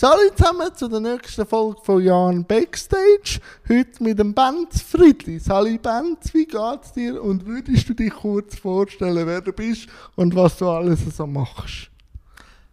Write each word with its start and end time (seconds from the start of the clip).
Hallo 0.00 0.30
zusammen 0.32 0.72
zu 0.76 0.86
der 0.86 1.00
nächsten 1.00 1.44
Folge 1.44 1.80
von 1.82 2.00
Jan 2.00 2.44
Backstage. 2.44 3.40
Heute 3.68 4.00
mit 4.00 4.16
dem 4.16 4.32
Benz 4.32 4.80
Friedli. 4.80 5.40
Hallo 5.48 5.76
Benz, 5.76 6.32
wie 6.32 6.46
geht's 6.46 6.92
dir? 6.92 7.20
Und 7.20 7.44
würdest 7.44 7.88
du 7.88 7.94
dich 7.94 8.12
kurz 8.12 8.56
vorstellen, 8.56 9.26
wer 9.26 9.40
du 9.40 9.52
bist 9.52 9.88
und 10.14 10.36
was 10.36 10.56
du 10.58 10.68
alles 10.68 11.00
so 11.16 11.26
machst? 11.26 11.90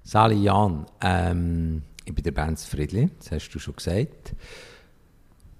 Sali 0.03 0.35
Jan, 0.35 0.85
ähm, 1.01 1.81
ich 2.05 2.13
bin 2.13 2.23
der 2.23 2.29
Benz 2.29 2.65
Friedli, 2.65 3.09
das 3.17 3.31
hast 3.31 3.49
du 3.49 3.57
schon 3.57 3.75
gesagt. 3.75 4.35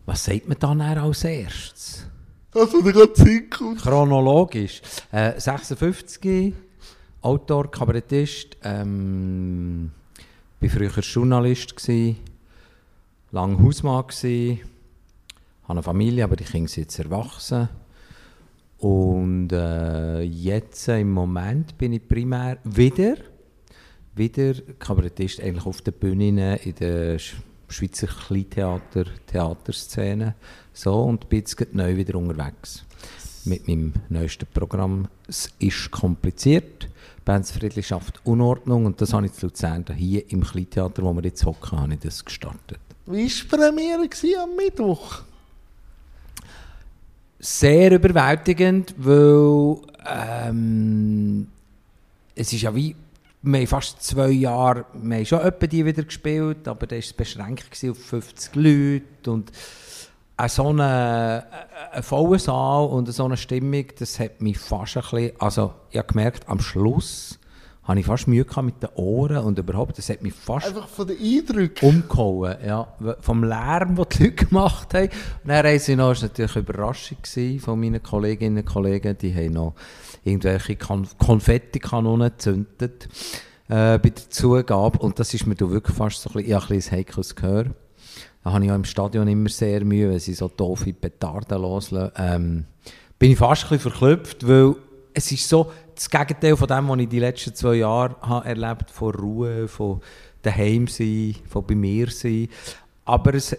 Was 0.06 0.24
sagt 0.24 0.48
man 0.48 0.60
dann 0.60 0.82
als 0.82 1.24
erstes? 1.24 2.06
Das, 2.52 2.72
was 2.72 2.84
dir 2.84 2.94
gerade 2.94 3.16
Sinn 3.16 3.50
Chronologisch. 3.50 4.84
Äh, 5.12 5.40
56, 5.40 6.54
Autor, 7.22 7.72
Kabarettist, 7.72 8.56
ähm, 8.62 9.90
war 10.66 10.90
früher 10.90 11.04
Journalist, 11.04 11.76
lange 13.32 13.60
Hausmann, 13.60 14.08
gewesen, 14.08 14.60
habe 15.64 15.74
eine 15.74 15.84
Familie, 15.84 16.24
aber 16.24 16.36
die 16.36 16.44
Kinder 16.44 16.70
sind 16.70 16.84
jetzt 16.84 17.00
erwachsen. 17.00 17.70
Und 18.78 19.52
äh, 19.52 20.22
jetzt 20.22 20.88
im 20.88 21.12
Moment 21.12 21.78
bin 21.78 21.94
ich 21.94 22.08
primär 22.08 22.58
wieder, 22.64 23.16
wieder 24.16 24.54
Kabarettist 24.80 25.40
eigentlich 25.40 25.66
auf 25.66 25.82
der 25.82 25.92
Bühne 25.92 26.58
in 26.58 26.76
der 26.76 27.20
Schweizer 27.68 28.08
Kleintheater, 28.08 29.06
Theaterszene. 29.28 30.36
So, 30.74 31.04
und 31.04 31.30
bin 31.30 31.40
jetzt 31.40 31.74
neu 31.74 31.96
wieder 31.96 32.16
unterwegs 32.16 32.86
mit 33.46 33.68
meinem 33.68 33.94
neuesten 34.10 34.48
Programm. 34.52 35.08
Es 35.28 35.52
ist 35.60 35.92
kompliziert. 35.92 36.90
Benz 37.26 37.52
Friedli 37.52 37.82
schafft 37.82 38.22
Unordnung 38.24 38.86
und 38.86 39.02
das 39.02 39.12
habe 39.12 39.26
ich 39.26 39.34
zu 39.34 39.48
Luzern 39.48 39.84
hier 39.96 40.32
im 40.32 40.44
Kleintheater, 40.44 41.02
wo 41.02 41.12
wir 41.14 41.24
jetzt 41.24 41.44
hocken, 41.44 41.80
habe 41.80 41.96
ich 41.96 42.00
das 42.00 42.24
gestartet. 42.24 42.80
Wie 43.08 43.24
war 43.24 43.28
die 43.28 43.56
Premiere 43.58 44.44
am 44.44 44.56
Mittwoch? 44.56 45.24
Sehr 47.40 47.92
überwältigend, 47.92 48.94
weil 48.98 49.78
ähm, 50.08 51.48
es 52.36 52.54
ist 52.54 52.62
ja 52.62 52.76
wie, 52.76 52.96
wir 53.42 53.60
haben 53.60 53.68
fast 53.68 54.04
zwei 54.04 54.30
Jahre, 54.30 54.86
wir 54.94 55.18
haben 55.18 55.26
schon 55.26 55.42
etwa 55.42 55.68
die 55.68 55.86
wieder 55.86 56.04
gespielt, 56.04 56.68
aber 56.68 56.86
da 56.86 56.96
war 56.96 57.00
es 57.00 57.14
beschränkt 57.14 57.84
auf 57.90 57.98
50 57.98 58.56
Leute 58.56 59.32
und 59.32 59.52
eine 60.38 60.50
so 60.50 60.68
eine, 60.68 61.46
ein 61.92 62.04
voller 62.04 62.40
Saal 62.40 62.88
und 62.88 63.12
so 63.12 63.26
eine 63.26 63.38
Stimmung, 63.38 63.86
das 63.98 64.20
hat 64.20 64.42
mich 64.42 64.58
fast 64.58 64.98
ein 64.98 65.04
bisschen, 65.04 65.32
also 65.40 65.74
ich 65.92 65.98
habe 65.98 66.08
gemerkt, 66.08 66.48
am 66.50 66.60
Schluss 66.60 67.40
habe 67.84 68.00
ich 68.00 68.06
fast 68.06 68.28
Mühe 68.28 68.46
mit 68.64 68.82
den 68.82 68.90
Ohren 68.96 69.38
und 69.38 69.60
überhaupt, 69.60 69.98
das 69.98 70.10
hat 70.10 70.24
mich 70.24 70.34
fast 70.34 70.68
Einfach 70.68 70.88
von 70.88 71.08
den 71.08 71.18
Eindrücken? 71.18 71.88
umgehauen, 71.88 72.56
ja, 72.66 72.88
vom 73.20 73.44
Lärm, 73.44 73.96
den 73.96 74.06
die 74.12 74.24
Leute 74.24 74.32
gemacht 74.32 74.94
haben. 74.94 75.10
Und 75.44 75.50
dann 75.50 75.66
haben 75.66 75.80
sie 75.80 75.96
noch, 75.96 76.10
das 76.10 76.24
war 76.24 76.30
natürlich 76.30 76.56
eine 76.56 76.64
Überraschung 76.64 77.60
von 77.60 77.80
meinen 77.80 78.02
Kolleginnen 78.02 78.58
und 78.58 78.66
Kollegen, 78.66 79.18
die 79.18 79.34
haben 79.34 79.54
noch 79.54 79.76
irgendwelche 80.24 80.76
Konfettikanonen 80.76 82.32
gezündet 82.32 83.08
äh, 83.68 84.00
bei 84.00 84.10
der 84.10 84.30
Zugabe 84.30 84.98
und 85.00 85.20
das 85.20 85.34
ist 85.34 85.46
mir 85.46 85.58
wirklich 85.60 85.96
fast 85.96 86.22
so 86.22 86.32
ein 86.32 86.34
bisschen, 86.34 86.50
ich 86.50 86.62
ein 86.62 86.68
bisschen 86.68 86.98
heikles 86.98 87.36
Gehör. 87.36 87.66
Da 88.46 88.54
habe 88.54 88.64
ich 88.64 88.70
auch 88.70 88.76
im 88.76 88.86
Stadion 88.86 89.28
immer 89.28 89.50
sehr 89.50 89.84
Mühe, 89.84 90.08
wenn 90.08 90.20
sie 90.20 90.36
so 90.36 90.48
doofe 90.48 90.94
Petarden 90.94 91.60
loslassen. 91.60 92.12
Ähm, 92.16 92.66
bin 93.18 93.32
ich 93.32 93.40
fast 93.40 93.72
ein 93.72 93.80
verklüpft, 93.80 94.48
weil 94.48 94.76
es 95.16 95.32
ist 95.32 95.50
so 95.50 95.72
das 95.96 96.08
Gegenteil 96.08 96.56
von 96.56 96.68
dem, 96.68 96.88
was 96.88 97.00
ich 97.00 97.10
die 97.10 97.20
letzten 97.20 97.56
zwei 97.56 97.76
Jahre 97.78 98.16
habe 98.22 98.48
erlebt 98.48 98.92
von 98.92 99.16
Ruhe, 99.16 99.68
von 99.68 100.00
daheim 100.44 100.86
sein, 100.88 101.36
von 101.50 101.66
bei 101.66 101.74
mir 101.74 102.12
sein. 102.12 102.48
Aber 103.04 103.34
es 103.34 103.58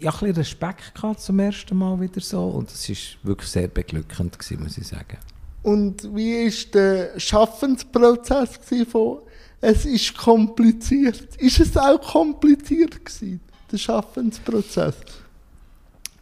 ja, 0.00 0.10
ein 0.10 0.18
bisschen 0.18 0.34
Respekt 0.34 0.96
gehabt 0.96 1.20
zum 1.20 1.38
ersten 1.38 1.78
Mal 1.78 2.00
wieder 2.00 2.20
so 2.20 2.44
und 2.48 2.72
es 2.72 2.88
war 2.88 2.96
wirklich 3.22 3.50
sehr 3.50 3.68
beglückend 3.68 4.36
gewesen, 4.36 4.64
muss 4.64 4.76
ich 4.76 4.88
sagen. 4.88 5.18
Und 5.62 6.12
wie 6.12 6.46
war 6.46 6.70
der 6.72 7.20
Schaffensprozess 7.20 8.58
von 8.90 9.18
«Es 9.60 9.84
ist 9.84 10.16
kompliziert»? 10.16 11.36
Ist 11.36 11.60
es 11.60 11.76
auch 11.76 12.00
kompliziert 12.00 13.04
gewesen? 13.04 13.40
Der 13.74 13.78
Schaffensprozess? 13.78 14.94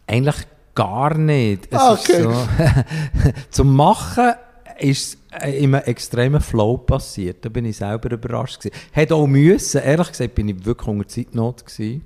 Eigentlich 0.06 0.46
gar 0.74 1.16
nicht. 1.16 1.68
Es 1.70 1.78
ah, 1.78 1.92
okay. 1.92 2.22
so, 2.22 2.32
zum 3.50 3.76
Machen 3.76 4.32
ist 4.78 5.18
in 5.42 5.74
einem 5.74 5.86
extremen 5.86 6.40
Flow 6.40 6.76
passiert. 6.76 7.44
Da 7.44 7.48
bin 7.48 7.64
ich 7.64 7.76
selber 7.76 8.10
überrascht. 8.10 8.62
Gewesen. 8.62 8.80
Hätte 8.90 9.14
auch 9.14 9.26
müssen. 9.26 9.82
Ehrlich 9.82 10.08
gesagt 10.08 10.34
bin 10.34 10.48
ich 10.48 10.64
wirklich 10.64 10.88
unter 10.88 11.08
Zeitnot. 11.08 11.64
Gewesen. 11.64 12.04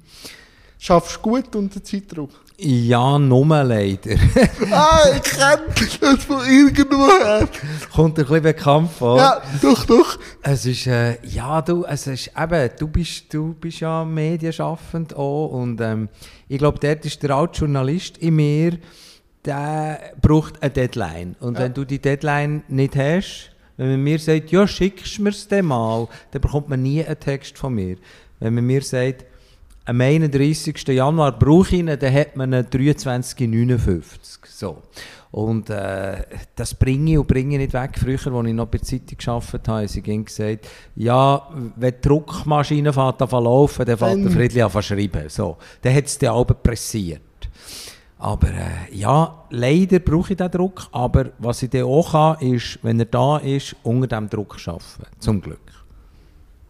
Schaffst 0.78 1.16
du 1.16 1.20
gut 1.20 1.56
unter 1.56 1.82
Zeitdruck? 1.82 2.30
Ja, 2.58 3.18
nur 3.18 3.64
leider. 3.64 4.16
ah, 4.70 5.00
ich 5.14 5.22
kenne 5.22 5.62
das 6.00 6.24
von 6.24 6.40
irgendwoher. 6.46 7.46
Kommt 7.94 8.18
ein 8.18 8.24
bisschen 8.24 8.42
bekannt 8.42 8.90
vor. 8.92 9.18
Ja, 9.18 9.42
doch, 9.60 9.84
doch. 9.84 10.18
Es 10.42 10.64
ist, 10.64 10.86
äh, 10.86 11.18
ja, 11.26 11.60
du, 11.60 11.84
es 11.84 12.06
ist 12.06 12.30
eben, 12.34 12.70
du 12.78 12.88
bist, 12.88 13.32
du 13.34 13.52
bist 13.52 13.80
ja 13.80 14.06
medienschaffend 14.06 15.14
auch 15.14 15.48
und 15.48 15.82
ähm, 15.82 16.08
ich 16.48 16.56
glaube, 16.56 16.78
dort 16.78 17.04
ist 17.04 17.22
der 17.22 17.32
alte 17.32 17.60
Journalist 17.60 18.16
in 18.18 18.36
mir, 18.36 18.78
der 19.44 20.14
braucht 20.22 20.62
eine 20.62 20.70
Deadline. 20.70 21.36
Und 21.40 21.54
ja. 21.54 21.64
wenn 21.64 21.74
du 21.74 21.84
die 21.84 21.98
Deadline 21.98 22.62
nicht 22.68 22.96
hast, 22.96 23.50
wenn 23.76 23.90
man 23.90 24.02
mir 24.02 24.18
sagt, 24.18 24.50
ja, 24.50 24.66
schickst 24.66 25.18
du 25.18 25.22
mir 25.22 25.30
es 25.30 25.46
dann 25.46 25.66
mal, 25.66 26.08
dann 26.30 26.40
bekommt 26.40 26.70
man 26.70 26.82
nie 26.82 27.04
einen 27.04 27.20
Text 27.20 27.58
von 27.58 27.74
mir. 27.74 27.96
Wenn 28.40 28.54
man 28.54 28.64
mir 28.64 28.82
sagt, 28.82 29.26
am 29.86 30.00
31. 30.00 30.88
Januar 30.88 31.38
brauche 31.38 31.68
ich 31.68 31.80
ihn, 31.80 31.86
dann 31.86 32.12
hat 32.12 32.36
man 32.36 32.52
einen 32.52 32.66
23,59. 32.66 34.02
So. 34.48 34.82
Und 35.30 35.70
äh, 35.70 36.22
das 36.54 36.74
bringe 36.74 37.12
ich 37.12 37.18
und 37.18 37.28
bringe 37.28 37.54
ich 37.54 37.60
nicht 37.60 37.72
weg. 37.72 37.92
Früher, 37.98 38.34
als 38.34 38.46
ich 38.46 38.54
noch 38.54 38.66
bei 38.66 38.78
der 38.78 38.86
Zeitung 38.86 39.18
gearbeitet 39.18 39.68
habe, 39.68 39.80
haben 39.80 39.88
sie 39.88 40.02
gesagt, 40.02 40.68
ja, 40.96 41.48
wenn 41.76 41.94
die 41.94 42.08
Druckmaschine 42.08 42.92
fährt 42.92 43.22
an 43.22 43.44
laufen, 43.44 43.84
dann 43.84 43.98
fährt 43.98 44.24
der 44.24 44.30
Friedli 44.30 44.62
an 44.62 44.82
schreiben. 44.82 45.28
So. 45.28 45.56
Dann 45.82 45.94
hat 45.94 46.06
es 46.06 46.18
die 46.18 46.28
Alben 46.28 46.56
pressiert. 46.62 47.20
Aber 48.18 48.48
äh, 48.48 48.94
ja, 48.94 49.44
leider 49.50 49.98
brauche 49.98 50.32
ich 50.32 50.38
diesen 50.38 50.50
Druck. 50.50 50.88
Aber 50.90 51.26
was 51.38 51.62
ich 51.62 51.70
dann 51.70 51.82
auch 51.82 52.12
kann, 52.12 52.40
ist, 52.40 52.78
wenn 52.82 52.98
er 52.98 53.06
da 53.06 53.36
ist, 53.38 53.76
unter 53.82 54.06
diesem 54.06 54.30
Druck 54.30 54.56
arbeiten. 54.66 54.82
Zum 55.18 55.40
Glück. 55.40 55.60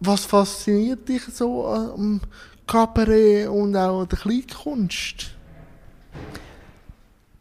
Was 0.01 0.25
fasziniert 0.25 1.09
dich 1.09 1.23
so 1.33 1.67
am 1.67 2.21
Kabarett 2.67 3.49
und 3.49 3.77
auch 3.77 4.07
der 4.07 4.19
Kleinkunst? 4.19 5.33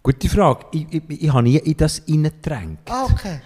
Gute 0.04 0.30
Frage. 0.30 0.66
Ich, 0.72 0.86
ich, 0.92 1.04
ich 1.10 1.34
habe 1.34 1.44
nie 1.44 1.58
in 1.58 1.78
das 1.78 2.04
hineingedrängt. 2.06 2.80
Ah, 2.90 3.06
okay. 3.06 3.42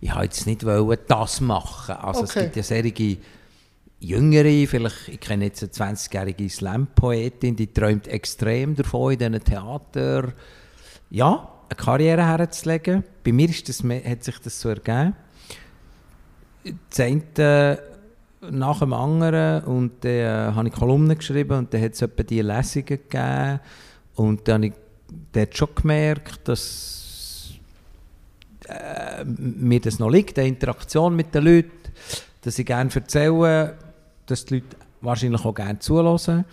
Ich 0.00 0.10
wollte 0.10 0.24
jetzt 0.24 0.46
nicht 0.46 0.66
wollen, 0.66 0.98
das 1.06 1.40
machen. 1.40 1.94
Also 1.96 2.22
okay. 2.22 2.28
es 2.28 2.44
gibt 2.44 2.56
ja 2.56 2.62
sehr 2.62 2.84
Jüngere, 3.98 4.66
vielleicht, 4.66 5.08
ich 5.08 5.20
kenne 5.20 5.46
jetzt 5.46 5.62
eine 5.62 5.94
20-jährige 5.94 6.50
Slam-Poetin, 6.50 7.56
die 7.56 7.72
träumt 7.72 8.06
extrem 8.08 8.74
davon, 8.74 9.12
in 9.12 9.18
diesen 9.18 9.42
Theater 9.42 10.32
ja, 11.08 11.48
eine 11.68 11.76
Karriere 11.76 12.26
herzulegen. 12.26 13.04
Bei 13.24 13.32
mir 13.32 13.48
ist 13.48 13.68
das, 13.68 13.82
hat 13.82 14.22
sich 14.22 14.38
das 14.38 14.60
so 14.60 14.68
ergeben. 14.68 15.14
Das 16.90 17.00
eine 17.00 17.78
nach 18.50 18.80
dem 18.80 18.92
anderen 18.92 19.64
und 19.64 20.04
dann 20.04 20.10
äh, 20.10 20.52
habe 20.54 20.68
ich 20.68 20.74
Kolumnen 20.74 21.16
geschrieben 21.16 21.58
und 21.58 21.74
dann 21.74 21.82
hat 21.82 21.92
es 21.92 22.02
etwa 22.02 22.22
diese 22.22 22.42
Lesungen 22.42 22.86
gegeben 22.86 23.60
und 24.14 24.48
dann 24.48 24.54
habe 24.54 24.66
ich 24.66 24.72
dort 25.32 25.56
schon 25.56 25.68
gemerkt, 25.74 26.48
dass 26.48 27.50
äh, 28.68 29.24
mir 29.24 29.80
das 29.80 29.98
noch 29.98 30.10
liegt, 30.10 30.36
die 30.36 30.48
Interaktion 30.48 31.14
mit 31.14 31.34
den 31.34 31.44
Leuten, 31.44 31.70
dass 32.42 32.58
ich 32.58 32.66
gerne 32.66 32.90
erzähle, 32.94 33.74
dass 34.26 34.44
die 34.44 34.54
Leute 34.54 34.76
wahrscheinlich 35.00 35.44
auch 35.44 35.54
gerne 35.54 35.78
zulassen. 35.78 36.44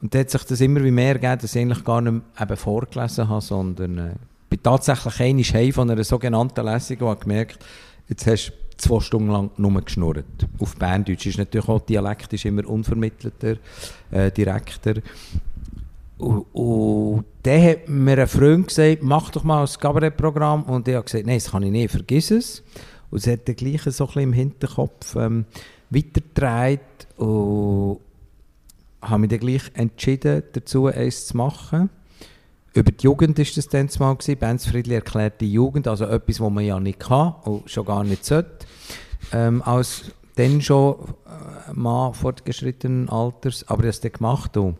Und 0.00 0.12
dann 0.12 0.22
hat 0.22 0.30
sich 0.30 0.42
das 0.44 0.60
immer 0.60 0.82
wie 0.82 0.90
mehr 0.90 1.14
gegeben, 1.14 1.38
dass 1.40 1.54
ich 1.54 1.62
eigentlich 1.62 1.84
gar 1.84 2.00
nicht 2.00 2.22
eben 2.40 2.56
vorgelesen 2.56 3.28
habe, 3.28 3.40
sondern 3.40 3.98
äh, 3.98 4.14
bin 4.48 4.62
tatsächlich 4.62 5.20
einmal 5.20 5.72
von 5.72 5.90
einer 5.90 6.04
sogenannten 6.04 6.66
Lesung 6.66 6.98
und 6.98 7.08
habe 7.08 7.20
gemerkt, 7.20 7.64
jetzt 8.08 8.26
hast 8.26 8.48
du 8.48 8.52
zwei 8.76 9.00
Stunden 9.00 9.30
lang 9.30 9.50
nur 9.56 9.80
geschnurrt. 9.80 10.24
Auf 10.58 10.76
Berndeutsch 10.76 11.26
ist 11.26 11.38
natürlich 11.38 11.68
auch 11.68 11.80
Dialekt 11.80 12.32
ist 12.32 12.44
immer 12.44 12.68
unvermittelter, 12.68 13.56
äh, 14.10 14.30
direkter. 14.30 14.94
Und, 16.18 16.46
und 16.52 17.24
dann 17.42 17.62
hat 17.62 17.88
mir 17.88 18.18
ein 18.18 18.28
Freund 18.28 18.68
gesagt, 18.68 19.02
mach 19.02 19.30
doch 19.30 19.44
mal 19.44 19.62
ein 19.62 19.80
Kabarettprogramm. 19.80 20.64
Und 20.64 20.86
ich 20.88 20.94
habe 20.94 21.04
gesagt, 21.04 21.26
nein, 21.26 21.38
das 21.38 21.50
kann 21.50 21.62
ich 21.64 21.72
nicht, 21.72 21.90
vergiss 21.90 22.30
es. 22.30 22.62
Und 23.10 23.18
es 23.18 23.26
hat 23.26 23.48
dann 23.48 23.56
gleich 23.56 23.82
so 23.82 24.04
ein 24.04 24.06
bisschen 24.06 24.22
im 24.22 24.32
Hinterkopf 24.32 25.16
ähm, 25.16 25.44
weitergetragen 25.90 26.80
und 27.16 27.98
habe 29.02 29.18
mich 29.18 29.30
dann 29.30 29.40
gleich 29.40 29.62
entschieden, 29.74 30.42
dazu 30.52 30.86
eins 30.86 31.26
zu 31.26 31.36
machen. 31.36 31.90
Über 32.74 32.90
die 32.90 33.04
Jugend 33.04 33.38
war 33.38 33.46
das 33.54 33.68
dann 33.68 33.88
mal 33.98 34.14
gewesen. 34.14 34.38
Benz 34.38 34.66
Friedli 34.66 34.94
erklärt 34.94 35.40
die 35.40 35.52
Jugend, 35.52 35.86
also 35.86 36.06
etwas, 36.06 36.40
was 36.40 36.50
man 36.50 36.64
ja 36.64 36.80
nicht 36.80 37.00
kann 37.00 37.34
und 37.44 37.70
schon 37.70 37.84
gar 37.84 38.02
nicht 38.02 38.24
sollte, 38.24 38.66
ähm, 39.32 39.62
als 39.62 40.04
dann 40.36 40.62
schon 40.62 40.96
äh, 41.26 41.72
Mann 41.74 42.14
fortgeschrittenen 42.14 43.10
Alters, 43.10 43.68
aber 43.68 43.84
es 43.84 44.00
dann 44.00 44.12
gemacht. 44.12 44.56
Und 44.56 44.76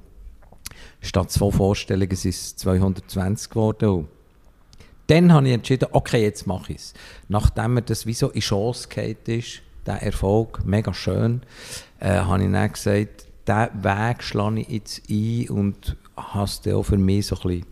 statt 1.01 1.31
zwei 1.31 1.51
Vorstellungen 1.51 2.17
sind 2.17 2.31
es 2.31 2.57
220 2.57 3.51
geworden. 3.51 3.89
Und 3.91 4.09
dann 5.09 5.31
habe 5.33 5.49
ich 5.49 5.55
entschieden, 5.55 5.89
okay, 5.93 6.23
jetzt 6.23 6.47
mache 6.47 6.73
ich 6.73 6.79
es. 6.79 6.95
Nachdem 7.29 7.75
mir 7.75 7.83
das 7.83 8.07
wie 8.07 8.15
so 8.15 8.31
in 8.31 8.41
Chance 8.41 8.89
ist, 9.27 9.63
der 9.85 10.03
Erfolg, 10.03 10.65
mega 10.65 10.95
schön, 10.95 11.43
äh, 12.01 12.21
habe 12.21 12.43
ich 12.43 12.51
dann 12.51 12.73
gesagt, 12.73 13.27
diesen 13.47 13.85
Weg 13.85 14.23
schlage 14.23 14.61
ich 14.61 14.69
jetzt 14.69 15.03
ein 15.11 15.49
und 15.51 15.97
habe 16.17 16.45
es 16.45 16.61
dann 16.63 16.75
auch 16.75 16.85
für 16.85 16.97
mich 16.97 17.27
so 17.27 17.37
ein 17.37 17.43
bisschen 17.43 17.72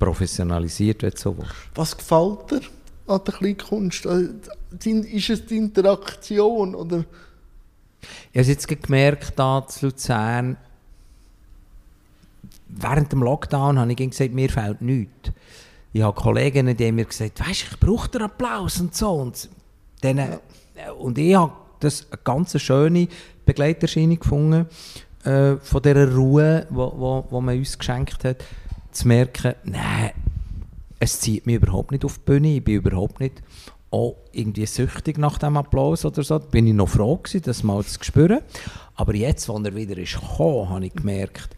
professionalisiert, 0.00 1.02
wenn 1.02 1.14
so 1.14 1.38
willst. 1.38 1.54
Was 1.76 1.96
gefällt 1.96 2.50
dir 2.50 2.60
an 3.06 3.20
der 3.24 3.34
Kleinkunst? 3.34 4.06
Also, 4.06 4.32
ist 4.84 5.30
es 5.30 5.46
die 5.46 5.58
Interaktion 5.58 6.74
oder... 6.74 7.04
Ich 8.32 8.38
habe 8.38 8.48
jetzt 8.48 8.66
gemerkt, 8.66 9.34
da 9.36 9.64
zu 9.68 9.86
Luzern, 9.86 10.56
während 12.66 13.12
dem 13.12 13.22
Lockdown 13.22 13.78
habe 13.78 13.92
ich 13.92 13.98
gesagt, 13.98 14.32
mir 14.32 14.48
fehlt 14.48 14.80
nichts. 14.80 15.30
Ich 15.92 16.02
habe 16.02 16.18
Kolleginnen, 16.18 16.76
die 16.76 16.92
mir 16.92 17.04
gesagt 17.04 17.40
weißt 17.40 17.64
ich 17.72 17.80
brauche 17.80 18.08
den 18.08 18.22
Applaus 18.22 18.80
und 18.80 18.94
so. 18.94 19.10
Und, 19.10 19.48
dann, 20.00 20.18
ja. 20.18 20.92
und 20.98 21.18
ich 21.18 21.34
habe 21.34 21.52
das 21.80 22.06
eine 22.10 22.20
ganz 22.24 22.58
schöne 22.58 23.08
Begleiterscheinung 23.44 24.18
gefunden, 24.18 24.66
äh, 25.24 25.56
von 25.56 25.82
dieser 25.82 26.14
Ruhe, 26.14 26.66
die 26.70 27.34
man 27.40 27.58
uns 27.58 27.76
geschenkt 27.76 28.24
hat, 28.24 28.44
zu 28.92 29.08
merken, 29.08 29.54
nein, 29.64 30.10
es 30.98 31.20
zieht 31.20 31.46
mich 31.46 31.56
überhaupt 31.56 31.92
nicht 31.92 32.04
auf 32.04 32.18
die 32.18 32.24
Bühne, 32.24 32.56
ich 32.56 32.64
bin 32.64 32.76
überhaupt 32.76 33.20
nicht 33.20 33.42
auch 33.90 34.16
irgendwie 34.32 34.66
süchtig 34.66 35.18
nach 35.18 35.38
dem 35.38 35.56
Applaus 35.56 36.04
oder 36.04 36.22
so. 36.22 36.38
Da 36.38 36.46
bin 36.46 36.66
ich 36.66 36.74
noch 36.74 36.88
froh 36.88 37.16
gewesen, 37.16 37.42
das 37.42 37.62
mal 37.62 37.84
zu 37.84 38.02
spüren. 38.02 38.40
Aber 38.94 39.14
jetzt, 39.14 39.50
als 39.50 39.64
er 39.64 39.74
wieder 39.74 39.98
ist 39.98 40.20
gekommen, 40.20 40.68
habe 40.68 40.86
ich 40.86 40.94
gemerkt, 40.94 41.56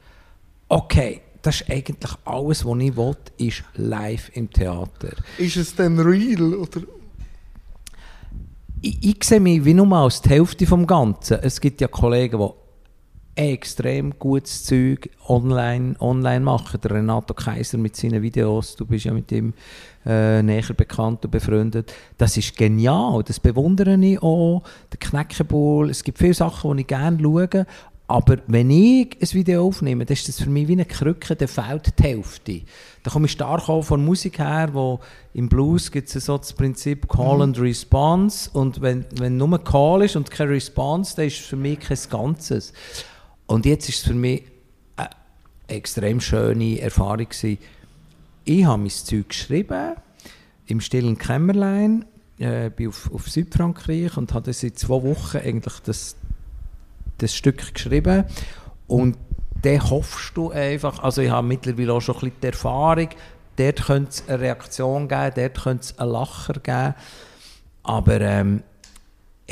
okay, 0.68 1.20
das 1.42 1.60
ist 1.60 1.70
eigentlich 1.70 2.12
alles, 2.24 2.64
was 2.64 2.78
ich 2.78 2.96
will, 2.96 3.16
ist 3.36 3.64
live 3.74 4.30
im 4.34 4.50
Theater. 4.50 5.10
Ist 5.38 5.56
es 5.56 5.74
denn 5.74 5.98
real? 5.98 6.54
Oder? 6.54 6.82
Ich, 8.80 9.04
ich 9.04 9.24
sehe 9.24 9.40
mich 9.40 9.64
wie 9.64 9.74
nur 9.74 9.92
als 9.92 10.22
die 10.22 10.30
Hälfte 10.30 10.66
vom 10.66 10.86
Ganzen. 10.86 11.40
Es 11.42 11.60
gibt 11.60 11.80
ja 11.80 11.88
Kollegen, 11.88 12.38
die 12.38 12.61
extrem 13.34 14.18
gutes 14.18 14.64
Zeug 14.64 15.08
online, 15.26 15.96
online 16.00 16.40
machen. 16.40 16.80
Der 16.82 16.90
Renato 16.90 17.34
Kaiser 17.34 17.78
mit 17.78 17.96
seinen 17.96 18.22
Videos, 18.22 18.76
du 18.76 18.84
bist 18.84 19.06
ja 19.06 19.12
mit 19.12 19.32
ihm 19.32 19.54
äh, 20.04 20.42
näher 20.42 20.74
bekannt 20.76 21.24
und 21.24 21.30
befreundet. 21.30 21.92
Das 22.18 22.36
ist 22.36 22.56
genial, 22.56 23.22
das 23.22 23.40
bewundere 23.40 23.96
ich 23.96 24.22
auch. 24.22 24.62
Der 24.92 24.98
Knäckebull, 24.98 25.90
es 25.90 26.04
gibt 26.04 26.18
viele 26.18 26.34
Sachen, 26.34 26.76
die 26.76 26.82
ich 26.82 26.86
gerne 26.86 27.18
schaue, 27.20 27.66
aber 28.12 28.36
wenn 28.46 28.68
ich 28.68 29.16
ein 29.22 29.32
Video 29.32 29.66
aufnehme, 29.66 30.04
dann 30.04 30.12
ist 30.12 30.28
das 30.28 30.38
für 30.38 30.50
mich 30.50 30.68
wie 30.68 30.72
eine 30.72 30.84
Krücke, 30.84 31.34
der 31.34 31.48
fehlt 31.48 31.98
die 31.98 32.02
Hälfte. 32.02 32.60
Da 33.02 33.10
komme 33.10 33.24
ich 33.24 33.32
stark 33.32 33.70
auch 33.70 33.80
von 33.80 34.04
Musik 34.04 34.38
her, 34.38 34.68
wo 34.72 35.00
im 35.32 35.48
Blues 35.48 35.90
gibt 35.90 36.14
es 36.14 36.26
so 36.26 36.36
das 36.36 36.52
Prinzip 36.52 37.08
Call 37.08 37.36
mhm. 37.36 37.42
and 37.42 37.60
Response 37.60 38.50
und 38.52 38.82
wenn, 38.82 39.06
wenn 39.16 39.38
nur 39.38 39.58
Call 39.64 40.02
ist 40.02 40.16
und 40.16 40.30
keine 40.30 40.50
Response, 40.50 41.16
dann 41.16 41.26
ist 41.26 41.40
es 41.40 41.46
für 41.46 41.56
mich 41.56 41.80
kein 41.80 41.96
Ganzes. 42.10 42.74
Und 43.46 43.66
jetzt 43.66 43.88
ist 43.88 43.98
es 43.98 44.06
für 44.06 44.14
mich 44.14 44.44
eine 44.96 45.10
extrem 45.68 46.20
schöne 46.20 46.80
Erfahrung 46.80 47.28
gewesen. 47.28 47.58
Ich 48.44 48.64
habe 48.64 48.82
mein 48.82 48.90
Zeug 48.90 49.28
geschrieben, 49.28 49.94
im 50.66 50.80
stillen 50.80 51.18
Kämmerlein, 51.18 52.04
äh, 52.38 52.70
bin 52.70 52.88
auf, 52.88 53.10
auf 53.12 53.28
Südfrankreich 53.28 54.16
und 54.16 54.34
habe 54.34 54.52
seit 54.52 54.78
zwei 54.78 55.02
Wochen 55.02 55.38
eigentlich 55.38 55.80
das, 55.84 56.16
das 57.18 57.34
Stück 57.34 57.74
geschrieben. 57.74 58.24
Und 58.88 59.16
dann 59.62 59.90
hoffst 59.90 60.36
du 60.36 60.50
einfach, 60.50 61.02
also 61.02 61.22
ich 61.22 61.30
habe 61.30 61.46
mittlerweile 61.46 61.92
auch 61.92 62.00
schon 62.00 62.16
ein 62.16 62.20
bisschen 62.20 62.40
die 62.42 62.46
Erfahrung, 62.48 63.08
dort 63.56 63.84
könnte 63.84 64.10
es 64.10 64.28
eine 64.28 64.40
Reaktion 64.40 65.08
geben, 65.08 65.32
dort 65.36 65.62
könnte 65.62 65.84
es 65.84 65.98
einen 65.98 66.10
Lacher 66.10 66.54
geben. 66.54 66.94
Aber 67.84 68.20
ähm, 68.20 68.62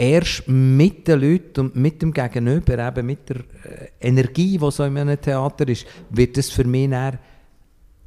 erst 0.00 0.48
mit 0.48 1.06
den 1.06 1.20
Leuten 1.20 1.60
und 1.60 1.76
mit 1.76 2.00
dem 2.00 2.12
Gegenüber, 2.12 2.78
eben 2.78 3.06
mit 3.06 3.28
der 3.28 3.36
äh, 3.36 3.88
Energie, 4.00 4.56
die 4.56 4.70
so 4.70 4.84
in 4.84 4.96
einem 4.96 5.20
Theater 5.20 5.68
ist, 5.68 5.86
wird 6.08 6.38
es 6.38 6.50
für 6.50 6.64
mich 6.64 6.88
dann 6.88 7.18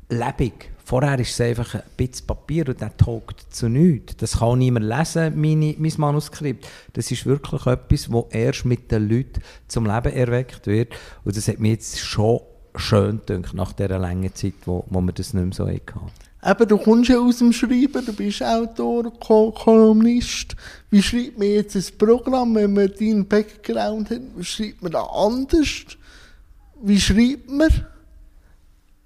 lebendig. 0.09 0.71
Vorher 0.83 1.19
ist 1.19 1.31
es 1.31 1.41
einfach 1.41 1.75
ein 1.75 1.83
bisschen 1.95 2.25
Papier 2.25 2.67
und 2.67 2.81
der 2.81 2.97
taugt 2.97 3.45
zu 3.51 3.69
nichts. 3.69 4.17
Das 4.17 4.39
kann 4.39 4.59
niemand 4.59 4.85
lesen, 4.85 5.39
meine, 5.39 5.75
mein 5.77 5.93
Manuskript. 5.97 6.67
Das 6.93 7.11
ist 7.11 7.27
wirklich 7.27 7.65
etwas, 7.67 8.09
das 8.09 8.25
erst 8.31 8.65
mit 8.65 8.91
den 8.91 9.07
Leuten 9.07 9.41
zum 9.67 9.85
Leben 9.85 10.13
erweckt 10.13 10.65
wird. 10.65 10.93
Und 11.23 11.37
das 11.37 11.47
hat 11.47 11.59
mir 11.59 11.73
jetzt 11.73 11.99
schon 11.99 12.41
schön 12.75 13.21
gedacht, 13.25 13.53
nach 13.53 13.71
dieser 13.71 13.99
langen 13.99 14.33
Zeit, 14.33 14.55
wo, 14.65 14.83
wo 14.89 14.99
man 14.99 15.13
das 15.13 15.33
nicht 15.33 15.43
mehr 15.43 15.53
so 15.53 15.67
hatte. 15.67 16.22
Eben, 16.45 16.67
du 16.67 16.77
kommst 16.77 17.09
ja 17.09 17.19
aus 17.19 17.37
dem 17.37 17.53
Schreiben, 17.53 18.05
du 18.05 18.11
bist 18.11 18.43
Autor, 18.43 19.13
Kolumnist. 19.19 20.55
Wie 20.89 21.01
schreibt 21.01 21.39
man 21.39 21.47
jetzt 21.47 21.75
ein 21.75 21.97
Programm, 21.97 22.55
wenn 22.55 22.73
man 22.73 22.91
deinen 22.99 23.25
Background 23.25 24.09
hat? 24.09 24.21
Schreibt 24.41 24.81
man 24.81 24.91
da 24.91 25.03
anders? 25.03 25.85
Wie 26.81 26.99
schreibt 26.99 27.49
man? 27.49 27.69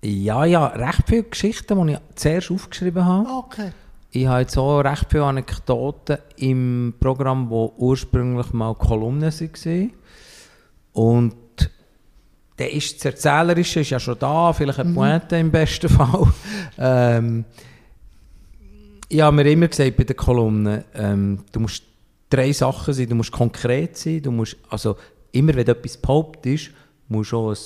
Ja, 0.04 0.46
ja, 0.46 0.68
recht 0.68 1.04
viele 1.08 1.24
Geschichten, 1.24 1.88
die 1.88 1.94
ich 1.94 2.00
zuerst 2.16 2.50
aufgeschrieben 2.50 3.06
habe. 3.06 3.30
Okay. 3.30 3.72
Ich 4.10 4.26
habe 4.26 4.42
jetzt 4.42 4.58
auch 4.58 4.80
recht 4.80 5.06
viele 5.12 5.26
Anekdoten 5.26 6.18
im 6.38 6.96
Programm, 7.00 7.52
wo 7.52 7.72
ursprünglich 7.78 8.52
mal 8.52 8.74
Kolumnen 8.74 9.32
waren. 9.32 9.92
Und 10.94 11.36
dann 12.58 12.70
ist 12.70 12.98
das 12.98 13.06
Erzählerische 13.06 13.82
ist 13.82 13.92
ja 13.92 14.00
schon 14.00 14.18
da, 14.20 14.52
vielleicht 14.52 14.80
eine 14.80 14.90
mhm. 14.90 14.96
Pointe 14.96 15.38
im 15.38 15.52
besten 15.52 15.90
Fall. 15.90 16.34
ähm, 16.78 17.46
ich 19.10 19.22
habe 19.22 19.36
mir 19.36 19.50
immer 19.50 19.68
gesagt 19.68 19.96
bei 19.96 20.04
den 20.04 20.18
Kolumnen, 20.18 20.84
ähm, 20.96 21.40
du 21.52 21.62
musst 21.62 21.84
drei 22.30 22.52
Sachen 22.52 22.94
sein, 22.94 23.08
du 23.08 23.16
musst 23.16 23.32
konkret 23.32 23.98
sein, 23.98 24.22
du 24.22 24.32
musst, 24.32 24.58
also 24.70 24.98
immer 25.32 25.56
wenn 25.56 25.68
etwas 25.68 25.98
behauptest, 25.98 26.72
musst 27.08 27.32
du 27.32 27.38
auch, 27.38 27.52
ein, 27.52 27.58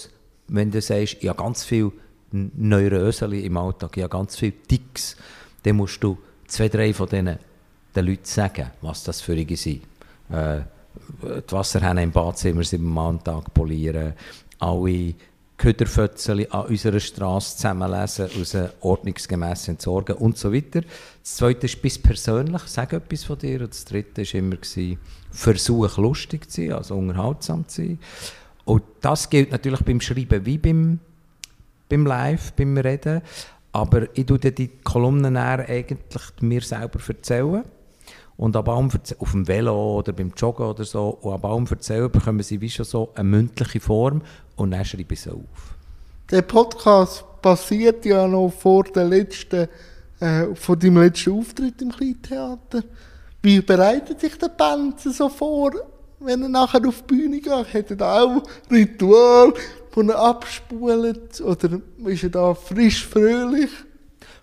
wenn 0.49 0.69
du 0.69 0.81
sagst, 0.81 1.17
ich 1.19 1.27
habe 1.27 1.41
ganz 1.41 1.63
viel 1.63 1.91
Neuröseli 2.31 3.45
im 3.45 3.57
Alltag, 3.57 3.97
ich 3.97 4.03
habe 4.03 4.11
ganz 4.11 4.38
viele 4.38 4.53
Ticks, 4.67 5.15
dann 5.63 5.77
musst 5.77 6.03
du 6.03 6.17
zwei, 6.47 6.69
drei 6.69 6.93
von 6.93 7.09
denen 7.09 7.39
den 7.95 8.05
Leuten 8.05 8.25
sagen, 8.25 8.71
was 8.81 9.03
das 9.03 9.21
für 9.21 9.35
sie 9.35 9.55
sind. 9.55 9.81
Äh, 10.29 10.61
die 11.23 11.51
Wasserhähne 11.51 12.03
im 12.03 12.11
Badzimmer 12.11 12.63
siebenmal 12.63 13.09
am 13.09 13.23
Tag 13.23 13.53
polieren, 13.53 14.13
alle 14.61 15.15
Köderfötzeli 15.57 16.47
an 16.50 16.65
unserer 16.67 17.00
Straße 17.00 17.57
zusammenlesen, 17.57 18.29
aus 18.39 18.57
ordnungsgemäß 18.79 19.67
entsorgen 19.67 20.15
und 20.15 20.38
so 20.38 20.51
weiter. 20.51 20.81
Das 21.21 21.36
zweite 21.36 21.67
ist 21.67 21.81
bis 21.81 22.00
persönlich, 22.00 22.63
sag 22.65 22.93
etwas 22.93 23.25
von 23.25 23.38
dir. 23.38 23.62
Und 23.62 23.69
das 23.69 23.86
dritte 23.86 24.24
war 24.24 24.33
immer, 24.33 24.55
gewesen, 24.55 24.97
versuch 25.29 25.97
lustig 25.97 26.50
zu 26.50 26.62
sein, 26.62 26.74
also 26.74 26.95
unterhaltsam 26.95 27.67
zu 27.67 27.83
sein. 27.83 28.00
Und 28.65 28.83
das 29.01 29.29
gilt 29.29 29.51
natürlich 29.51 29.81
beim 29.81 30.01
Schreiben 30.01 30.45
wie 30.45 30.57
beim, 30.57 31.00
beim 31.89 32.05
Live, 32.05 32.53
beim 32.53 32.77
Reden. 32.77 33.21
Aber 33.71 34.07
ich 34.17 34.25
tue 34.25 34.39
die 34.39 34.67
Kolumnen 34.83 35.38
eigentlich 35.38 36.24
mir 36.41 36.62
selber 36.62 37.00
erzählen 37.07 37.63
und 38.41 38.55
ab 38.55 38.69
allem 38.69 38.89
auf 39.19 39.31
dem 39.33 39.48
Velo 39.48 40.00
oder 40.00 40.13
beim 40.13 40.31
Joggen 40.36 40.65
oder 40.65 40.83
so, 40.83 41.10
und 41.21 41.31
ab 41.31 41.45
allem 41.45 41.67
erzählen, 41.69 42.12
bekommen 42.12 42.41
sie 42.41 42.60
wie 42.60 42.71
schon 42.71 42.86
so 42.86 43.12
eine 43.13 43.24
mündliche 43.24 43.79
Form 43.79 44.24
und 44.55 44.71
dann 44.71 44.83
schreibe 44.83 45.13
ich 45.13 45.21
sie 45.21 45.29
auf. 45.29 45.75
Der 46.31 46.41
Podcast 46.41 47.24
passiert 47.39 48.03
ja 48.03 48.27
noch 48.27 48.50
vor 48.50 48.83
der 48.86 49.03
letzten, 49.03 49.67
äh, 50.19 50.55
vor 50.55 50.75
deinem 50.75 51.03
letzten 51.03 51.38
Auftritt 51.38 51.83
im 51.83 51.91
Kleintheater. 51.91 52.83
Wie 53.43 53.62
bereitet 53.62 54.19
sich 54.19 54.36
der 54.39 54.50
Band 54.50 55.00
so 55.00 55.29
vor, 55.29 55.74
wenn 56.19 56.41
er 56.41 56.50
nachher 56.50 56.81
auf 56.88 57.03
die 57.03 57.13
Bühne 57.13 57.41
geht? 57.41 57.51
Hat 57.51 57.91
er 57.91 57.95
da 57.95 58.24
auch 58.24 58.41
Ritual, 58.71 59.53
wo 59.91 60.01
er 60.01 60.19
abspult? 60.19 61.41
Oder 61.41 61.79
ist 62.05 62.24
er 62.24 62.29
da 62.31 62.55
frisch, 62.55 63.05
fröhlich? 63.05 63.69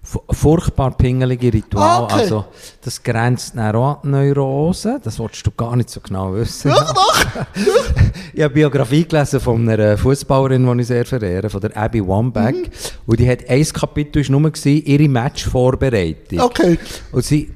Furchtbar 0.03 0.97
pingelige 0.97 1.53
Ritual. 1.53 2.05
Okay. 2.05 2.15
Also, 2.15 2.45
das 2.83 3.03
grenzt 3.03 3.55
nach 3.55 3.75
an 3.75 4.11
Neurose. 4.11 5.01
Das 5.03 5.19
wolltest 5.19 5.47
du 5.47 5.51
gar 5.51 5.77
nicht 5.77 5.91
so 5.91 6.01
genau 6.01 6.35
wissen. 6.35 6.71
Ja, 6.71 6.93
doch. 6.93 7.25
ich 8.33 8.43
habe 8.43 8.55
Biografie 8.55 9.05
gelesen 9.05 9.41
von 9.41 9.69
einer 9.69 9.99
Fußballerin, 9.99 10.65
die 10.77 10.83
ich 10.83 10.87
sehr 10.87 11.05
verehre, 11.05 11.51
von 11.51 11.61
der 11.61 11.77
Abby 11.77 12.07
Wambach. 12.07 12.53
Mhm. 12.53 12.67
Und 13.07 13.21
die 13.21 13.29
hat 13.29 13.49
ein 13.49 13.65
Kapitel 13.65 14.23
war 14.23 14.41
nur 14.41 14.51
gewesen, 14.51 14.85
ihre 14.85 15.09
Matchvorbereitung. 15.09 16.41
Okay. 16.41 16.79
Und 17.13 17.25
sie 17.25 17.51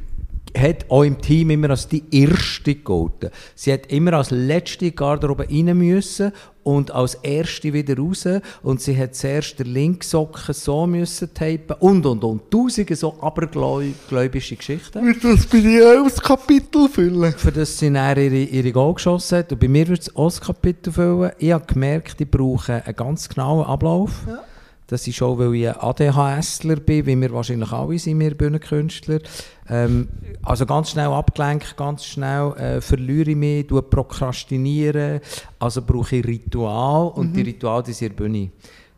hat 0.56 0.90
auch 0.90 1.02
im 1.02 1.20
Team 1.20 1.50
immer 1.50 1.70
als 1.70 1.88
die 1.88 2.04
erste 2.10 2.74
gegolten. 2.74 3.30
Sie 3.54 3.72
hat 3.72 3.86
immer 3.86 4.14
als 4.14 4.30
letzte 4.30 4.92
Garderobe 4.92 5.48
rein 5.50 5.76
müssen 5.76 6.32
und 6.62 6.90
als 6.92 7.14
erste 7.14 7.72
wieder 7.72 7.96
raus 7.96 8.28
und 8.62 8.80
sie 8.80 8.96
hat 8.96 9.14
zuerst 9.14 9.58
den 9.58 9.68
Linksocken 9.68 10.54
so 10.54 10.86
müssen 10.86 11.32
tapen 11.34 11.76
und 11.80 12.06
und 12.06 12.22
und 12.22 12.50
tausende 12.50 12.94
so 12.94 13.16
abergläubische 13.20 14.56
Geschichten. 14.56 15.04
Wird 15.04 15.24
das 15.24 15.46
bei 15.46 15.60
dir 15.60 16.00
auch 16.00 16.08
das 16.08 16.22
Kapitel 16.22 16.88
füllen? 16.88 17.34
Für 17.36 17.50
das 17.50 17.78
sie 17.78 17.92
dann 17.92 18.16
ihre, 18.16 18.36
ihre 18.36 18.72
Goal 18.72 18.94
geschossen 18.94 19.38
hat 19.38 19.52
und 19.52 19.60
bei 19.60 19.68
mir 19.68 19.88
wird 19.88 20.02
es 20.02 20.14
auch 20.14 20.26
das 20.26 20.40
Kapitel 20.40 20.92
füllen. 20.92 21.32
Ich 21.38 21.52
habe 21.52 21.66
gemerkt, 21.66 22.20
ich 22.20 22.30
brauche 22.30 22.84
einen 22.84 22.96
ganz 22.96 23.28
genauen 23.28 23.66
Ablauf. 23.66 24.10
Ja. 24.28 24.44
Das 24.86 25.06
ist 25.06 25.22
auch, 25.22 25.38
weil 25.38 25.54
ich 25.54 25.68
ein 25.68 25.76
ADHSler 25.76 26.76
bin, 26.76 27.06
wie 27.06 27.20
wir 27.20 27.32
wahrscheinlich 27.32 27.72
alle 27.72 27.98
sind, 27.98 28.20
wir 28.20 28.34
Bühnenkünstler. 28.36 29.20
Ähm, 29.68 30.08
also 30.42 30.66
ganz 30.66 30.90
schnell 30.90 31.06
abgelenkt, 31.06 31.76
ganz 31.76 32.04
schnell 32.04 32.52
äh, 32.54 32.80
verliere 32.80 33.30
ich 33.30 33.36
mich, 33.36 33.66
prokrastiniere. 33.68 35.20
Also 35.58 35.82
brauche 35.82 36.16
ich 36.16 36.26
Ritual 36.26 37.08
und 37.08 37.30
mhm. 37.30 37.34
die 37.34 37.42
Rituale 37.42 37.84
die 37.84 37.92
sind 37.92 38.16
Bühne. 38.16 38.50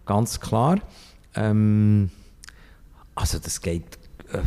Ganz 0.04 0.40
klar. 0.40 0.78
Ähm, 1.34 2.10
also 3.14 3.38
das 3.38 3.60
geht... 3.60 3.98
Äh, 4.32 4.38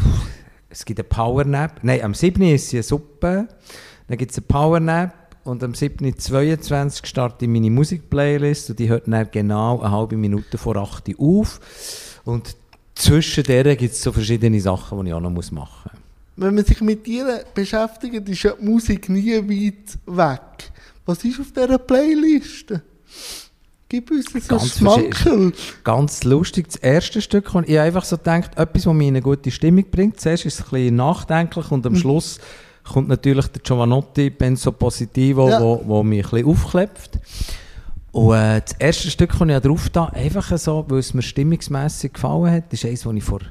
es 0.70 0.86
gibt 0.86 1.00
eine 1.00 1.08
Powernap. 1.08 1.80
Nein, 1.82 2.04
am 2.04 2.14
7. 2.14 2.42
ist 2.44 2.74
eine 2.74 2.84
Suppe. 2.84 3.48
Dann 4.08 4.18
gibt 4.18 4.32
es 4.32 4.38
eine 4.38 4.46
Powernap 4.48 5.27
und 5.48 5.64
am 5.64 5.72
7.22 5.72 7.06
starte 7.06 7.46
ich 7.46 7.52
meine 7.52 7.70
Musikplaylist 7.70 8.70
und 8.70 8.80
die 8.80 8.90
hört 8.90 9.08
dann 9.08 9.28
genau 9.32 9.80
eine 9.80 9.92
halbe 9.92 10.18
Minute 10.18 10.58
vor 10.58 10.76
8 10.76 11.18
Uhr 11.18 11.42
auf. 11.42 12.20
Und 12.26 12.56
zwischen 12.96 13.44
denen 13.44 13.78
gibt 13.78 13.94
es 13.94 14.02
so 14.02 14.12
verschiedene 14.12 14.60
Sachen, 14.60 15.02
die 15.02 15.08
ich 15.08 15.14
auch 15.14 15.22
noch 15.22 15.30
machen 15.32 15.56
muss. 15.56 15.72
Wenn 16.36 16.54
man 16.54 16.66
sich 16.66 16.82
mit 16.82 17.06
dir 17.06 17.46
beschäftigt, 17.56 18.28
ist 18.28 18.44
ja 18.44 18.54
die 18.60 18.66
Musik 18.66 19.10
nie 19.10 19.36
weit 19.38 19.98
weg. 20.06 20.72
Was 21.06 21.24
ist 21.24 21.40
auf 21.40 21.52
dieser 21.52 21.78
Playlist? 21.78 22.74
Gib 23.90 24.12
uns 24.12 24.36
ein 24.36 24.42
ganz 24.46 24.78
Schmankerl. 24.78 25.54
Ganz 25.86 26.26
lustig. 26.26 26.68
Das 26.68 26.76
erste 26.76 27.22
Stück, 27.22 27.50
ich 27.66 27.80
einfach 27.80 28.04
so 28.04 28.18
gedacht, 28.18 28.52
etwas, 28.58 28.84
das 28.84 28.94
mich 28.94 29.08
in 29.08 29.16
eine 29.16 29.22
gute 29.22 29.50
Stimmung 29.50 29.86
bringt. 29.90 30.20
Zuerst 30.20 30.46
ist 30.46 30.60
es 30.60 30.66
ein 30.66 30.70
bisschen 30.72 30.96
nachdenklich 30.98 31.72
und 31.72 31.86
am 31.86 31.94
mhm. 31.94 31.98
Schluss 31.98 32.40
kommt 32.88 33.08
natürlich 33.08 33.48
der 33.48 33.62
Giovanotti 33.62 34.30
Benzo 34.30 34.72
Positivo, 34.72 35.50
ja. 35.50 35.62
wo, 35.62 35.82
wo 35.86 36.04
mich 36.04 36.26
ein 36.26 36.32
bisschen 36.32 36.48
aufklebt. 36.48 37.20
Und 38.12 38.34
äh, 38.34 38.62
das 38.62 38.74
erste 38.80 39.10
Stück, 39.10 39.38
das 39.38 39.48
ich 39.48 39.60
drauf 39.60 39.90
da, 39.90 40.06
einfach 40.06 40.58
so, 40.58 40.86
weil 40.88 41.00
es 41.00 41.14
mir 41.14 41.22
stimmungsmässig 41.22 42.14
gefallen 42.14 42.52
hat, 42.52 42.74
ist 42.74 42.86
eines, 42.86 43.04
das 43.04 43.14
ich 43.14 43.24
vor 43.24 43.42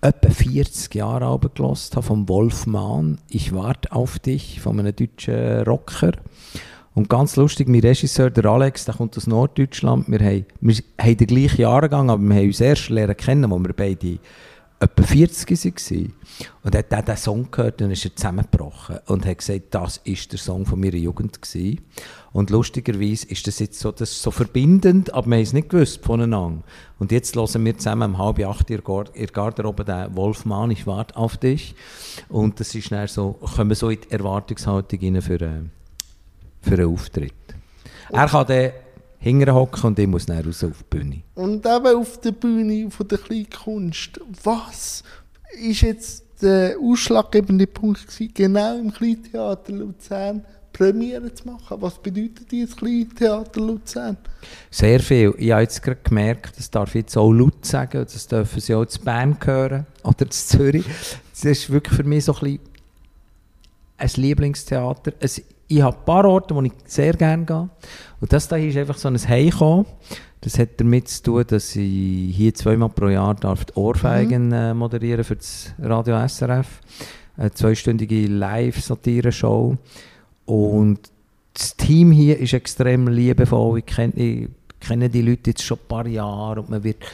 etwa 0.00 0.30
40 0.30 0.94
Jahren 0.94 1.24
abgelassen 1.24 1.96
habe, 1.96 2.06
vom 2.06 2.28
Wolf 2.28 2.66
Mann. 2.66 3.18
Ich 3.28 3.52
warte 3.52 3.92
auf 3.92 4.18
dich, 4.18 4.60
von 4.60 4.78
einem 4.78 4.94
deutschen 4.94 5.62
Rocker. 5.64 6.12
Und 6.94 7.08
ganz 7.08 7.36
lustig, 7.36 7.68
mein 7.68 7.80
Regisseur, 7.80 8.30
der 8.30 8.44
Alex, 8.46 8.84
der 8.84 8.94
kommt 8.94 9.16
aus 9.16 9.26
Norddeutschland. 9.26 10.08
Wir 10.08 10.20
haben, 10.20 10.46
wir 10.60 10.76
haben 11.00 11.16
den 11.16 11.26
gleichen 11.26 11.60
Jahrgang, 11.60 12.10
aber 12.10 12.22
wir 12.22 12.36
haben 12.36 12.46
uns 12.46 12.60
erst 12.60 12.88
lernen 12.90 13.16
kennen, 13.16 13.50
wo 13.50 13.58
wir 13.58 13.72
beide 13.72 14.18
etwa 14.80 15.02
40 15.02 15.50
waren. 15.50 16.12
Und 16.62 16.74
er 16.74 16.78
hat 16.78 17.08
diesen 17.08 17.16
Song 17.16 17.50
gehört 17.50 17.82
und 17.82 17.90
ist 17.90 18.04
er 18.04 18.14
zusammengebrochen 18.14 18.98
und 19.06 19.26
hat 19.26 19.38
gesagt, 19.38 19.74
das 19.74 20.00
ist 20.04 20.30
der 20.30 20.38
Song 20.38 20.66
von 20.66 20.78
meiner 20.78 20.94
Jugend 20.94 21.42
gewesen. 21.42 21.80
Und 22.32 22.50
lustigerweise 22.50 23.26
ist 23.26 23.46
das 23.46 23.58
jetzt 23.58 23.80
so, 23.80 23.90
das 23.90 24.22
so 24.22 24.30
verbindend, 24.30 25.12
aber 25.12 25.26
wir 25.26 25.36
haben 25.36 25.42
es 25.42 25.52
nicht 25.52 25.70
gewusst 25.70 26.04
voneinander. 26.04 26.62
Und 26.98 27.10
jetzt 27.10 27.34
hören 27.34 27.64
wir 27.64 27.76
zusammen 27.76 28.12
um 28.14 28.18
halb 28.18 28.38
acht 28.44 28.70
in 28.70 28.80
der 28.84 29.26
Garderobe 29.26 29.84
den 29.84 30.14
Wolfmann, 30.14 30.70
ich 30.70 30.86
warte 30.86 31.16
auf 31.16 31.36
dich. 31.36 31.74
Und 32.28 32.60
das 32.60 32.74
ist 32.74 32.92
dann 32.92 33.08
so, 33.08 33.32
kommen 33.32 33.70
wir 33.70 33.76
so 33.76 33.90
in 33.90 34.00
die 34.00 34.10
Erwartungshaltung 34.12 35.00
rein 35.00 35.22
für, 35.22 35.40
einen, 35.40 35.70
äh, 36.62 36.68
für 36.68 36.74
einen 36.74 36.92
Auftritt. 36.92 37.32
Er 38.10 38.26
kann 38.28 38.46
dann 38.46 38.70
hinterher 39.18 39.54
hocken 39.54 39.86
und 39.86 39.98
ich 39.98 40.06
muss 40.06 40.26
dann 40.26 40.44
raus 40.44 40.64
auf 40.64 40.82
die 40.82 40.96
Bühne. 40.96 41.22
Und 41.34 41.66
eben 41.66 41.96
auf 41.96 42.20
der 42.20 42.32
Bühne 42.32 42.90
von 42.90 43.08
der 43.08 43.18
Kleinkunst, 43.18 44.20
was 44.44 45.02
ist 45.60 45.80
jetzt 45.82 46.24
der 46.40 46.76
ausschlaggebende 46.80 47.66
Punkt 47.66 48.06
gewesen, 48.06 48.32
genau 48.32 48.78
im 48.78 48.92
Kleintheater 48.92 49.72
Luzern 49.72 50.44
Premiere 50.72 51.34
zu 51.34 51.48
machen? 51.48 51.80
Was 51.80 51.98
bedeutet 51.98 52.50
dieses 52.50 52.76
Kleintheater 52.76 53.60
Luzern? 53.60 54.16
Sehr 54.70 55.00
viel. 55.00 55.34
Ich 55.36 55.50
habe 55.50 55.62
jetzt 55.62 55.82
gerade 55.82 56.00
gemerkt, 56.04 56.56
das 56.56 56.70
darf 56.70 56.90
ich 56.90 57.02
jetzt 57.02 57.16
auch 57.16 57.32
laut 57.32 57.64
sagen, 57.64 58.04
das 58.04 58.26
dürfen 58.28 58.60
Sie 58.60 58.74
auch 58.74 58.86
zu 58.86 59.00
Bern 59.00 59.36
hören 59.44 59.86
oder 60.04 60.30
zu 60.30 60.46
Zürich. 60.46 60.84
Das 61.32 61.44
ist 61.44 61.70
wirklich 61.70 61.96
für 61.96 62.04
mich 62.04 62.24
so 62.24 62.34
ein 62.34 62.40
bisschen 62.40 62.60
ein 63.96 64.10
Lieblingstheater. 64.14 65.12
Ich 65.70 65.82
habe 65.82 65.96
ein 65.96 66.04
paar 66.04 66.24
Orte, 66.24 66.54
wo 66.54 66.62
ich 66.62 66.72
sehr 66.86 67.14
gerne 67.14 67.44
gehe. 67.44 67.68
Und 68.20 68.32
das 68.32 68.48
hier 68.48 68.68
ist 68.68 68.76
einfach 68.76 68.98
so 68.98 69.08
ein 69.08 69.16
Heimkommen. 69.16 69.86
Das 70.40 70.58
hat 70.58 70.80
damit 70.80 71.08
zu 71.08 71.22
tun, 71.22 71.44
dass 71.46 71.74
ich 71.74 72.36
hier 72.36 72.54
zweimal 72.54 72.88
pro 72.88 73.08
Jahr 73.08 73.34
darf 73.34 73.64
die 73.64 73.74
Ohrfeigen 73.74 74.48
mhm. 74.48 74.52
äh, 74.52 74.74
moderieren 74.74 75.24
für 75.24 75.36
das 75.36 75.72
Radio 75.80 76.26
SRF. 76.26 76.80
Eine 77.36 77.52
zweistündige 77.52 78.26
Live-Satire-Show. 78.26 79.76
Und 80.46 80.98
das 81.54 81.76
Team 81.76 82.12
hier 82.12 82.38
ist 82.38 82.52
extrem 82.52 83.08
liebevoll. 83.08 83.80
Ich 83.80 83.86
kenne, 83.86 84.14
ich 84.14 84.48
kenne 84.80 85.08
die 85.08 85.22
Leute 85.22 85.50
jetzt 85.50 85.62
schon 85.62 85.78
ein 85.78 85.88
paar 85.88 86.06
Jahre 86.06 86.60
und 86.60 86.70
man 86.70 86.84
wird 86.84 87.04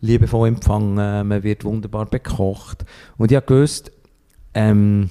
liebevoll 0.00 0.48
empfangen, 0.48 1.26
man 1.26 1.42
wird 1.42 1.64
wunderbar 1.64 2.06
bekocht. 2.06 2.84
Und 3.16 3.32
ich 3.32 3.36
habe 3.36 3.46
gewusst, 3.46 3.90
ähm, 4.52 5.08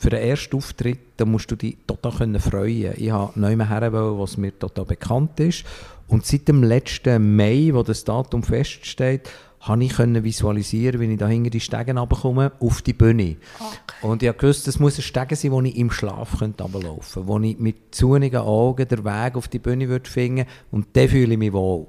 für 0.00 0.08
den 0.08 0.20
ersten 0.20 0.56
Auftritt 0.56 0.98
da 1.18 1.26
musst 1.26 1.50
du 1.50 1.56
dich 1.56 1.76
total 1.86 2.12
können 2.12 2.40
freuen 2.40 2.94
Ich 2.96 3.10
habe 3.10 3.38
neu 3.38 3.54
her, 3.54 3.92
was 3.92 4.38
mir 4.38 4.58
total 4.58 4.86
bekannt 4.86 5.38
ist. 5.40 5.64
Und 6.08 6.24
seit 6.24 6.48
dem 6.48 6.62
letzten 6.62 7.36
Mai, 7.36 7.68
wo 7.74 7.82
das 7.82 8.04
Datum 8.04 8.42
feststeht, 8.42 9.28
habe 9.60 9.84
ich 9.84 9.92
können 9.92 10.24
visualisieren, 10.24 11.00
wie 11.00 11.12
ich 11.12 11.18
da 11.18 11.28
hinter 11.28 11.50
die 11.50 11.60
Stegen 11.60 11.98
runterkomme, 11.98 12.52
auf 12.60 12.80
die 12.80 12.94
Bühne. 12.94 13.36
Okay. 13.58 14.06
Und 14.06 14.22
ich 14.22 14.34
gewusst, 14.34 14.66
das 14.66 14.78
muss 14.78 14.96
ein 14.96 15.02
Stegen 15.02 15.36
sein, 15.36 15.52
wo 15.52 15.60
ich 15.60 15.76
im 15.76 15.90
Schlaf 15.90 16.40
runterlaufen 16.40 17.26
könnte, 17.26 17.28
wo 17.28 17.38
ich 17.38 17.58
mit 17.58 17.94
zunigen 17.94 18.40
Augen 18.40 18.88
den 18.88 19.04
Weg 19.04 19.36
auf 19.36 19.48
die 19.48 19.58
Bühne 19.58 19.86
würde 19.86 20.08
finden 20.08 20.46
und 20.70 20.86
dann 20.94 21.10
fühle 21.10 21.34
ich 21.34 21.38
mich 21.38 21.52
wohl. 21.52 21.86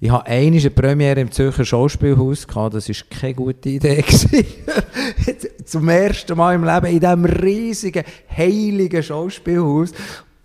Ich 0.00 0.10
hatte 0.10 0.26
einmal 0.26 0.60
eine 0.60 0.70
Premiere 0.70 1.20
im 1.22 1.32
Zürcher 1.32 1.64
Schauspielhaus, 1.64 2.46
gehabt, 2.46 2.74
das 2.74 2.88
war 2.88 2.96
keine 3.10 3.34
gute 3.34 3.70
Idee. 3.70 4.04
Zum 5.68 5.88
ersten 5.88 6.36
Mal 6.36 6.54
im 6.54 6.64
Leben 6.64 6.86
in 6.86 7.00
diesem 7.00 7.24
riesigen, 7.24 8.04
heiligen 8.34 9.02
Schauspielhaus. 9.02 9.92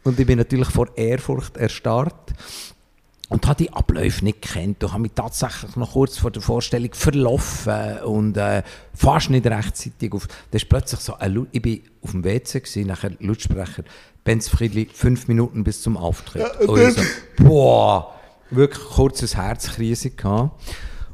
Und 0.03 0.20
ich 0.20 0.27
bin 0.27 0.38
natürlich 0.38 0.68
vor 0.68 0.89
Ehrfurcht 0.98 1.56
erstarrt 1.56 2.34
und 3.30 3.48
habe 3.48 3.63
die 3.63 3.72
Abläufe 3.72 4.24
nicht 4.25 4.42
gekannt 4.42 4.84
und 4.84 4.92
habe 4.92 5.03
mich 5.03 5.13
tatsächlich 5.15 5.75
noch 5.77 5.94
kurz 5.94 6.18
vor 6.18 6.30
der 6.30 6.42
Vorstellung 6.42 6.94
verlaufen 6.94 8.00
und 8.06 8.36
äh, 8.36 8.63
fast 8.94 9.30
nicht 9.30 9.48
rechtzeitig 9.48 10.12
auf. 10.12 10.27
Da 10.51 10.58
ist 10.58 10.68
plötzlich 10.68 11.00
so 11.00 11.15
ein, 11.15 11.48
ich 11.51 11.62
bin 11.62 11.82
auf 12.01 12.12
dem 12.12 12.24
WC 12.24 12.60
gewesen, 12.60 12.88
nachher 12.88 13.12
Lautsprecher, 13.20 13.84
Benz 14.24 14.50
Friedli, 14.50 14.89
fünf 14.94 15.27
Minuten 15.30 15.63
bis 15.63 15.82
zum 15.82 15.96
Auftritt. 15.96 16.44
Ja, 16.44 16.68
und 16.68 16.80
ich 16.80 16.94
so, 16.94 17.01
boah, 17.38 18.13
wirklich 18.50 18.84
kurzes 18.84 19.36
Herzkrise 19.36 20.12
gehabt. 20.12 20.62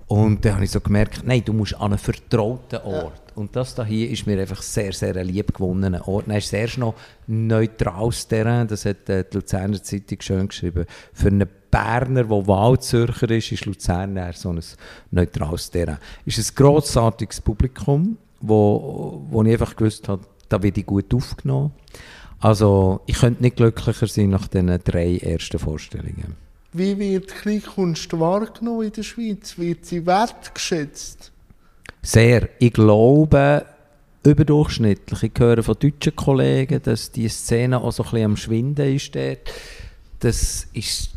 Und 0.10 0.44
dann 0.44 0.56
habe 0.56 0.64
ich 0.64 0.72
so 0.72 0.82
gemerkt, 0.82 1.22
nein, 1.24 1.44
du 1.46 1.54
musst 1.54 1.76
an 1.76 1.92
einen 1.92 2.00
vertrauten 2.00 2.80
Ort. 2.80 3.22
Ja. 3.28 3.36
Und 3.36 3.56
das 3.56 3.76
hier 3.86 4.10
ist 4.10 4.26
mir 4.26 4.40
einfach 4.40 4.64
sehr, 4.64 4.92
sehr 4.92 5.16
ein 5.16 5.28
lieb 5.28 5.54
gewonnener 5.54 6.08
Ort. 6.08 6.28
Dann 6.28 6.36
ist 6.36 6.52
erst 6.52 6.80
noch 6.80 6.96
neutrales 7.28 8.28
Terrain, 8.28 8.68
das 8.68 8.86
hat 8.86 9.08
die 9.08 9.24
Luzerner 9.32 9.82
Zeitung 9.84 10.20
schön 10.20 10.48
geschrieben. 10.48 10.88
Für 11.14 11.28
einen 11.28 11.48
Berner, 11.70 12.24
der 12.24 12.48
Wahlzürcher 12.48 13.30
ist, 13.30 13.52
ist 13.52 13.66
Luzern 13.68 14.18
eher 14.18 14.34
so 14.34 14.50
ein 14.50 14.60
neutrales 15.12 15.70
Terrain. 15.70 16.00
Es 16.26 16.40
ist 16.40 16.54
ein 16.54 16.56
grossartiges 16.56 17.40
Publikum, 17.40 18.18
wo, 18.42 19.24
wo 19.30 19.44
ich 19.44 19.52
einfach 19.52 19.76
gewusst 19.76 20.08
habe, 20.08 20.24
da 20.50 20.64
werde 20.64 20.80
ich 20.80 20.88
gut 20.88 21.14
aufgenommen. 21.14 21.72
Also 22.40 23.02
ich 23.06 23.20
könnte 23.20 23.44
nicht 23.44 23.58
glücklicher 23.58 24.08
sein 24.08 24.32
nach 24.32 24.48
diesen 24.48 24.76
drei 24.84 25.18
ersten 25.18 25.60
Vorstellungen. 25.60 26.49
Wie 26.72 26.98
wird 27.00 27.28
Kleinkunst 27.28 28.18
wahrgenommen 28.20 28.88
in 28.88 28.92
der 28.94 29.04
Schweiz? 29.04 29.58
Wird 29.58 29.86
sie 29.86 30.06
wertgeschätzt? 30.06 31.32
Sehr. 32.04 32.50
Ich 32.60 32.74
glaube, 32.74 33.66
überdurchschnittlich. 34.24 35.24
Ich 35.24 35.40
höre 35.40 35.64
von 35.64 35.76
deutschen 35.80 36.16
Kollegen, 36.16 36.82
dass 36.84 37.12
die 37.12 37.28
Szene 37.28 37.80
auch 37.80 37.92
so 37.92 38.04
ein 38.04 38.10
bisschen 38.10 38.26
am 38.26 38.38
Schwinden 38.38 38.96
ist 38.96 39.16
dort. 39.16 39.52
Das 40.20 40.68
ist 40.74 41.10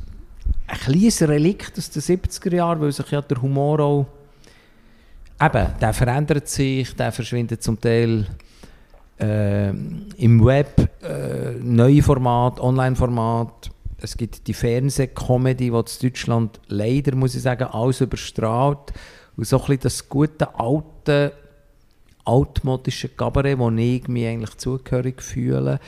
ein 0.69 0.79
kleines 0.79 1.21
Relikt 1.23 1.77
aus 1.77 1.91
den 1.91 2.03
70er 2.03 2.55
Jahren, 2.55 2.81
weil 2.81 2.93
sich 2.93 3.11
ja 3.11 3.21
der 3.21 3.43
Humor 3.43 3.81
auch 3.81 4.07
eben, 5.41 5.67
der 5.81 5.93
verändert 5.93 6.49
sich, 6.49 6.95
der 6.95 7.13
verschwindet 7.13 7.63
zum 7.63 7.79
Teil 7.79 8.27
äh, 9.21 9.69
im 9.69 10.45
Web, 10.45 10.89
äh, 11.03 11.59
neue 11.61 12.03
Format, 12.03 12.59
Online-Format 12.61 13.71
es 14.03 14.17
gibt 14.17 14.47
die 14.47 14.55
Fernsehcomedy, 14.55 15.71
die 15.71 15.77
in 15.77 15.85
Deutschland 16.03 16.61
leider, 16.69 17.15
muss 17.15 17.35
ich 17.35 17.43
sagen, 17.43 17.65
alles 17.65 18.01
überstrahlt. 18.01 18.93
Und 19.37 19.47
so 19.47 19.57
ein 19.57 19.63
bisschen 19.63 19.81
das 19.81 20.09
gute 20.09 20.55
alte 20.59 21.33
altmodischen 22.25 23.17
Kabarett, 23.17 23.59
wo 23.59 23.71
ich 23.71 24.07
mich 24.09 24.27
eigentlich 24.27 24.57
zugehörig 24.57 25.23
fühle, 25.23 25.81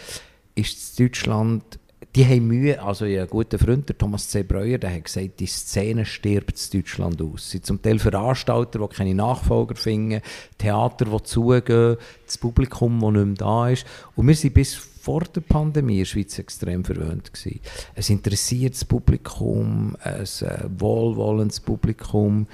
ist 0.54 0.98
in 0.98 1.06
Deutschland 1.06 1.78
die 2.14 2.24
haben 2.24 2.46
Mühe, 2.46 2.80
also 2.80 3.06
ein 3.06 3.26
guter 3.26 3.58
Freund, 3.58 3.88
der 3.88 3.98
Thomas 3.98 4.28
C. 4.28 4.44
Breuer, 4.44 4.78
der 4.78 4.94
hat 4.94 5.04
gesagt, 5.04 5.40
die 5.40 5.46
Szene 5.46 6.04
stirbt 6.04 6.60
in 6.72 6.80
Deutschland 6.80 7.20
aus. 7.20 7.46
Es 7.46 7.50
sind 7.50 7.66
zum 7.66 7.82
Teil 7.82 7.98
Veranstalter, 7.98 8.78
die 8.78 8.94
keine 8.94 9.14
Nachfolger 9.16 9.74
finden, 9.74 10.20
Theater, 10.56 11.06
die 11.06 11.22
zugehen, 11.24 11.96
das 12.24 12.38
Publikum, 12.38 13.00
das 13.00 13.10
nicht 13.10 13.26
mehr 13.26 13.34
da 13.34 13.68
ist. 13.68 13.84
Und 14.14 14.28
wir 14.28 14.34
sind 14.36 14.54
bis 14.54 14.74
vor 15.04 15.20
der 15.20 15.42
Pandemie 15.42 15.94
in 15.94 15.98
der 15.98 16.04
Schweiz 16.06 16.38
extrem 16.38 16.82
verwöhnt 16.82 17.30
gewesen. 17.30 17.60
Ein 17.94 18.04
interessiertes 18.08 18.86
Publikum, 18.86 19.96
ein 20.02 20.22
äh, 20.22 20.64
wohlwollendes 20.78 21.60
Publikum 21.60 22.46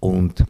und 0.00 0.44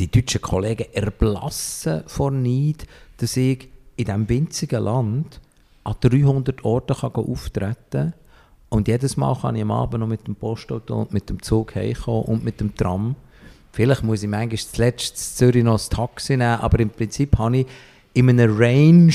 die 0.00 0.10
deutschen 0.10 0.40
Kollegen 0.40 0.86
erblassen 0.94 2.04
vor 2.06 2.30
Neid, 2.30 2.86
dass 3.18 3.36
ich 3.36 3.68
in 3.96 4.06
diesem 4.06 4.28
winzigen 4.30 4.82
Land 4.82 5.40
an 5.84 5.96
300 6.00 6.64
Orten 6.64 6.96
kann 6.96 7.12
auftreten 7.12 7.74
kann. 7.90 8.14
Und 8.70 8.88
jedes 8.88 9.18
Mal 9.18 9.36
kann 9.38 9.56
ich 9.56 9.62
am 9.62 9.70
Abend 9.70 10.00
noch 10.00 10.08
mit 10.08 10.26
dem 10.26 10.36
Postauto 10.36 11.02
und 11.02 11.12
mit 11.12 11.28
dem 11.28 11.42
Zug 11.42 11.74
heimkommen 11.74 12.24
und 12.24 12.44
mit 12.44 12.60
dem 12.60 12.74
Tram. 12.74 13.14
Vielleicht 13.72 14.02
muss 14.02 14.22
ich 14.22 14.28
manchmal 14.30 14.58
zuletzt 14.58 15.16
in 15.16 15.36
Zürich 15.36 15.64
noch 15.64 15.78
ein 15.78 15.90
Taxi 15.90 16.32
nehmen, 16.32 16.60
aber 16.60 16.80
im 16.80 16.88
Prinzip 16.88 17.36
habe 17.36 17.58
ich 17.58 17.66
in 18.14 18.30
einem 18.30 18.56
Range 18.56 19.12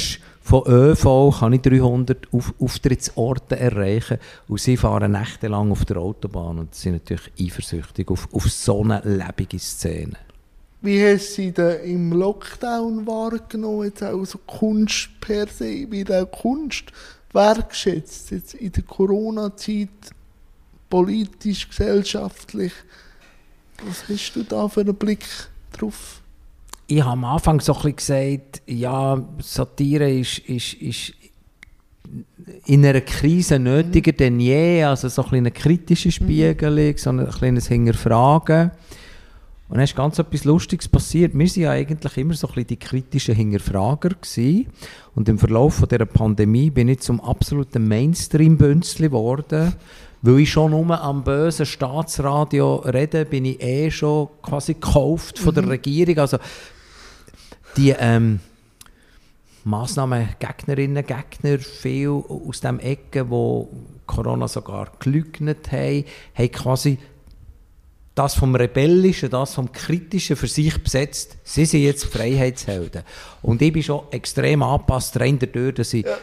von 0.52 0.68
ÖV 0.68 1.40
kann 1.40 1.54
ich 1.54 1.62
300 1.62 2.28
Auf 2.34 2.54
Auftrittsorte 2.60 3.58
erreichen 3.58 4.18
und 4.50 4.60
sie 4.60 4.76
fahren 4.76 5.14
nächtelang 5.14 5.72
auf 5.72 5.86
der 5.86 5.96
Autobahn 5.96 6.60
und 6.60 6.76
sind 6.76 6.92
natürlich 6.92 7.32
eifersüchtig 7.40 8.12
auf, 8.12 8.28
auf 8.34 8.52
so 8.52 8.84
eine 8.84 9.00
lebende 9.06 9.58
Szene. 9.60 10.18
Wie 10.82 11.02
hast 11.02 11.38
du 11.38 11.54
denn 11.54 11.84
im 11.86 12.12
Lockdown 12.12 13.08
wahrgenommen, 13.08 13.86
jetzt 13.86 14.04
auch 14.04 14.26
so 14.26 14.40
Kunst 14.40 15.22
per 15.22 15.48
se, 15.48 15.90
wie 15.90 16.06
auch 16.14 16.30
Kunst 16.30 16.92
wertschätzt, 17.32 18.32
jetzt 18.32 18.56
in 18.56 18.74
der 18.74 18.84
Corona-Zeit, 18.84 19.88
politisch, 20.90 21.70
gesellschaftlich? 21.70 22.74
Was 23.86 24.10
hast 24.10 24.34
du 24.36 24.44
da 24.44 24.68
für 24.68 24.82
einen 24.82 24.96
Blick 24.96 25.26
drauf? 25.72 26.21
Ich 26.92 27.02
habe 27.02 27.12
am 27.12 27.24
Anfang 27.24 27.62
so 27.62 27.74
ein 27.74 27.94
bisschen 27.94 28.36
gesagt, 28.36 28.64
ja, 28.68 29.24
Satire 29.40 30.12
ist, 30.12 30.40
ist, 30.40 30.74
ist 30.74 31.14
in 32.66 32.86
einer 32.86 33.00
Krise 33.00 33.60
nötiger 33.60 34.12
mhm. 34.12 34.18
denn 34.18 34.40
je, 34.42 34.84
also 34.84 35.08
so 35.08 35.24
ein 35.24 35.36
eine 35.36 35.52
kritische 35.52 36.10
mhm. 36.10 36.12
Spiegelung, 36.12 36.98
so 36.98 37.12
ein 37.12 37.30
kleines 37.30 37.70
Hinterfragen. 37.70 38.72
Und 39.70 39.78
dann 39.78 39.86
ist 39.86 39.96
ganz 39.96 40.20
etwas 40.20 40.44
Lustiges 40.44 40.90
passiert. 40.90 41.34
Wir 41.34 41.48
waren 41.48 41.62
ja 41.62 41.72
eigentlich 41.72 42.18
immer 42.18 42.34
so 42.34 42.48
ein 42.48 42.56
bisschen 42.56 42.68
die 42.68 42.78
kritischen 42.80 43.36
Hinterfrager 43.36 44.10
gewesen. 44.10 44.68
Und 45.16 45.30
im 45.30 45.40
Verlauf 45.40 45.76
von 45.76 45.88
dieser 45.88 46.06
Pandemie 46.06 46.72
bin 46.72 46.90
ich 46.90 47.00
zum 47.00 47.22
absoluten 47.22 47.88
Mainstream-Bünzli 47.88 49.08
geworden. 49.08 49.74
Weil 50.24 50.40
ich 50.42 50.52
schon 50.52 50.72
nur 50.72 51.02
am 51.02 51.24
bösen 51.24 51.66
Staatsradio 51.66 52.76
rede, 52.80 53.24
bin 53.24 53.46
ich 53.46 53.64
eh 53.64 53.90
schon 53.90 54.28
quasi 54.42 54.74
gekauft 54.74 55.40
von 55.40 55.56
der 55.56 55.64
mhm. 55.64 55.70
Regierung. 55.70 56.18
Also 56.18 56.38
die 57.78 57.92
ähm, 57.98 58.40
Massnahmengegnerinnen, 59.64 61.06
Gegner, 61.06 61.60
viel 61.60 62.10
aus 62.10 62.62
dem 62.62 62.80
Ecken, 62.80 63.30
wo 63.30 63.70
Corona 64.06 64.48
sogar 64.48 64.92
gelügnet 65.00 65.72
haben, 65.72 66.06
haben 66.36 66.52
quasi 66.52 66.98
das 68.16 68.36
vom 68.36 68.56
Rebellischen, 68.56 69.30
das 69.30 69.54
vom 69.54 69.72
Kritischen 69.72 70.36
für 70.36 70.48
sich 70.48 70.82
besetzt. 70.84 71.38
Sie 71.44 71.66
sind 71.66 71.84
jetzt 71.84 72.06
Freiheitshelden. 72.06 73.04
Und 73.42 73.62
ich 73.62 73.72
bin 73.72 73.84
schon 73.84 74.02
extrem 74.12 74.64
angepasst, 74.64 75.20
rein 75.20 75.40
dadurch, 75.40 75.76
dass 75.76 75.94
ich 75.94 76.06
ja. 76.06 76.18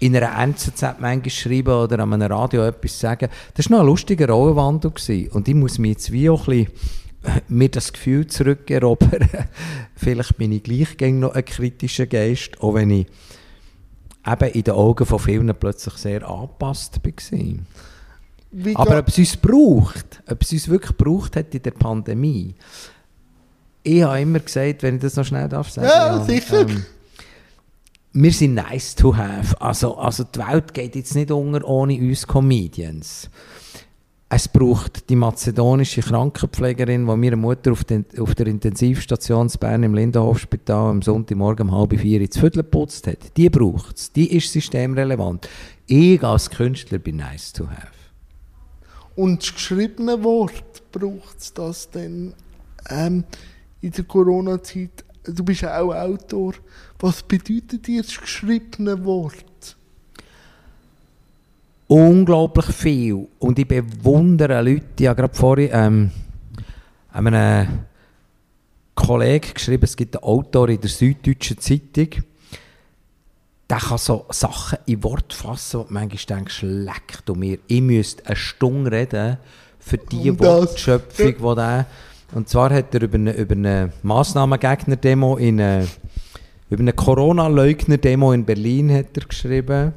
in 0.00 0.14
einer 0.16 0.38
NZZ 0.38 0.82
manchmal 1.00 1.30
schreibe 1.30 1.74
oder 1.74 2.00
an 2.00 2.12
einem 2.12 2.30
Radio 2.30 2.62
etwas 2.66 2.98
sagen. 2.98 3.30
Das 3.54 3.70
war 3.70 3.78
noch 3.78 3.84
ein 3.84 3.86
lustiger 3.86 4.28
Rollenwandel. 4.28 4.90
Gewesen. 4.90 5.30
Und 5.30 5.48
ich 5.48 5.54
muss 5.54 5.78
mich 5.78 5.92
jetzt 5.92 6.12
wie 6.12 6.28
auch 6.28 6.46
ein 6.46 6.66
bisschen 6.66 6.72
mir 7.48 7.68
das 7.68 7.92
Gefühl 7.92 8.26
zurückerobern, 8.26 9.28
vielleicht 9.96 10.36
bin 10.36 10.52
ich 10.52 10.62
gleich 10.62 11.12
noch 11.12 11.34
ein 11.34 11.44
kritischer 11.44 12.06
Geist, 12.06 12.60
auch 12.60 12.74
wenn 12.74 12.90
ich 12.90 13.06
eben 14.26 14.50
in 14.52 14.62
den 14.62 14.74
Augen 14.74 15.06
von 15.06 15.18
vielen 15.18 15.54
plötzlich 15.54 15.94
sehr 15.94 16.28
angepasst 16.28 17.00
war. 17.02 17.54
Wie 18.52 18.76
Aber 18.76 18.98
ob 18.98 19.08
es 19.08 19.18
uns 19.18 19.36
braucht, 19.36 20.22
ob 20.28 20.42
es 20.42 20.52
uns 20.52 20.68
wirklich 20.68 20.96
braucht 20.96 21.36
hat 21.36 21.54
in 21.54 21.62
der 21.62 21.70
Pandemie, 21.70 22.54
ich 23.82 24.02
habe 24.02 24.20
immer 24.20 24.40
gesagt, 24.40 24.82
wenn 24.82 24.96
ich 24.96 25.02
das 25.02 25.16
noch 25.16 25.24
schnell 25.24 25.48
darf 25.48 25.70
sagen. 25.70 25.88
Ja, 25.88 26.16
ja 26.16 26.24
sicher. 26.24 26.68
Ähm, 26.68 26.84
wir 28.12 28.32
sind 28.32 28.54
nice 28.54 28.94
to 28.94 29.16
have. 29.16 29.58
Also, 29.60 29.96
also 29.96 30.24
die 30.24 30.38
Welt 30.38 30.74
geht 30.74 30.96
jetzt 30.96 31.14
nicht 31.14 31.30
unter 31.30 31.66
ohne 31.66 31.94
uns 31.94 32.26
Comedians. 32.26 33.30
Es 34.32 34.46
braucht 34.46 35.10
die 35.10 35.16
mazedonische 35.16 36.02
Krankenpflegerin, 36.02 37.04
die 37.04 37.16
meine 37.16 37.34
Mutter 37.34 37.72
auf, 37.72 37.82
den, 37.82 38.06
auf 38.16 38.36
der 38.36 38.46
Intensivstation 38.46 39.48
in 39.48 39.58
Bern 39.58 39.82
im 39.82 39.92
Lindenhofspital 39.92 40.90
am 40.90 41.02
Sonntagmorgen 41.02 41.68
um 41.68 41.76
halb 41.76 41.98
vier 41.98 42.20
ins 42.20 42.38
Viertel 42.38 42.62
geputzt 42.62 43.08
hat. 43.08 43.36
Die 43.36 43.50
braucht 43.50 43.96
es. 43.96 44.12
Die 44.12 44.36
ist 44.36 44.52
systemrelevant. 44.52 45.48
Ich 45.88 46.22
als 46.22 46.48
Künstler 46.48 47.00
bin 47.00 47.16
nice 47.16 47.52
to 47.52 47.66
have. 47.66 47.90
Und 49.16 49.42
das 49.42 49.52
geschriebene 49.52 50.22
Wort 50.22 50.92
braucht 50.92 51.40
es 51.40 51.52
das 51.52 51.90
denn 51.90 52.32
ähm, 52.88 53.24
in 53.80 53.90
der 53.90 54.04
Corona-Zeit? 54.04 55.04
Du 55.24 55.44
bist 55.44 55.64
auch 55.64 55.92
Autor. 55.92 56.54
Was 57.00 57.24
bedeutet 57.24 57.84
dir 57.84 58.02
das 58.02 58.16
geschriebene 58.16 59.04
Wort? 59.04 59.44
Unglaublich 61.90 62.66
viel. 62.66 63.26
Und 63.40 63.58
ich 63.58 63.66
bewundere 63.66 64.62
Leute, 64.62 64.84
die 64.96 65.02
ja 65.02 65.12
gerade 65.12 65.34
vorhin 65.34 65.70
ähm, 65.72 66.10
einem 67.12 67.80
Kollegen 68.94 69.52
geschrieben, 69.52 69.82
es 69.82 69.96
gibt 69.96 70.14
einen 70.14 70.22
Autor 70.22 70.68
in 70.68 70.80
der 70.80 70.88
Süddeutschen 70.88 71.58
Zeitung, 71.58 72.22
der 73.68 73.78
kann 73.78 73.98
so 73.98 74.24
Sachen 74.30 74.78
in 74.86 75.02
Wort 75.02 75.32
fassen, 75.32 75.80
wo 75.80 75.82
du 75.82 75.92
manchmal 75.92 76.38
denkst, 76.38 76.60
leck 76.62 77.24
du 77.24 77.34
mir, 77.34 77.58
ich 77.66 77.82
müsste 77.82 78.24
eine 78.24 78.36
Stunde 78.36 78.92
reden 78.92 79.38
für 79.80 79.98
die 79.98 80.30
um 80.30 80.38
Wortschöpfung, 80.38 81.34
die 81.36 81.54
der... 81.56 81.86
Und 82.32 82.48
zwar 82.48 82.72
hat 82.72 82.94
er 82.94 83.02
über 83.02 83.16
eine, 83.16 83.32
über 83.32 83.56
eine 83.56 83.92
Massnahmengegner-Demo 84.04 85.38
in 85.38 85.60
eine, 85.60 85.88
über 86.68 86.82
eine 86.82 86.92
Corona-Leugner-Demo 86.92 88.32
in 88.32 88.44
Berlin 88.44 88.94
hat 88.94 89.16
er 89.16 89.24
geschrieben. 89.26 89.92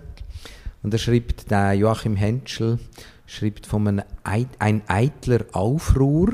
Und 0.84 0.94
er 0.94 1.00
schreibt, 1.00 1.50
der 1.50 1.74
Joachim 1.74 2.16
Henschel 2.16 2.78
schreibt 3.26 3.66
von 3.66 3.88
einem 3.88 4.04
ein 4.24 4.82
eitler 4.88 5.46
Aufruhr. 5.54 6.34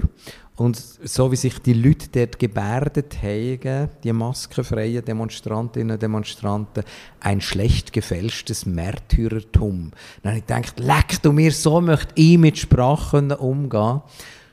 Und 0.55 0.75
so 0.75 1.31
wie 1.31 1.37
sich 1.37 1.59
die 1.59 1.73
Leute 1.73 2.09
dort 2.11 2.37
gebärdet 2.37 3.23
haben, 3.23 3.89
die 4.03 4.11
maskenfreien 4.11 5.05
Demonstrantinnen 5.05 5.93
und 5.93 6.01
Demonstranten, 6.01 6.83
ein 7.21 7.39
schlecht 7.39 7.93
gefälschtes 7.93 8.65
Märtyrertum. 8.65 9.91
Dann 10.21 10.35
ich 10.35 10.45
gedacht, 10.45 10.77
leck 10.79 11.21
du 11.21 11.31
mir, 11.31 11.53
so 11.53 11.79
möchte 11.79 12.11
ich 12.15 12.37
mit 12.37 12.57
Sprache 12.57 13.37
umgehen. 13.37 14.01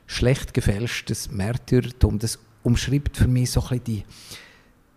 Schlecht 0.07 0.55
gefälschtes 0.55 1.33
Märtyrertum, 1.33 2.21
das 2.21 2.39
umschreibt 2.63 3.17
für 3.17 3.27
mich 3.27 3.51
so 3.51 3.61
ein 3.63 3.81
bisschen 3.81 3.85
die, 3.85 4.05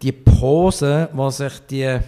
die 0.03 0.11
Pose, 0.11 1.09
was 1.13 1.37
sich 1.37 1.53
die 1.71 1.99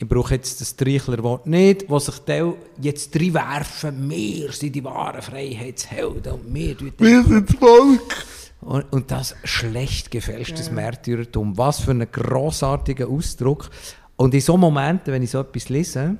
ich 0.00 0.08
brauche 0.08 0.34
jetzt 0.34 0.60
das 0.60 0.76
Treichler-Wort 0.76 1.46
nicht, 1.46 1.90
wo 1.90 1.98
sich 1.98 2.18
die 2.20 2.52
jetzt 2.80 3.16
reinwerfen, 3.16 4.08
wir 4.08 4.52
sind 4.52 4.74
die 4.74 4.84
wahren 4.84 5.22
Freiheitshelden 5.22 6.34
und 6.34 6.54
wir 6.54 6.76
Wir 6.98 7.24
sind 7.24 7.50
das 7.50 7.56
Volk. 7.56 8.26
Und, 8.60 8.92
und 8.92 9.10
das 9.10 9.34
schlecht 9.44 10.10
gefälschtes 10.10 10.68
ja. 10.68 10.72
Märtyrertum, 10.72 11.56
was 11.58 11.80
für 11.80 11.92
ein 11.92 12.06
grossartiger 12.10 13.08
Ausdruck. 13.08 13.70
Und 14.16 14.34
in 14.34 14.40
so 14.40 14.56
Momenten, 14.56 15.12
wenn 15.12 15.22
ich 15.22 15.30
so 15.30 15.40
etwas 15.40 15.68
lese, 15.68 16.16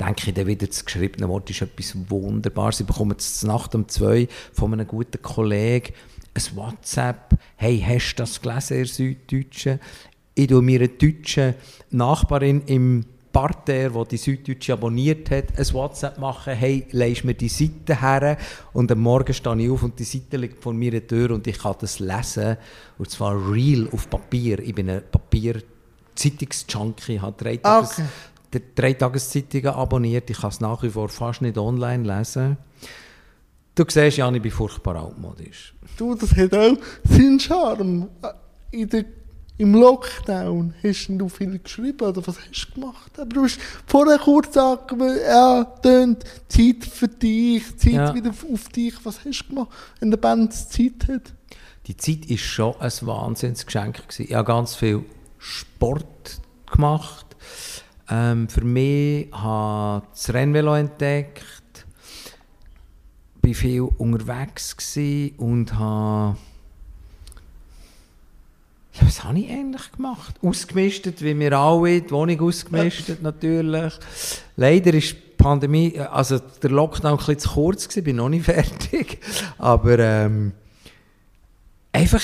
denke 0.00 0.28
ich 0.28 0.34
dann 0.34 0.46
wieder, 0.46 0.66
das 0.66 0.84
geschriebene 0.84 1.28
Wort 1.28 1.50
ist 1.50 1.62
etwas 1.62 1.94
Wunderbares. 2.08 2.80
Ich 2.80 2.86
bekomme 2.86 3.12
jetzt 3.12 3.44
Nacht 3.44 3.74
um 3.74 3.88
zwei 3.88 4.28
von 4.52 4.72
einem 4.72 4.86
guten 4.86 5.20
Kollegen 5.20 5.92
ein 6.38 6.56
WhatsApp, 6.56 7.38
hey, 7.56 7.82
hast 7.86 8.14
du 8.14 8.22
das 8.22 8.40
gelesen, 8.40 8.78
ihr 8.78 8.86
Süddeutschen? 8.86 9.80
Ich 10.38 10.46
tue 10.46 10.62
mir 10.62 10.78
eine 10.78 10.88
deutsche 10.88 11.56
Nachbarin 11.90 12.62
im 12.66 13.04
Parterre, 13.32 14.04
die 14.04 14.10
die 14.10 14.16
Süddeutsche 14.16 14.72
abonniert 14.72 15.30
hat, 15.30 15.58
ein 15.58 15.72
WhatsApp 15.72 16.18
machen, 16.18 16.54
hey, 16.54 16.86
leist 16.92 17.24
mir 17.24 17.34
die 17.34 17.48
Seite 17.48 18.00
her 18.00 18.38
und 18.72 18.90
am 18.90 19.00
Morgen 19.00 19.34
stehe 19.34 19.60
ich 19.60 19.68
auf 19.68 19.82
und 19.82 19.98
die 19.98 20.04
Seite 20.04 20.36
liegt 20.36 20.62
vor 20.62 20.72
mir 20.72 21.04
Tür 21.06 21.32
und 21.32 21.46
ich 21.46 21.58
kann 21.58 21.74
das 21.80 21.98
lesen 21.98 22.56
und 22.98 23.10
zwar 23.10 23.34
real 23.52 23.88
auf 23.92 24.08
Papier. 24.08 24.60
Ich 24.60 24.74
bin 24.74 24.88
ein 24.88 25.02
Papier-Zeitungsjunkie, 25.10 27.16
ich 27.16 27.22
habe 27.22 27.36
drei, 27.36 27.58
ah, 27.62 27.82
Tages 27.82 27.98
okay. 27.98 28.62
drei 28.74 28.94
Tageszeitungen 28.94 29.74
abonniert, 29.74 30.30
ich 30.30 30.40
kann 30.40 30.50
es 30.50 30.60
nach 30.60 30.82
wie 30.84 30.90
vor 30.90 31.08
fast 31.08 31.42
nicht 31.42 31.58
online 31.58 32.04
lesen. 32.04 32.56
Du 33.74 33.84
siehst, 33.86 34.16
Jan, 34.16 34.36
ich 34.36 34.42
bin 34.42 34.52
furchtbar 34.52 34.96
altmodisch. 34.96 35.74
Du, 35.96 36.14
das 36.14 36.34
hat 36.34 36.54
auch 36.54 36.76
seinen 37.04 37.38
Charme 37.38 38.08
in 38.70 38.88
der, 38.88 39.04
im 39.58 39.74
Lockdown 39.74 40.72
hast 40.84 41.08
du 41.08 41.28
viel 41.28 41.58
geschrieben 41.58 42.06
oder 42.06 42.24
was 42.26 42.38
hast 42.38 42.68
du 42.68 42.80
gemacht? 42.80 43.18
Aber 43.18 43.28
du 43.28 43.42
hast 43.42 43.58
vorher 43.86 44.18
kurz 44.18 44.46
gesagt, 44.46 44.92
ja, 45.26 45.64
tönt 45.82 46.24
Zeit 46.48 46.84
für 46.84 47.08
dich, 47.08 47.76
Zeit 47.76 47.92
ja. 47.92 48.14
wieder 48.14 48.30
auf 48.30 48.68
dich. 48.68 48.94
Was 49.02 49.24
hast 49.24 49.42
du 49.42 49.48
gemacht, 49.48 49.70
wenn 49.98 50.10
der 50.12 50.18
Band 50.18 50.54
Zeit 50.54 51.08
hat? 51.08 51.34
Die 51.88 51.96
Zeit 51.96 52.30
war 52.30 52.36
schon 52.36 52.74
ein 52.80 52.92
Wahnsinnsgeschenk. 53.02 54.02
Ich 54.18 54.32
habe 54.32 54.46
ganz 54.46 54.76
viel 54.76 55.04
Sport 55.38 56.40
gemacht. 56.70 57.26
Ähm, 58.08 58.48
für 58.48 58.64
mich 58.64 59.28
habe 59.32 60.04
ich 60.04 60.10
das 60.12 60.34
Rennvelo 60.34 60.74
entdeckt. 60.74 61.44
War 63.42 63.54
viel 63.54 63.82
unterwegs 63.82 64.76
und 65.38 65.74
habe 65.74 66.36
ja, 69.00 69.06
was 69.06 69.24
habe 69.24 69.38
ich 69.38 69.50
eigentlich 69.50 69.92
gemacht? 69.92 70.34
Ausgemistet, 70.42 71.22
wie 71.22 71.38
wir 71.38 71.52
alle, 71.52 72.00
die 72.00 72.10
Wohnung 72.10 72.40
ausgemistet 72.40 73.22
natürlich. 73.22 73.94
Leider 74.56 74.94
ist 74.94 75.12
die 75.12 75.36
Pandemie, 75.36 75.98
also 75.98 76.38
der 76.38 76.70
Lockdown 76.70 77.12
ein 77.12 77.16
bisschen 77.16 77.38
zu 77.38 77.50
kurz 77.50 77.88
gewesen, 77.88 78.04
bin 78.04 78.16
noch 78.16 78.28
nicht 78.28 78.44
fertig. 78.46 79.20
Aber 79.58 79.98
ähm, 79.98 80.52
einfach, 81.92 82.22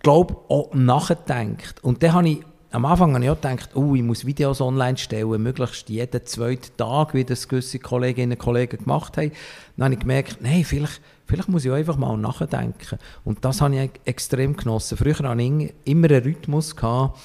glaube 0.00 0.36
auch 0.48 0.74
nachgedacht. 0.74 1.82
Und 1.82 2.02
dann 2.02 2.12
habe 2.12 2.28
ich 2.28 2.38
am 2.76 2.84
Anfang 2.84 3.14
habe 3.14 3.24
ich 3.24 3.30
auch 3.30 3.40
gedacht, 3.40 3.70
oh, 3.74 3.94
ich 3.94 4.02
muss 4.02 4.26
Videos 4.26 4.60
online 4.60 4.98
stellen, 4.98 5.42
möglichst 5.42 5.88
jeden 5.88 6.26
zweiten 6.26 6.76
Tag, 6.76 7.14
wie 7.14 7.24
das 7.24 7.48
gewisse 7.48 7.78
Kolleginnen 7.78 8.32
und 8.32 8.38
Kollegen 8.38 8.76
gemacht 8.76 9.16
haben. 9.16 9.32
Dann 9.78 9.84
habe 9.86 9.94
ich 9.94 10.00
gemerkt, 10.00 10.42
nein, 10.42 10.62
vielleicht, 10.62 11.00
vielleicht 11.24 11.48
muss 11.48 11.64
ich 11.64 11.70
auch 11.70 11.76
einfach 11.76 11.96
mal 11.96 12.18
nachdenken. 12.18 12.98
Und 13.24 13.42
das 13.46 13.62
habe 13.62 13.76
ich 13.76 13.90
extrem 14.04 14.58
genossen. 14.58 14.98
Früher 14.98 15.14
hatte 15.14 15.40
ich 15.40 15.72
immer 15.84 16.10
einen 16.10 16.22
Rhythmus, 16.22 16.76
gehabt, 16.76 17.18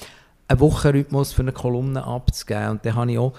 einen 0.48 0.60
Wochenrhythmus 0.60 1.34
für 1.34 1.42
eine 1.42 1.52
Kolumne 1.52 2.02
abzugeben. 2.02 2.70
Und 2.70 2.86
dann 2.86 2.94
habe 2.94 3.12
ich 3.12 3.18
auch 3.18 3.34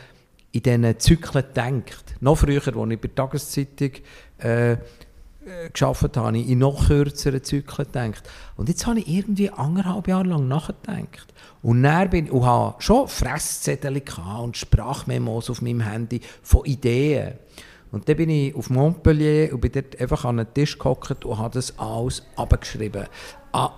in 0.51 0.61
diesen 0.61 0.99
Zyklen 0.99 1.45
gedacht. 1.47 2.15
Noch 2.19 2.35
früher, 2.37 2.61
als 2.61 2.67
ich 2.67 3.01
bei 3.01 3.07
der 3.07 3.15
Tageszeitung 3.15 3.91
äh, 4.37 4.73
äh, 4.73 4.77
geschafft 5.73 6.15
habe, 6.15 6.37
ich 6.37 6.47
in 6.47 6.59
noch 6.59 6.89
kürzeren 6.89 7.43
Zyklen 7.43 7.87
gedacht. 7.87 8.29
Und 8.55 8.69
jetzt 8.69 8.85
habe 8.85 8.99
ich 8.99 9.07
irgendwie 9.07 9.49
anderthalb 9.49 10.07
Jahre 10.07 10.27
lang 10.27 10.47
nachgedacht. 10.47 11.32
Und 11.63 11.81
dann 11.83 12.09
bin 12.09 12.29
und 12.29 12.45
habe 12.45 12.75
schon 12.79 13.07
Fresszettel 13.07 14.03
und 14.41 14.57
Sprachmemos 14.57 15.49
auf 15.49 15.61
meinem 15.61 15.79
Handy 15.79 16.19
von 16.41 16.65
Ideen. 16.65 17.33
Und 17.91 18.09
dann 18.09 18.17
bin 18.17 18.29
ich 18.29 18.53
auf 18.53 18.69
Montpellier 18.69 19.53
und 19.53 19.61
bin 19.61 19.71
dort 19.71 19.99
einfach 19.99 20.25
an 20.25 20.37
den 20.37 20.53
Tisch 20.53 20.77
gehockt 20.77 21.23
und 21.25 21.37
habe 21.37 21.53
das 21.53 21.77
alles 21.79 22.23
abgeschrieben. 22.35 23.05
Ah, 23.53 23.71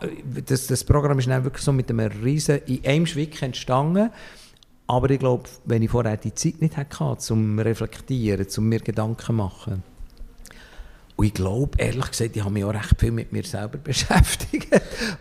das, 0.45 0.67
das 0.67 0.83
Programm 0.83 1.19
ist 1.19 1.27
dann 1.27 1.43
wirklich 1.43 1.63
so 1.63 1.73
mit 1.73 1.89
einem 1.89 2.11
riesen, 2.23 2.59
in 2.65 2.83
einem 2.85 3.05
Schwick 3.05 3.41
entstanden. 3.41 4.09
Aber 4.87 5.09
ich 5.09 5.19
glaube, 5.19 5.43
wenn 5.65 5.81
ich 5.81 5.89
vorher 5.89 6.17
die 6.17 6.33
Zeit 6.33 6.61
nicht 6.61 6.77
hatte, 6.77 7.17
zum 7.17 7.59
Reflektieren, 7.59 8.47
zum 8.47 8.69
mir 8.69 8.79
Gedanken 8.79 9.19
zu 9.19 9.33
machen, 9.33 9.83
und 11.17 11.25
ich 11.25 11.33
glaube, 11.33 11.77
ehrlich 11.77 12.11
gesagt, 12.11 12.35
ich 12.35 12.43
habe 12.43 12.53
mich 12.53 12.63
auch 12.65 12.73
recht 12.73 12.99
viel 12.99 13.11
mit 13.11 13.31
mir 13.31 13.43
selber 13.43 13.77
beschäftigt, 13.83 14.69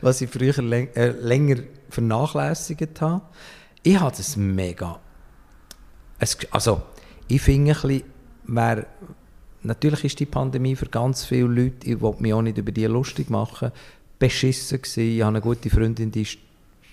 was 0.01 0.21
ich 0.21 0.31
früher 0.31 0.57
äh, 0.59 1.11
länger 1.21 1.57
vernachlässigt 1.95 3.01
habe. 3.01 3.23
Ich 3.83 3.99
habe 3.99 4.15
das 4.17 4.37
mega. 4.37 4.99
Es, 6.19 6.37
also, 6.51 6.83
ich 7.29 7.41
finde 7.41 7.73
ein 7.73 7.81
bisschen, 7.81 8.03
wer, 8.45 8.87
natürlich 9.63 10.05
ist 10.05 10.21
die 10.21 10.27
Pandemie 10.27 10.77
für 10.77 10.87
ganz 10.87 11.25
viele 11.25 11.49
Leute, 11.49 11.87
ich 11.87 12.01
will 12.01 12.15
mich 12.19 12.33
auch 12.33 12.43
nicht 12.43 12.59
über 12.59 12.73
die 12.73 12.87
lustig 12.87 13.31
machen, 13.31 13.73
beschissen 14.19 14.81
gewesen. 14.81 15.17
Ich 15.17 15.21
habe 15.23 15.31
eine 15.31 15.41
gute 15.41 15.71
Freundin, 15.71 16.11
die 16.11 16.23
ist 16.23 16.39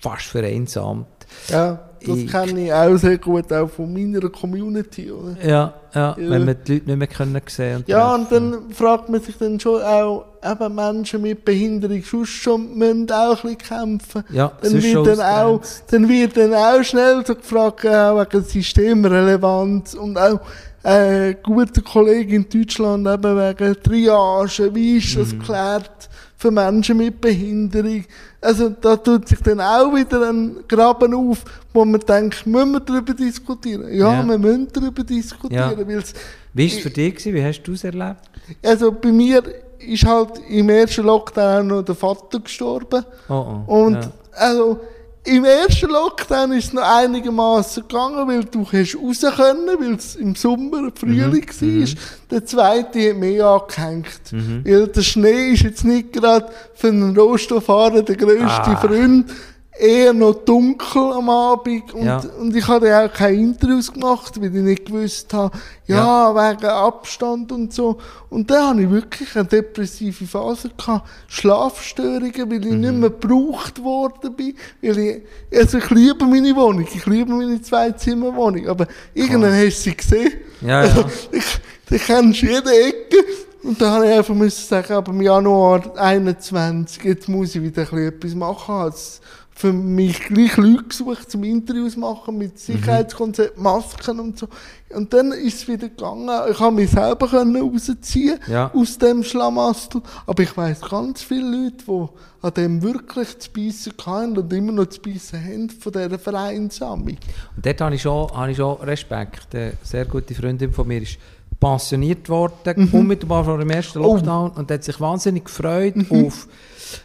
fast 0.00 0.26
vereinsamt. 0.26 1.06
Ja, 1.48 1.88
das 2.06 2.26
kenne 2.26 2.66
ich 2.66 2.72
auch 2.72 2.96
sehr 2.96 3.18
gut, 3.18 3.52
auch 3.52 3.68
von 3.68 3.92
meiner 3.92 4.28
Community. 4.28 5.10
Oder? 5.10 5.36
Ja, 5.42 5.74
ja, 5.94 6.16
ja, 6.16 6.16
wenn 6.18 6.46
wir 6.46 6.54
die 6.54 6.74
Leute 6.74 6.86
nicht 6.86 6.98
mehr 6.98 7.06
können 7.06 7.40
sehen 7.46 7.76
und 7.76 7.88
Ja, 7.88 8.14
und 8.14 8.30
dann 8.30 8.70
fragt 8.72 9.08
man 9.08 9.20
sich 9.20 9.36
dann 9.36 9.60
schon 9.60 9.82
auch, 9.82 10.24
eben 10.42 10.74
Menschen 10.74 11.22
mit 11.22 11.44
Behinderung 11.44 12.02
sonst 12.02 12.30
schon 12.30 12.76
müssen 12.76 13.10
auch 13.10 13.44
ein 13.44 13.56
bisschen 13.56 13.58
kämpfen. 13.58 14.24
Ja, 14.30 14.52
dann 14.60 14.82
wird 14.82 15.06
dann 15.06 15.20
auch, 15.20 15.60
dann 15.90 16.08
wird 16.08 16.36
dann 16.36 16.54
auch 16.54 16.82
schnell 16.82 17.24
so 17.26 17.34
gefragt, 17.34 17.86
auch 17.86 18.20
wegen 18.20 18.44
Systemrelevanz 18.44 19.94
und 19.94 20.18
auch 20.18 20.40
äh, 20.82 21.34
guter 21.42 21.82
Kollege 21.82 22.36
in 22.36 22.48
Deutschland 22.48 23.06
eben 23.06 23.36
wegen 23.36 23.82
Triage, 23.82 24.74
wie 24.74 24.98
ist 24.98 25.16
das 25.16 25.32
mhm. 25.32 25.38
geklärt? 25.38 26.08
Für 26.42 26.50
Menschen 26.50 26.96
mit 26.96 27.20
Behinderung. 27.20 28.04
Also 28.40 28.70
da 28.70 28.96
tut 28.96 29.28
sich 29.28 29.40
dann 29.40 29.60
auch 29.60 29.94
wieder 29.94 30.28
ein 30.28 30.56
Graben 30.68 31.14
auf, 31.14 31.44
wo 31.72 31.84
man 31.84 32.00
denkt, 32.00 32.44
müssen 32.46 32.72
wir 32.72 32.80
darüber 32.80 33.14
diskutieren? 33.14 33.84
Ja, 33.94 34.12
ja. 34.12 34.24
wir 34.24 34.38
müssen 34.38 34.68
darüber 34.72 35.04
diskutieren. 35.04 35.78
Ja. 35.78 35.86
Wie 35.86 35.94
war 35.94 36.66
es 36.66 36.78
für 36.78 36.90
dich? 36.90 37.24
Wie 37.24 37.44
hast 37.44 37.62
du 37.62 37.72
es 37.72 37.84
erlebt? 37.84 38.22
Also 38.62 38.90
bei 38.90 39.12
mir 39.12 39.42
ist 39.78 40.04
halt 40.04 40.40
im 40.48 40.68
ersten 40.68 41.04
Lockdown 41.04 41.68
noch 41.68 41.82
der 41.82 41.94
Vater 41.94 42.40
gestorben. 42.40 43.04
Oh, 43.28 43.62
oh. 43.66 43.84
Und 43.84 43.94
ja. 43.94 44.12
also 44.32 44.80
im 45.24 45.44
ersten 45.44 45.88
Lockdown 45.88 46.52
ist 46.52 46.66
es 46.66 46.72
noch 46.72 46.82
einigermaßen 46.82 47.84
gegangen, 47.86 48.26
weil 48.26 48.44
du 48.44 48.66
hast 48.66 48.96
raus 48.96 49.36
können, 49.36 49.68
weil 49.78 49.94
es 49.94 50.16
im 50.16 50.34
Sommer, 50.34 50.90
Frühling 50.94 51.30
mhm. 51.30 51.60
war. 51.60 51.68
Mhm. 51.68 51.94
Der 52.30 52.44
zweite 52.44 53.10
hat 53.10 53.16
mehr 53.18 53.46
angehängt. 53.46 54.32
Mhm. 54.32 54.62
Weil 54.64 54.88
der 54.88 55.02
Schnee 55.02 55.52
ist 55.52 55.62
jetzt 55.62 55.84
nicht 55.84 56.12
gerade 56.12 56.50
für 56.74 56.88
einen 56.88 57.16
Rohstofffahrer 57.16 58.02
der 58.02 58.16
grösste 58.16 58.48
ah. 58.48 58.76
Freund 58.76 59.30
eher 59.78 60.12
noch 60.12 60.34
dunkel 60.34 61.12
am 61.12 61.30
Abend 61.30 61.94
und, 61.94 62.04
ja. 62.04 62.22
und 62.38 62.54
ich 62.54 62.66
habe 62.68 62.94
auch 62.94 63.12
keine 63.12 63.38
Interviews 63.38 63.90
gemacht, 63.90 64.38
weil 64.38 64.54
ich 64.54 64.62
nicht 64.62 64.86
gewusst 64.86 65.32
habe, 65.32 65.56
ja, 65.86 66.32
ja, 66.32 66.52
wegen 66.52 66.66
Abstand 66.66 67.50
und 67.52 67.72
so. 67.72 67.98
Und 68.28 68.50
dann 68.50 68.68
hatte 68.68 68.82
ich 68.82 68.90
wirklich 68.90 69.34
eine 69.34 69.46
depressive 69.46 70.26
Phase 70.26 70.70
gehabt, 70.76 71.08
Schlafstörungen, 71.26 72.50
weil 72.50 72.66
ich 72.66 72.72
mhm. 72.72 72.80
nicht 72.80 72.94
mehr 72.94 73.10
gebraucht 73.10 73.82
worden 73.82 74.36
bin, 74.36 74.54
weil 74.82 74.98
ich, 74.98 75.22
also 75.58 75.78
ich 75.78 75.90
liebe 75.90 76.24
meine 76.26 76.54
Wohnung, 76.54 76.86
ich 76.92 77.06
liebe 77.06 77.32
meine 77.32 77.60
Zwei-Zimmer-Wohnung, 77.60 78.68
aber 78.68 78.86
irgendwann 79.14 79.54
hast 79.54 79.86
du 79.86 79.90
sie 79.90 79.96
gesehen. 79.96 80.32
Ja, 80.60 80.80
also, 80.80 81.00
ja. 81.00 81.06
ich, 81.32 81.44
du 81.88 81.98
kennst 81.98 82.42
jede 82.42 82.70
Ecke. 82.70 83.16
Und 83.62 83.80
dann 83.80 83.92
habe 83.92 84.06
ich 84.06 84.12
einfach 84.12 84.34
müssen 84.34 84.66
sagen, 84.66 84.92
aber 84.92 85.12
im 85.12 85.22
Januar 85.22 85.96
21, 85.96 87.04
jetzt 87.04 87.28
muss 87.28 87.54
ich 87.54 87.62
wieder 87.62 87.82
etwas 87.92 88.34
machen. 88.34 88.74
Also, 88.74 89.20
für 89.54 89.72
mich 89.72 90.24
gleich 90.24 90.56
Leute 90.56 90.84
gesucht, 90.84 91.30
zum 91.30 91.44
Interviews 91.44 91.96
machen 91.96 92.38
mit 92.38 92.58
Sicherheitskonzept, 92.58 93.58
Masken 93.58 94.18
und 94.18 94.38
so. 94.38 94.48
Und 94.94 95.12
dann 95.12 95.32
ist 95.32 95.56
es 95.56 95.68
wieder 95.68 95.88
gegangen. 95.88 96.28
Ich 96.50 96.58
habe 96.58 96.74
mich 96.74 96.90
selber 96.90 97.30
rausziehen 97.30 98.38
ja. 98.48 98.70
aus 98.74 98.98
dem 98.98 99.22
Schlamassel. 99.22 100.02
Aber 100.26 100.42
ich 100.42 100.56
weiß 100.56 100.80
ganz 100.80 101.22
viele 101.22 101.64
Leute, 101.64 101.84
die 101.86 102.08
an 102.42 102.54
dem 102.54 102.82
wirklich 102.82 103.38
zu 103.38 103.50
beißen 103.50 103.92
haben 104.04 104.36
und 104.36 104.52
immer 104.52 104.72
noch 104.72 104.86
zu 104.86 105.00
beißen 105.00 105.42
haben 105.42 105.70
von 105.70 105.92
dieser 105.92 106.18
Vereinsamung. 106.18 107.16
Und 107.56 107.66
dort 107.66 107.80
habe 107.80 107.94
ich 107.94 108.02
schon, 108.02 108.30
habe 108.32 108.50
ich 108.50 108.56
schon 108.56 108.76
Respekt. 108.80 109.54
Eine 109.54 109.74
sehr 109.82 110.06
gute 110.06 110.34
Freundin 110.34 110.72
von 110.72 110.88
mir 110.88 111.02
ist 111.02 111.18
pensioniert 111.62 112.28
worden, 112.28 112.74
mhm. 112.74 112.88
unmittelbar 112.92 113.44
vor 113.44 113.56
dem 113.56 113.70
ersten 113.70 114.00
oh. 114.00 114.14
Lockdown 114.14 114.52
oh. 114.54 114.58
und 114.58 114.70
hat 114.70 114.82
sich 114.82 115.00
wahnsinnig 115.00 115.44
gefreut 115.44 115.94
mhm. 115.94 116.26
auf 116.26 116.48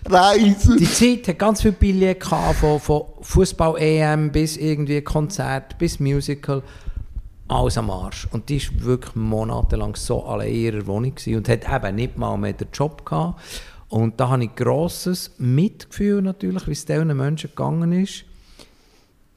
Reisen. 0.10 0.78
Die 0.78 0.92
Zeit 0.92 1.28
hat 1.28 1.40
ganz 1.40 1.62
viele 1.62 1.74
Billette 1.74 2.26
von, 2.26 2.80
von 2.80 3.04
Fußball-EM 3.22 4.32
bis 4.32 4.58
irgendwie 4.58 5.02
Konzert, 5.02 5.78
bis 5.78 6.00
Musical. 6.00 6.64
Alles 7.48 7.78
am 7.78 7.92
Arsch. 7.92 8.28
Und 8.32 8.50
die 8.50 8.60
war 8.60 8.86
wirklich 8.86 9.16
monatelang 9.16 9.96
so 9.96 10.26
allein 10.26 10.50
in 10.50 10.56
ihrer 10.56 10.88
Wohnung 10.88 11.14
und 11.28 11.48
hat 11.48 11.72
eben 11.72 11.96
nicht 11.96 12.18
mal 12.18 12.36
mehr 12.38 12.54
den 12.54 12.68
Job 12.74 13.06
gehabt. 13.06 13.40
Und 13.90 14.20
da 14.20 14.30
habe 14.30 14.44
ich 14.44 14.56
grosses 14.56 15.36
Mitgefühl 15.38 16.24
natürlich, 16.24 16.68
wie 16.68 16.72
es 16.72 16.84
diesen 16.84 17.16
Menschen 17.16 17.52
gegangen 17.52 17.92
ist. 17.92 18.26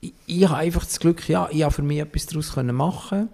Ich, 0.01 0.15
ich 0.27 0.49
habe 0.49 0.57
einfach 0.57 0.85
das 0.87 0.99
Glück, 0.99 1.29
ja, 1.29 1.47
ich 1.53 1.63
habe 1.63 1.75
für 1.75 1.83
mich 1.83 1.99
etwas 1.99 2.25
daraus 2.27 2.57
machen 2.57 3.29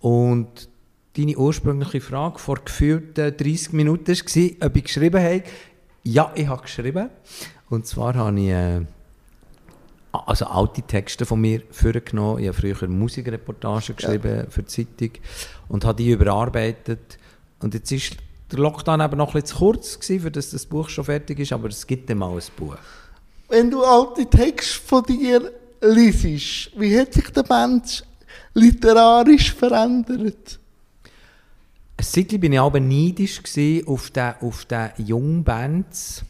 Und 0.00 0.68
deine 1.16 1.36
ursprüngliche 1.36 2.00
Frage 2.00 2.38
vor 2.38 2.58
gefühlten 2.64 3.36
30 3.36 3.72
Minuten 3.72 4.08
war, 4.08 4.66
ob 4.66 4.76
ich 4.76 4.84
geschrieben 4.84 5.22
habe. 5.22 5.42
Ja, 6.04 6.32
ich 6.34 6.46
habe 6.46 6.62
geschrieben. 6.62 7.10
Und 7.70 7.86
zwar 7.86 8.14
habe 8.14 8.40
ich 8.40 8.48
äh, 8.48 8.80
also 10.12 10.46
alte 10.46 10.82
Texte 10.82 11.26
von 11.26 11.40
mir 11.40 11.62
vorgenommen. 11.70 12.40
Ich 12.42 12.48
habe 12.48 12.56
früher 12.56 12.88
Musikreportagen 12.88 13.96
geschrieben 13.96 14.36
ja. 14.36 14.50
für 14.50 14.62
die 14.62 14.68
Zeitung 14.68 15.10
und 15.68 15.84
habe 15.84 16.02
die 16.02 16.10
überarbeitet. 16.10 17.18
Und 17.60 17.74
jetzt 17.74 17.90
ist 17.92 18.16
der 18.50 18.60
Lockdown 18.60 19.00
eben 19.00 19.18
noch 19.18 19.28
ein 19.28 19.42
bisschen 19.42 19.46
zu 19.46 19.56
kurz 19.56 19.98
gewesen, 19.98 20.22
für 20.22 20.30
dass 20.30 20.50
das 20.50 20.64
Buch 20.66 20.88
schon 20.88 21.04
fertig 21.04 21.38
ist, 21.40 21.52
aber 21.52 21.68
es 21.68 21.86
gibt 21.86 22.08
dann 22.08 22.18
mal 22.18 22.32
ein 22.32 22.42
Buch. 22.56 22.76
Wenn 23.48 23.70
du 23.70 23.82
alte 23.82 24.26
Texte 24.26 24.80
von 24.80 25.02
dir 25.04 25.52
liest, 25.80 26.70
wie 26.78 26.98
hat 26.98 27.12
sich 27.12 27.30
der 27.30 27.42
Band 27.42 28.04
literarisch 28.54 29.54
verändert? 29.54 30.58
Ein 31.98 32.04
Zeitchen 32.04 32.40
war 32.40 32.50
ich 32.50 32.60
aber 32.60 32.80
neidisch 32.80 33.42
auf 33.86 34.10
den, 34.10 34.34
auf 34.40 34.64
den 34.66 34.90
Jungbands. 34.98 36.24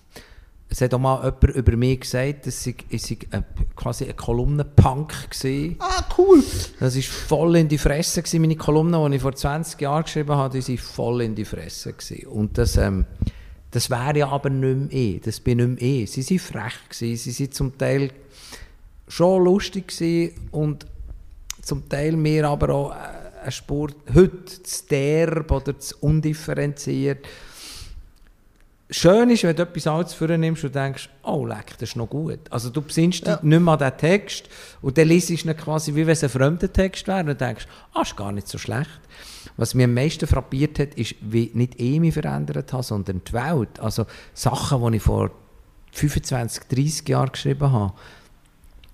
es 0.71 0.81
hat 0.81 0.95
auch 0.95 0.99
mal 0.99 1.19
jemand 1.23 1.57
über 1.57 1.77
mich 1.77 2.01
gesagt, 2.01 2.47
dass 2.47 2.67
ich, 2.67 2.87
ich 2.89 3.11
äh, 3.33 3.43
quasi 3.77 4.07
ein 4.07 4.17
Kolumnenpunk 4.17 5.13
war. 5.13 5.75
Ah, 5.87 6.05
cool. 6.17 6.43
Das 6.81 6.97
war 6.97 7.03
voll 7.03 7.57
in 7.57 7.69
die 7.69 7.77
Fresse. 7.77 8.23
Gewesen. 8.23 8.41
Meine 8.41 8.57
Kolumnen, 8.57 9.11
die 9.11 9.17
ich 9.17 9.23
vor 9.23 9.35
20 9.35 9.79
Jahren 9.79 10.05
geschrieben 10.05 10.35
habe, 10.35 10.59
die 10.59 10.67
waren 10.67 10.79
voll 10.79 11.21
in 11.21 11.35
die 11.35 11.45
Fresse. 11.45 11.93
Gewesen. 11.93 12.29
Und 12.29 12.57
das, 12.57 12.79
ähm, 12.79 13.05
das 13.71 13.91
wäre 13.91 14.17
ja 14.21 14.29
aber 14.31 14.49
nicht 14.49 14.93
mehr 14.93 15.17
ich. 15.17 15.21
Das 15.21 15.39
bin 15.39 15.59
nicht 15.59 15.83
mehr 15.83 16.03
ich. 16.03 16.11
Sie 16.11 16.31
waren 16.31 16.39
frech. 16.39 16.89
Gewesen. 16.89 17.31
Sie 17.31 17.45
waren 17.45 17.53
zum 17.53 17.77
Teil 17.77 18.11
schon 19.07 19.45
lustig 19.45 19.89
gewesen 19.89 20.35
und 20.51 20.87
zum 21.61 21.87
Teil 21.91 22.17
mir 22.17 22.49
aber 22.49 22.71
auch 22.71 22.93
äh, 22.93 23.28
ein 23.43 23.53
Sport 23.53 23.97
heute 24.15 24.63
zu 24.63 24.87
derb 24.89 25.51
oder 25.51 25.79
zu 25.79 25.97
undifferenziert 26.01 27.27
schön 28.91 29.31
ist, 29.31 29.45
wenn 29.45 29.55
du 29.55 29.63
etwas 29.63 29.87
Altes 29.87 30.15
vornimmst 30.15 30.65
und 30.65 30.75
denkst, 30.75 31.09
oh 31.23 31.45
leck, 31.45 31.77
das 31.79 31.91
ist 31.91 31.97
noch 31.97 32.09
gut. 32.09 32.41
Also 32.51 32.71
du 32.71 32.83
besinnst 32.83 33.27
ja. 33.27 33.37
dich 33.37 33.45
nicht 33.45 33.61
mehr 33.61 33.73
an 33.73 33.79
den 33.79 33.97
Text 33.97 34.49
und 34.83 34.97
dann 34.97 35.09
liest 35.09 35.31
ihn 35.31 35.57
quasi, 35.57 35.95
wie 35.95 36.07
wenn 36.07 36.13
es 36.13 36.25
ein 36.25 36.31
fremder 36.31 36.73
Text 36.73 37.07
wäre 37.07 37.31
und 37.31 37.41
denkst, 37.41 37.67
ah, 37.95 38.03
ist 38.03 38.17
gar 38.17 38.33
nicht 38.33 38.49
so 38.49 38.59
schlecht. 38.59 39.01
Was 39.57 39.75
mich 39.75 39.85
am 39.85 39.95
meisten 39.95 40.27
frappiert 40.27 40.79
hat, 40.79 40.95
ist, 40.95 41.17
wie 41.21 41.51
nicht 41.55 41.81
ich 41.81 42.01
mich 42.01 42.15
verändert 42.15 42.73
habe, 42.73 42.83
sondern 42.83 43.23
die 43.25 43.33
Welt. 43.33 43.81
Also 43.81 44.07
Sachen, 44.33 44.91
die 44.91 44.97
ich 44.97 45.03
vor 45.03 45.31
25, 45.93 46.65
30 46.65 47.09
Jahren 47.09 47.33
geschrieben 47.33 47.73
habe, 47.73 47.93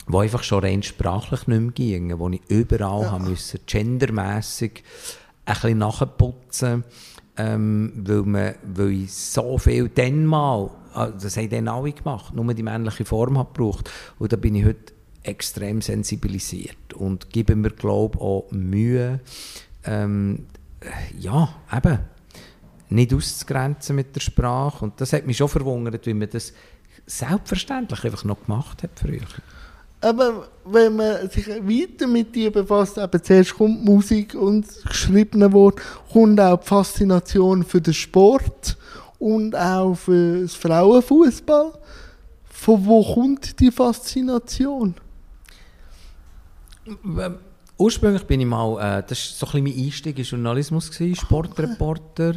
die 0.08 0.16
einfach 0.16 0.42
schon 0.42 0.64
rein 0.64 0.82
sprachlich 0.82 1.46
nicht 1.46 1.60
mehr 1.60 1.72
gingen, 1.72 2.18
wo 2.18 2.28
ich 2.28 2.40
überall 2.48 3.02
ja. 3.02 3.10
haben 3.12 3.28
müssen, 3.28 3.60
gendermässig 3.66 4.82
ein 5.46 5.54
bisschen 5.54 5.78
nachputzen 5.78 6.84
ähm, 7.36 7.92
weil, 7.96 8.22
man, 8.22 8.54
weil 8.62 8.90
ich 8.90 9.12
so 9.12 9.58
viel 9.58 9.88
dann 9.88 10.26
mal, 10.26 10.70
also 10.92 11.14
das 11.18 11.36
haben 11.36 11.50
dann 11.50 11.68
alle 11.68 11.92
gemacht, 11.92 12.34
nur 12.34 12.54
die 12.54 12.62
männliche 12.62 13.04
Form 13.04 13.38
hat 13.38 13.54
gebraucht. 13.54 13.90
Und 14.18 14.32
da 14.32 14.36
bin 14.36 14.54
ich 14.54 14.64
heute 14.64 14.92
extrem 15.22 15.80
sensibilisiert 15.80 16.92
und 16.94 17.30
gebe 17.30 17.56
mir, 17.56 17.70
glaube 17.70 18.16
ich, 18.16 18.20
auch 18.20 18.46
Mühe, 18.50 19.20
ähm, 19.84 20.46
ja, 21.18 21.48
eben, 21.74 21.98
nicht 22.90 23.14
auszugrenzen 23.14 23.96
mit 23.96 24.14
der 24.14 24.20
Sprache. 24.20 24.84
Und 24.84 25.00
das 25.00 25.12
hat 25.12 25.26
mich 25.26 25.38
schon 25.38 25.48
verwundert, 25.48 26.06
wie 26.06 26.14
man 26.14 26.28
das 26.30 26.52
selbstverständlich 27.06 28.04
einfach 28.04 28.24
noch 28.24 28.44
gemacht 28.44 28.82
hat 28.82 28.90
früher. 28.96 29.26
Aber 30.04 30.48
wenn 30.66 30.96
man 30.96 31.30
sich 31.30 31.48
weiter 31.48 32.06
mit 32.06 32.34
dir 32.34 32.52
befasst, 32.52 32.98
eben 32.98 33.22
zuerst 33.22 33.54
kommt 33.54 33.82
Musik 33.82 34.34
und 34.34 34.66
geschriebene 34.86 35.50
Wort, 35.50 35.80
kommt 36.12 36.38
auch 36.38 36.60
die 36.60 36.66
Faszination 36.66 37.64
für 37.64 37.80
den 37.80 37.94
Sport 37.94 38.76
und 39.18 39.56
auch 39.56 39.94
für 39.94 40.42
das 40.42 40.54
Frauenfußball. 40.56 41.72
Von 42.44 42.84
wo 42.84 43.14
kommt 43.14 43.58
die 43.58 43.70
Faszination? 43.70 44.94
Ursprünglich 47.76 48.22
bin 48.24 48.40
ich 48.40 48.46
mal, 48.46 48.98
äh, 48.98 49.02
das 49.06 49.40
war 49.40 49.48
so 49.48 49.56
ein 49.56 49.64
bisschen 49.64 49.76
mein 49.76 49.86
Einstieg 49.86 50.18
in 50.18 50.24
Journalismus, 50.24 50.90
gewesen, 50.90 51.16
Sportreporter. 51.16 52.34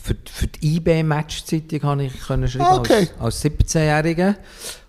Für, 0.00 0.16
für 0.24 0.46
die 0.46 0.76
IB-Match-Zeitung 0.76 1.80
konnte 1.80 2.04
ich 2.04 2.22
schreiben 2.22 2.44
okay. 2.60 3.08
als, 3.18 3.42
als 3.42 3.44
17-Jähriger. 3.44 4.36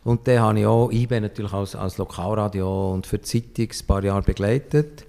Und 0.03 0.27
dann 0.27 0.39
habe 0.39 0.59
ich 0.59 0.65
auch 0.65 0.91
IB 0.91 1.19
natürlich 1.19 1.53
als, 1.53 1.75
als 1.75 1.97
Lokalradio 1.97 2.93
und 2.93 3.07
für 3.07 3.17
die 3.17 3.23
Zeitung 3.23 3.69
ein 3.71 3.87
paar 3.87 4.03
Jahre 4.03 4.21
begleitet. 4.21 5.05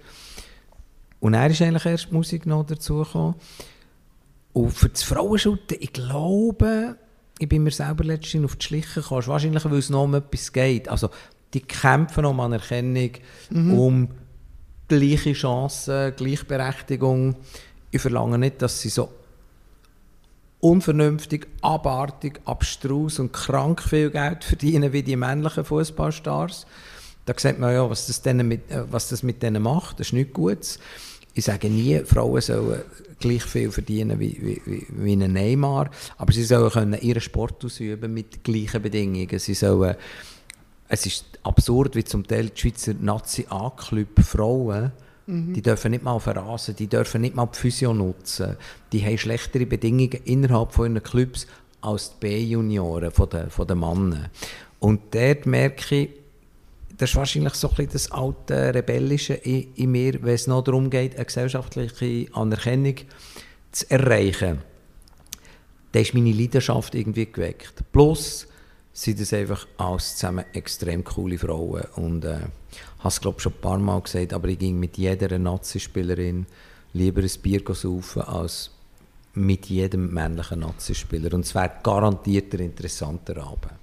Und 1.19 1.35
er 1.35 1.47
ist 1.47 1.61
eigentlich 1.61 1.85
erst 1.85 2.09
die 2.09 2.15
Musik 2.15 2.45
noch 2.45 2.65
dazugekommen. 2.65 3.35
Und 4.53 4.71
für 4.71 4.89
das 4.89 5.03
Frauenschuten, 5.03 5.77
ich 5.79 5.93
glaube, 5.93 6.97
ich 7.37 7.49
bin 7.49 7.63
mir 7.63 7.71
selber 7.71 8.03
letztens 8.03 8.45
auf 8.45 8.55
die 8.55 8.65
Schliche 8.65 9.01
gekommen. 9.01 9.27
Wahrscheinlich, 9.27 9.65
weil 9.65 9.77
es 9.77 9.89
noch 9.89 10.03
um 10.03 10.15
etwas 10.15 10.51
geht. 10.51 10.87
Also, 10.87 11.09
die 11.53 11.61
kämpfen 11.61 12.25
um 12.25 12.39
Anerkennung, 12.39 13.11
mhm. 13.49 13.79
um 13.79 14.09
gleiche 14.87 15.33
Chancen, 15.33 16.15
Gleichberechtigung. 16.15 17.35
Ich 17.91 18.01
verlange 18.01 18.37
nicht, 18.37 18.61
dass 18.61 18.81
sie 18.81 18.89
so 18.89 19.09
unvernünftig, 20.59 21.47
abartig, 21.61 22.41
abstrus 22.45 23.19
und 23.19 23.31
krank 23.31 23.81
viel 23.81 24.09
Geld 24.09 24.43
verdienen 24.43 24.93
wie 24.93 25.03
die 25.03 25.15
männlichen 25.15 25.63
Fußballstars. 25.63 26.65
Da 27.25 27.33
sieht 27.37 27.59
man 27.59 27.73
ja, 27.73 27.89
was 27.89 28.07
das, 28.07 28.23
mit, 28.33 28.71
äh, 28.71 28.83
was 28.91 29.09
das 29.09 29.23
mit 29.23 29.41
denen 29.43 29.61
macht. 29.61 29.99
Das 29.99 30.07
ist 30.07 30.13
nicht 30.13 30.33
gut. 30.33 30.79
Ich 31.33 31.45
sage 31.45 31.69
nie, 31.69 31.99
Frauen 32.05 32.41
sollen 32.41 32.81
gleich 33.19 33.43
viel 33.43 33.71
verdienen 33.71 34.19
wie, 34.19 34.61
wie, 34.65 34.87
wie 34.89 35.13
ein 35.13 35.33
Neymar, 35.33 35.89
aber 36.17 36.31
sie 36.31 36.43
sollen 36.43 36.93
ihren 37.01 37.21
Sport 37.21 37.63
ausüben 37.65 38.13
mit 38.13 38.43
gleichen 38.43 38.81
Bedingungen. 38.81 39.37
Sie 39.39 39.53
sollen, 39.53 39.95
es 40.87 41.05
ist 41.05 41.25
absurd, 41.43 41.95
wie 41.95 42.03
zum 42.03 42.25
Teil 42.25 42.49
die 42.49 42.59
Schweizer 42.59 42.93
Nazi-A-Club 42.93 44.21
Frauen 44.21 44.91
Mhm. 45.27 45.53
Die 45.53 45.61
dürfen 45.61 45.91
nicht 45.91 46.03
mal 46.03 46.19
verrasen, 46.19 46.75
die 46.75 46.87
dürfen 46.87 47.21
nicht 47.21 47.35
mal 47.35 47.47
die 47.47 47.57
Physio 47.57 47.93
nutzen. 47.93 48.57
Die 48.91 49.03
haben 49.03 49.17
schlechtere 49.17 49.65
Bedingungen 49.65 50.19
innerhalb 50.25 50.73
von 50.73 50.91
ihren 50.91 51.03
Clubs 51.03 51.47
als 51.81 52.11
die 52.11 52.15
B-Junioren 52.19 53.11
von 53.11 53.29
den, 53.29 53.49
von 53.49 53.67
den 53.67 53.79
Männern. 53.79 54.29
Und 54.79 55.15
dort 55.15 55.45
merke 55.45 55.95
ich, 55.95 56.09
das 56.97 57.09
ist 57.09 57.15
wahrscheinlich 57.15 57.55
so 57.55 57.69
ein 57.69 57.75
bisschen 57.75 57.91
das 57.91 58.11
alte 58.11 58.73
Rebellische 58.73 59.33
in, 59.33 59.73
in 59.75 59.91
mir, 59.91 60.21
wenn 60.21 60.35
es 60.35 60.47
noch 60.47 60.63
darum 60.63 60.89
geht, 60.89 61.15
eine 61.15 61.25
gesellschaftliche 61.25 62.33
Anerkennung 62.33 62.95
zu 63.71 63.89
erreichen. 63.91 64.59
Da 65.91 65.99
ist 65.99 66.13
meine 66.13 66.31
Leidenschaft 66.31 66.95
irgendwie 66.95 67.25
geweckt. 67.25 67.83
Plus 67.91 68.47
sind 68.95 69.19
das 69.19 69.33
einfach 69.33 69.67
alles 69.77 70.15
zusammen 70.15 70.45
extrem 70.53 71.03
coole 71.03 71.37
Frauen 71.37 71.83
und 71.97 72.23
äh, 72.23 72.37
habe 72.99 73.09
es 73.09 73.19
glaube 73.19 73.41
schon 73.41 73.51
ein 73.51 73.61
paar 73.61 73.77
Mal 73.77 74.01
gesagt, 74.01 74.33
aber 74.33 74.47
ich 74.47 74.57
ging 74.57 74.79
mit 74.79 74.97
jeder 74.97 75.37
Nazi-Spielerin 75.37 76.45
lieber 76.93 77.21
ein 77.21 77.41
Bier 77.41 77.61
saufen 77.73 78.21
als 78.21 78.71
mit 79.33 79.65
jedem 79.65 80.13
männlichen 80.13 80.61
Nazi-Spieler. 80.61 81.33
Und 81.33 81.43
es 81.43 81.53
wäre 81.53 81.71
garantiert 81.83 82.53
ein 82.53 82.61
interessanter 82.61 83.35
Abend. 83.35 83.73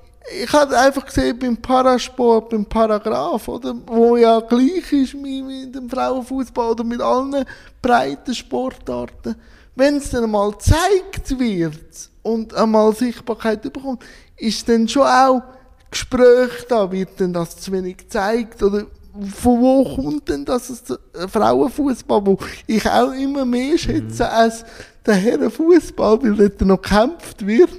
Ich 0.43 0.51
habe 0.51 0.79
einfach 0.79 1.05
gesehen 1.05 1.39
beim 1.39 1.59
Parasport, 1.59 2.49
beim 2.49 2.65
Paragraph, 2.65 3.49
oder, 3.49 3.75
wo 3.87 4.17
ja 4.17 4.41
gleich 4.41 4.91
ist 4.93 5.15
mit, 5.15 5.45
mit 5.45 5.75
dem 5.75 5.91
Frauenfußball 5.91 6.71
oder 6.71 6.85
mit 6.85 7.03
allen 7.03 7.45
breiten 7.83 8.35
Sportarten. 8.35 9.37
Wenn 9.75 9.97
es 9.97 10.09
dann 10.09 10.31
mal 10.31 10.53
gezeigt 10.53 11.39
wird 11.39 12.11
und 12.23 12.55
einmal 12.55 12.95
Sichtbarkeit 12.95 13.61
bekommt, 13.63 14.03
ist 14.43 14.69
dann 14.69 14.89
schon 14.89 15.07
auch 15.07 15.43
Gespräch 15.91 16.67
da, 16.69 16.91
wird 16.91 17.21
denn 17.21 17.33
das 17.33 17.57
zu 17.59 17.71
wenig 17.73 17.99
gezeigt 17.99 18.63
oder 18.63 18.87
von 19.35 19.61
wo 19.61 19.95
kommt 19.95 20.29
denn 20.29 20.45
das 20.45 20.91
äh, 20.91 21.29
Frauenfußball, 21.29 22.25
wo 22.25 22.39
ich 22.67 22.89
auch 22.89 23.13
immer 23.13 23.45
mehr 23.45 23.77
schätze 23.77 24.25
mhm. 24.25 24.31
als 24.31 24.65
der 25.05 25.15
Herrenfußball, 25.15 26.23
weil 26.23 26.35
dort 26.35 26.61
noch 26.63 26.81
gekämpft 26.81 27.47
wird. 27.47 27.71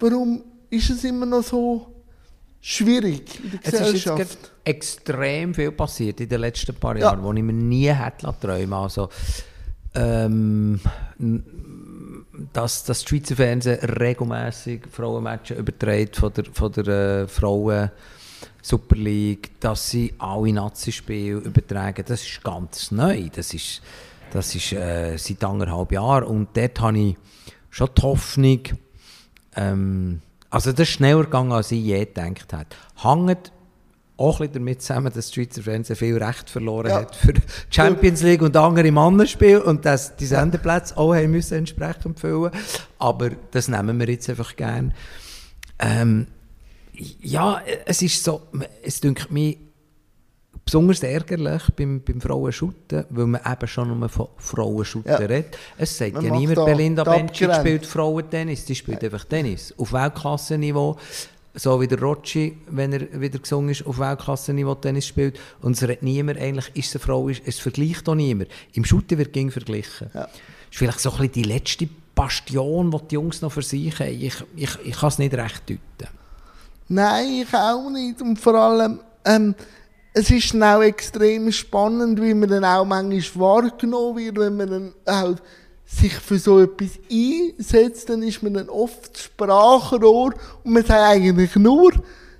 Warum 0.00 0.42
ist 0.70 0.90
es 0.90 1.04
immer 1.04 1.24
noch 1.24 1.44
so 1.44 1.86
schwierig 2.60 3.38
in 3.44 3.50
der 3.52 3.60
Gesellschaft? 3.60 4.20
Es 4.20 4.26
ist 4.26 4.38
jetzt 4.40 4.52
extrem 4.64 5.54
viel 5.54 5.70
passiert 5.70 6.20
in 6.20 6.28
den 6.28 6.40
letzten 6.40 6.74
paar 6.74 6.96
Jahren, 6.96 7.20
ja. 7.20 7.24
wo 7.24 7.32
ich 7.32 7.42
mir 7.42 7.52
nie 7.52 7.88
hätte 7.88 8.34
träumen 8.40 8.72
Also, 8.72 9.08
ähm, 9.94 10.80
dass 12.52 12.84
das 12.84 13.04
Schweizer 13.04 13.36
Fernsehen 13.36 13.78
regelmäßig 13.78 14.82
Frauenmatches 14.90 15.58
überträgt 15.58 16.16
von 16.16 16.32
der, 16.32 16.44
von 16.46 16.72
der 16.72 16.86
äh, 16.86 17.28
Frauen 17.28 17.90
Super 18.60 18.96
League, 18.96 19.60
dass 19.60 19.90
sie 19.90 20.14
alle 20.18 20.52
Nazi-Spiele 20.52 21.38
übertragen, 21.38 22.04
das 22.06 22.22
ist 22.22 22.42
ganz 22.44 22.90
neu. 22.92 23.28
Das 23.34 23.52
ist, 23.54 23.82
das 24.32 24.54
ist 24.54 24.72
äh, 24.72 25.16
seit 25.16 25.42
anderthalb 25.44 25.92
Jahren. 25.92 26.24
Und 26.24 26.56
dort 26.56 26.80
habe 26.80 26.98
ich 26.98 27.16
schon 27.70 27.90
die 27.96 28.02
Hoffnung, 28.02 28.60
ähm, 29.56 30.20
also 30.50 30.70
das 30.70 30.88
ist 30.88 30.90
schneller 30.90 31.24
gegangen, 31.24 31.52
als 31.52 31.72
ich 31.72 31.82
je 31.82 32.04
gedacht 32.04 32.52
habe. 32.52 32.66
Hängt 33.02 33.52
auch 34.22 34.40
ein 34.40 34.52
damit 34.52 34.80
zusammen, 34.82 35.12
dass 35.12 35.30
die 35.30 35.34
Schweizer 35.34 35.62
Fernsehen 35.62 35.96
viel 35.96 36.22
Recht 36.22 36.48
verloren 36.48 36.88
ja. 36.88 37.00
hat 37.00 37.16
für 37.16 37.32
die 37.32 37.42
Champions 37.70 38.22
League 38.22 38.42
und 38.42 38.56
andere 38.56 38.90
Mannenspiele 38.92 39.62
und 39.62 39.84
dass 39.84 40.16
die 40.16 40.26
Sendeplätze 40.26 40.96
auch 40.96 41.14
haben 41.14 41.32
müssen 41.32 41.58
entsprechend 41.58 42.20
füllen. 42.20 42.52
Aber 42.98 43.30
das 43.50 43.68
nehmen 43.68 43.98
wir 43.98 44.08
jetzt 44.08 44.30
einfach 44.30 44.54
gerne. 44.56 44.92
Ähm, 45.78 46.28
ja, 47.20 47.60
es 47.84 48.02
ist 48.02 48.22
so, 48.22 48.42
es 48.82 49.00
dünkt 49.00 49.30
mir 49.30 49.56
besonders 50.64 51.02
ärgerlich 51.02 51.62
beim, 51.76 52.02
beim 52.02 52.20
Frauenschutten, 52.20 53.04
weil 53.10 53.26
man 53.26 53.40
eben 53.50 53.66
schon 53.66 53.98
nur 53.98 54.08
von 54.08 54.28
Frauenschutten 54.36 55.10
ja. 55.10 55.18
redet. 55.18 55.58
Es 55.76 55.98
sagt 55.98 56.14
man 56.14 56.24
ja 56.24 56.36
niemand, 56.36 56.64
Belinda 56.64 57.04
Bencic 57.04 57.52
spielt 57.54 57.86
Frauentennis, 57.86 58.64
die 58.64 58.74
spielt 58.74 59.02
ja. 59.02 59.08
einfach 59.08 59.24
Tennis. 59.24 59.74
Auf 59.76 59.92
Weltklasseniveau, 59.92 60.96
so 61.54 61.80
wie 61.80 61.86
der 61.86 62.00
Rocci, 62.00 62.56
wenn 62.68 62.92
er 62.92 63.20
wieder 63.20 63.38
gesungen 63.38 63.70
ist, 63.70 63.86
auf 63.86 63.98
Weltklasseniveau 63.98 64.74
Tennis 64.76 65.06
spielt. 65.06 65.38
Und 65.60 65.76
es 65.76 65.82
redet 65.82 66.02
niemand, 66.02 66.38
eigentlich 66.38 66.70
ist 66.74 66.88
es 66.88 66.96
eine 66.96 67.04
Frau, 67.04 67.28
es 67.28 67.58
vergleicht 67.58 68.08
auch 68.08 68.14
niemand. 68.14 68.50
Im 68.72 68.84
Schutten 68.84 69.18
wird 69.18 69.32
ging 69.32 69.50
verglichen. 69.50 70.10
Ja. 70.14 70.22
Das 70.22 70.30
ist 70.70 70.78
vielleicht 70.78 71.00
so 71.00 71.10
ein 71.10 71.16
bisschen 71.18 71.32
die 71.32 71.42
letzte 71.42 71.88
Bastion, 72.14 72.90
die 72.90 73.08
die 73.10 73.14
Jungs 73.14 73.42
noch 73.42 73.52
für 73.52 73.62
sich 73.62 73.98
haben. 74.00 74.08
Ich, 74.08 74.34
ich, 74.56 74.78
ich 74.84 74.96
kann 74.96 75.08
es 75.08 75.18
nicht 75.18 75.34
recht 75.34 75.68
deuten. 75.68 76.12
Nein, 76.88 77.42
ich 77.42 77.54
auch 77.54 77.90
nicht. 77.90 78.20
Und 78.22 78.38
vor 78.38 78.54
allem, 78.54 79.00
ähm, 79.24 79.54
es 80.14 80.30
ist 80.30 80.54
auch 80.54 80.82
extrem 80.82 81.50
spannend, 81.52 82.20
wie 82.20 82.34
man 82.34 82.48
dann 82.48 82.64
auch 82.64 82.84
manchmal 82.84 83.42
wahrgenommen 83.42 84.16
wird, 84.16 84.38
wenn 84.38 84.56
man 84.56 84.70
dann 84.70 84.92
auch 85.06 85.36
sich 86.00 86.12
für 86.14 86.38
so 86.38 86.60
etwas 86.60 86.98
einsetzt, 87.10 88.08
dann 88.08 88.22
ist 88.22 88.42
man 88.42 88.54
dann 88.54 88.68
oft 88.68 89.18
Sprachrohr 89.18 90.34
und 90.64 90.72
man 90.72 90.84
sagt 90.84 91.00
eigentlich 91.00 91.54
nur, 91.56 91.92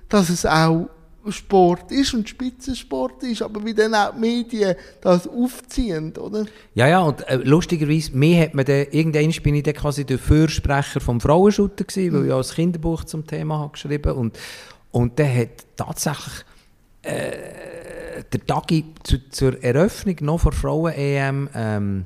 dass 0.09 0.29
es 0.29 0.45
auch 0.45 0.89
Sport 1.29 1.89
ist 1.91 2.13
und 2.13 2.27
Spitzensport 2.27 3.23
ist, 3.23 3.41
aber 3.41 3.63
wie 3.63 3.73
dann 3.73 3.95
auch 3.95 4.13
die 4.13 4.19
Medien 4.19 4.75
das 4.99 5.25
aufziehen, 5.25 6.11
oder? 6.17 6.45
Ja, 6.75 6.87
ja, 6.87 6.99
und 6.99 7.25
äh, 7.29 7.35
lustigerweise, 7.35 8.11
mir 8.13 8.41
hat 8.41 8.53
man 8.53 8.65
dann, 8.65 8.87
irgendwann 8.91 9.31
bin 9.41 9.55
ich 9.55 9.63
dann 9.63 9.73
quasi 9.73 10.03
der 10.03 10.19
Fürsprecher 10.19 10.99
vom 10.99 11.21
Frauenschooter 11.21 11.85
gewesen, 11.85 12.13
weil 12.13 12.25
ich 12.25 12.31
auch 12.33 12.43
ein 12.43 12.55
Kinderbuch 12.55 13.05
zum 13.05 13.25
Thema 13.25 13.59
habe 13.59 13.71
geschrieben 13.71 14.11
und 14.13 14.37
und 14.93 15.17
der 15.17 15.35
hat 15.35 15.49
tatsächlich 15.75 16.45
äh, 17.01 18.23
der 18.31 18.45
Tagi 18.45 18.85
zu, 19.03 19.27
zur 19.29 19.61
Eröffnung 19.63 20.15
noch 20.21 20.39
vor 20.39 20.51
Frauen-EM 20.51 21.49
ähm, 21.55 22.05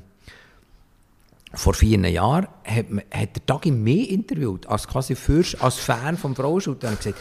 vor 1.54 1.74
vier 1.74 1.98
Jahren 2.08 2.46
hat, 2.64 2.86
hat 3.10 3.36
der 3.36 3.46
Tagi 3.46 3.70
mehr 3.70 4.08
interviewt 4.08 4.66
als 4.66 4.86
quasi 4.86 5.14
Fürst, 5.14 5.60
als 5.62 5.76
Fan 5.76 6.16
vom 6.16 6.34
Frauenschutz. 6.36 6.84
Und 6.84 6.96
gesagt, 6.98 7.18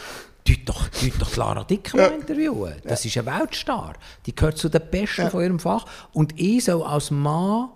Tut 0.48 0.60
doch, 0.63 0.88
doch 1.20 1.32
Clara 1.32 1.66
Dicker 1.66 1.98
ja. 1.98 2.08
interviewen. 2.08 2.76
Das 2.86 3.04
ist 3.04 3.18
ein 3.18 3.26
Weltstar. 3.26 3.96
Die 4.26 4.34
gehört 4.34 4.58
zu 4.58 4.70
den 4.70 4.82
Besten 4.90 5.24
ja. 5.24 5.30
von 5.30 5.44
ihrem 5.44 5.60
Fach. 5.60 5.86
Und 6.13 6.40
ich 6.40 6.63
so 6.63 6.86
als 6.86 7.12
Mann 7.12 7.70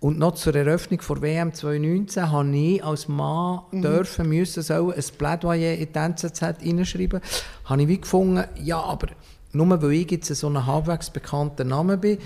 und 0.00 0.18
noch 0.18 0.32
zur 0.34 0.54
Eröffnung 0.54 1.00
der 1.06 1.22
WM 1.22 1.52
2019 1.52 2.30
habe 2.30 2.56
ich 2.56 2.82
als 2.82 3.08
Mann 3.08 3.60
mhm. 3.70 3.82
dürfen, 3.82 4.28
müssen 4.28 4.62
so 4.62 4.90
ein 4.90 5.04
Plädoyer 5.18 5.74
in 5.74 5.92
die 5.92 5.98
NZZ 5.98 6.42
reinschreiben. 6.42 7.20
Habe 7.66 7.82
ich 7.82 7.88
wie 7.88 8.00
gefunden, 8.00 8.44
ja, 8.56 8.80
aber 8.80 9.08
nur 9.52 9.82
weil 9.82 9.92
ich 9.92 10.10
jetzt 10.10 10.34
so 10.34 10.48
ein 10.48 10.66
halbwegs 10.66 11.10
bekannter 11.10 11.64
Name 11.64 11.98
bin, 11.98 12.18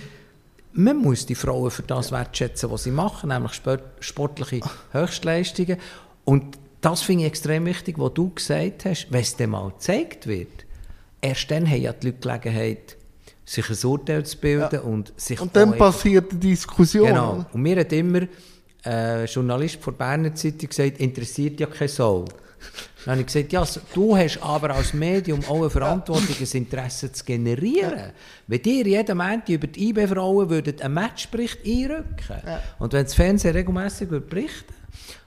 man 0.79 0.97
muss 0.97 1.27
die 1.27 1.35
Frauen 1.35 1.73
für 1.73 1.83
das 1.83 2.13
wertschätzen, 2.13 2.71
was 2.71 2.85
sie 2.85 2.93
machen, 2.93 3.31
nämlich 3.31 3.61
sportliche 3.99 4.61
Höchstleistungen. 4.93 5.77
Und 6.25 6.57
das 6.81 7.03
finde 7.03 7.25
ich 7.25 7.31
extrem 7.31 7.67
wichtig, 7.67 7.99
was 7.99 8.15
du 8.15 8.31
gesagt 8.31 8.85
hast, 8.85 9.09
wenn 9.11 9.21
es 9.21 9.37
dann 9.37 9.51
mal 9.51 9.71
gezeigt 9.71 10.29
wird. 10.29 10.67
Erst 11.21 11.51
dann 11.51 11.69
haben 11.69 11.83
ja 11.83 11.93
die 11.93 12.07
Leute 12.07 12.21
Gelegenheit, 12.21 12.97
sich 13.45 13.69
ein 13.69 13.89
Urteil 13.89 14.25
zu 14.25 14.39
bilden 14.39 14.69
ja. 14.73 14.81
und 14.83 15.13
sich 15.17 15.41
Und 15.41 15.57
dann 15.57 15.77
passiert 15.77 16.31
die 16.31 16.51
Diskussion. 16.51 17.09
Genau. 17.09 17.45
Und 17.53 17.61
mir 17.61 17.81
hat 17.81 17.93
immer 17.93 18.21
ein 18.21 18.29
äh, 18.85 19.25
Journalist 19.25 19.83
von 19.83 19.97
Berner 19.97 20.33
Zeitung 20.35 20.69
gesagt, 20.69 21.01
interessiert 21.01 21.59
ja 21.59 21.67
keine 21.67 21.89
Sau. 21.89 22.25
Dann 23.09 23.15
habe 23.15 23.21
ich 23.23 23.33
gesagt, 23.33 23.53
ja, 23.55 23.65
du 23.95 24.15
hast 24.15 24.43
aber 24.43 24.75
als 24.75 24.93
Medium 24.93 25.41
auch 25.49 25.75
ein 25.75 26.47
Interesse 26.53 27.11
zu 27.11 27.25
generieren. 27.25 27.97
Ja. 27.97 28.11
Wenn 28.47 28.61
ihr 28.65 28.87
jeden 28.87 29.17
Moment 29.17 29.49
über 29.49 29.67
die 29.67 29.89
IB-Frauen 29.89 30.53
einen 30.53 30.93
Matchbericht 30.93 31.65
einrücken 31.65 32.17
ja. 32.29 32.61
und 32.79 32.93
wenn 32.93 33.05
das 33.05 33.15
Fernsehen 33.15 33.57
regelmässig 33.57 34.11
berichten 34.11 34.75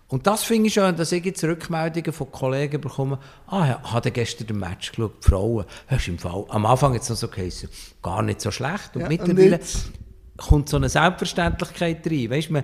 und 0.10 0.28
das 0.28 0.44
finde 0.44 0.68
ich 0.68 0.76
schön, 0.76 0.96
dass 0.96 1.12
ich 1.12 1.26
jetzt 1.26 1.44
Rückmeldungen 1.44 2.14
von 2.14 2.32
Kollegen 2.32 2.80
bekomme, 2.80 3.18
ah 3.48 3.66
ja, 3.66 3.82
hat 3.92 4.06
er 4.06 4.12
gestern 4.12 4.46
den 4.46 4.60
Match 4.60 4.92
geschaut, 4.92 5.14
die 5.24 5.30
Frauen, 5.30 5.66
hast 5.88 6.08
im 6.08 6.20
Fall, 6.20 6.46
am 6.50 6.68
Anfang 6.68 6.94
jetzt 6.94 7.10
noch 7.10 7.18
so 7.18 7.30
geheißen, 7.30 7.68
gar 8.04 8.22
nicht 8.22 8.42
so 8.42 8.52
schlecht. 8.52 8.92
Und 8.94 9.02
ja, 9.02 9.08
mittlerweile 9.08 9.56
und 9.56 9.92
kommt 10.38 10.70
so 10.70 10.78
eine 10.78 10.88
Selbstverständlichkeit 10.88 12.06
rein. 12.06 12.30
Weißt 12.30 12.50
du, 12.52 12.64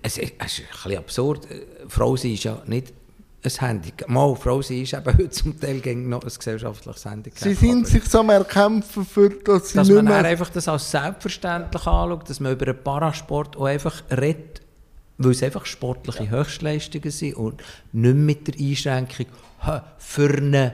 es, 0.00 0.16
ist 0.16 0.32
ein 0.38 0.38
bisschen 0.38 0.98
absurd, 0.98 1.48
Frau 1.88 2.14
sein 2.14 2.34
ist 2.34 2.44
ja 2.44 2.62
nicht 2.64 2.92
ein 3.44 3.52
Handicap. 3.68 4.08
Mal, 4.08 4.34
Frau 4.36 4.60
sein 4.62 4.82
ist 4.82 4.94
eben 4.94 5.06
heute 5.06 5.30
zum 5.30 5.60
Teil 5.60 5.80
noch 5.96 6.22
ein 6.22 6.28
gesellschaftliches 6.28 7.04
Handicap. 7.04 7.38
Sie 7.38 7.54
sind 7.54 7.86
sich 7.86 8.04
so 8.04 8.20
am 8.20 8.30
Erkämpfen, 8.30 9.04
für, 9.04 9.30
dass 9.30 9.70
sie 9.70 9.76
Dass 9.76 9.88
man 9.88 10.08
einfach 10.08 10.50
das 10.50 10.66
als 10.66 10.90
selbstverständlich 10.90 11.86
anschaut, 11.86 12.28
dass 12.28 12.40
man 12.40 12.52
über 12.52 12.66
einen 12.66 12.82
Parasport 12.82 13.56
auch 13.56 13.66
einfach 13.66 14.02
redet, 14.10 14.62
weil 15.18 15.32
es 15.32 15.42
einfach 15.42 15.66
sportliche 15.66 16.24
ja. 16.24 16.30
Höchstleistungen 16.30 17.10
sind 17.10 17.36
und 17.36 17.62
nicht 17.92 18.16
mit 18.16 18.48
der 18.48 18.54
Einschränkung 18.66 19.26
für 19.98 20.36
eine 20.36 20.72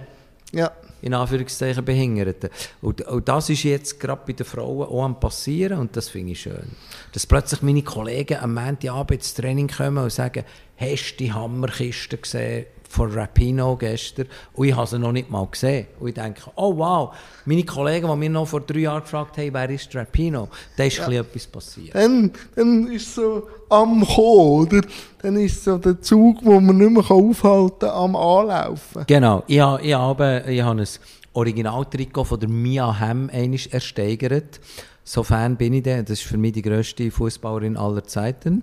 ja. 0.52 0.70
in 1.02 1.14
Anführungszeichen 1.14 1.84
Behinderten. 1.84 2.50
Und, 2.80 3.02
und 3.02 3.28
das 3.28 3.50
ist 3.50 3.62
jetzt 3.64 4.00
gerade 4.00 4.22
bei 4.26 4.32
den 4.32 4.46
Frauen 4.46 4.88
auch 4.88 5.04
am 5.04 5.18
passieren 5.20 5.78
und 5.78 5.96
das 5.96 6.08
finde 6.08 6.32
ich 6.32 6.42
schön. 6.42 6.72
Dass 7.12 7.26
plötzlich 7.26 7.62
meine 7.62 7.82
Kollegen 7.82 8.38
am 8.38 8.54
Montagabend 8.54 9.20
ins 9.20 9.34
Training 9.34 9.68
kommen 9.68 9.98
und 9.98 10.12
sagen, 10.12 10.44
hast 10.76 11.12
du 11.12 11.24
die 11.24 11.32
Hammerkiste 11.32 12.18
gesehen? 12.18 12.66
von 12.94 13.10
Rapino 13.10 13.76
gestern 13.76 14.26
und 14.54 14.68
ich 14.68 14.76
habe 14.76 14.86
sie 14.86 14.98
noch 14.98 15.10
nicht 15.10 15.28
mal 15.28 15.46
gesehen. 15.50 15.88
Und 15.98 16.08
ich 16.08 16.14
denke, 16.14 16.42
oh 16.54 16.76
wow, 16.76 17.14
meine 17.44 17.64
Kollegen, 17.64 18.08
die 18.08 18.16
mich 18.16 18.30
noch 18.30 18.46
vor 18.46 18.60
drei 18.60 18.80
Jahren 18.80 19.02
gefragt 19.02 19.36
haben, 19.36 19.52
wer 19.52 19.68
ist 19.68 19.94
Rapino, 19.96 20.48
da 20.76 20.84
ist 20.84 20.98
ja. 20.98 21.10
etwas 21.10 21.46
passiert. 21.46 21.94
Dann, 21.94 22.30
dann 22.54 22.86
ist 22.92 23.14
so 23.14 23.48
am 23.68 24.06
Kommen, 24.06 24.68
oder? 24.68 24.80
Dann 25.20 25.36
ist 25.36 25.64
so 25.64 25.76
der 25.76 26.00
Zug, 26.00 26.38
wo 26.44 26.60
man 26.60 26.78
nicht 26.78 26.90
mehr 26.90 27.10
aufhalten 27.10 27.80
kann, 27.80 27.90
am 27.90 28.16
Anlaufen. 28.16 29.04
Genau, 29.08 29.42
ich, 29.48 29.58
habe, 29.58 29.82
ich 29.82 29.94
habe, 29.94 30.44
ich 30.46 30.62
habe 30.62 30.80
ein 30.80 30.88
Originaltrikot 31.32 32.24
von 32.24 32.38
der 32.38 32.48
Mia 32.48 33.00
Hamm 33.00 33.28
ersteigert. 33.28 34.60
So 35.02 35.22
Fan 35.22 35.56
bin 35.56 35.74
ich 35.74 35.82
denn. 35.82 36.04
Das 36.04 36.20
ist 36.20 36.26
für 36.26 36.38
mich 36.38 36.52
die 36.52 36.62
grösste 36.62 37.10
Fußballerin 37.10 37.76
aller 37.76 38.04
Zeiten. 38.04 38.62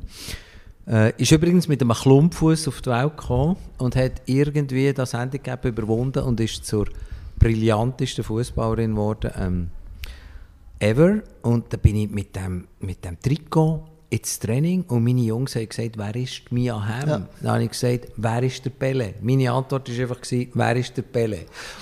Äh, 0.88 1.14
ist 1.22 1.32
übrigens 1.32 1.68
mit 1.68 1.82
einem 1.82 1.94
Klumpfuß 1.94 2.68
auf 2.68 2.82
die 2.82 2.90
Welt 2.90 3.18
gekommen 3.18 3.58
und 3.78 3.96
hat 3.96 4.22
irgendwie 4.26 4.92
das 4.94 5.14
Handicap 5.14 5.64
überwunden 5.66 6.24
und 6.24 6.40
ist 6.40 6.66
zur 6.66 6.88
brillantesten 7.38 8.24
Fußballerin 8.24 8.92
geworden 8.92 9.32
ähm, 9.38 9.70
ever. 10.80 11.22
Und 11.44 11.72
da 11.72 11.78
bin 11.78 11.96
ich 11.96 12.10
mit 12.10 12.36
dem, 12.36 12.68
mit 12.80 13.06
dem 13.06 13.20
Trikot 13.20 13.86
ins 14.10 14.40
Training 14.40 14.84
und 14.84 15.04
meine 15.04 15.22
Jungs 15.22 15.56
haben 15.56 15.70
gesagt, 15.70 15.98
wer 15.98 16.16
ist 16.16 16.52
Mia 16.52 16.76
Hamm? 16.76 17.10
Ja. 17.10 17.28
Dann 17.42 17.52
habe 17.52 17.64
ich 17.64 17.70
gesagt, 17.70 18.10
wer 18.18 18.44
ist 18.44 18.66
der 18.66 18.72
Pelle? 18.72 19.14
Meine 19.22 19.52
Antwort 19.52 19.90
war 19.90 20.00
einfach, 20.02 20.20
wer 20.54 20.76
ist 20.76 20.98
der 20.98 21.04
Pelle? 21.04 21.38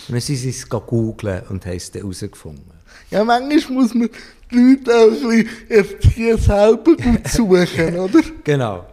Und 0.07 0.13
dann 0.13 0.21
sind 0.21 0.35
sie 0.35 0.49
es 0.49 0.69
googeln 0.69 1.41
und 1.49 1.65
haben 1.65 1.75
es 1.75 1.91
herausgefunden. 1.91 2.78
Ja, 3.11 3.23
manchmal 3.23 3.81
muss 3.81 3.93
man 3.93 4.09
die 4.51 4.55
Leute 4.55 4.95
auch 4.95 5.11
ein 5.11 5.45
bisschen 5.45 5.47
erziehen, 5.69 6.37
selber 6.37 6.95
gut 6.95 7.27
suchen, 7.27 7.99
oder? 7.99 8.21
Genau. 8.43 8.85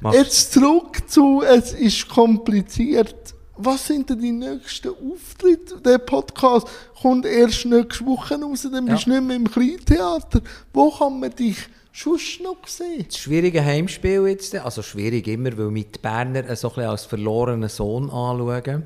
Mach's. 0.00 0.16
Jetzt 0.16 0.52
zurück 0.52 0.98
zu, 1.06 1.42
es 1.42 1.72
ist 1.72 2.08
kompliziert. 2.08 3.34
Was 3.56 3.86
sind 3.86 4.10
denn 4.10 4.20
die 4.20 4.32
nächsten 4.32 4.88
Auftritte? 4.88 5.80
Der 5.80 5.98
Podcast 5.98 6.66
kommt 7.00 7.24
erst 7.24 7.64
nächste 7.66 8.04
Woche 8.04 8.34
raus, 8.40 8.68
dann 8.70 8.84
bist 8.86 9.06
du 9.06 9.10
nicht 9.10 9.22
mehr 9.22 9.36
im 9.36 9.50
Kleintheater. 9.50 10.40
Wo 10.72 10.90
kann 10.90 11.20
man 11.20 11.30
dich 11.30 11.56
sonst 11.92 12.40
noch 12.42 12.66
sehen? 12.66 13.04
Das 13.06 13.18
schwierige 13.18 13.64
Heimspiel 13.64 14.26
jetzt, 14.26 14.54
also 14.56 14.82
schwierig 14.82 15.28
immer, 15.28 15.56
weil 15.56 15.70
mit 15.70 16.02
Berner 16.02 16.54
so 16.56 16.72
ein 16.74 16.84
als 16.84 17.04
verlorenen 17.04 17.68
Sohn 17.68 18.10
anschauen. 18.10 18.82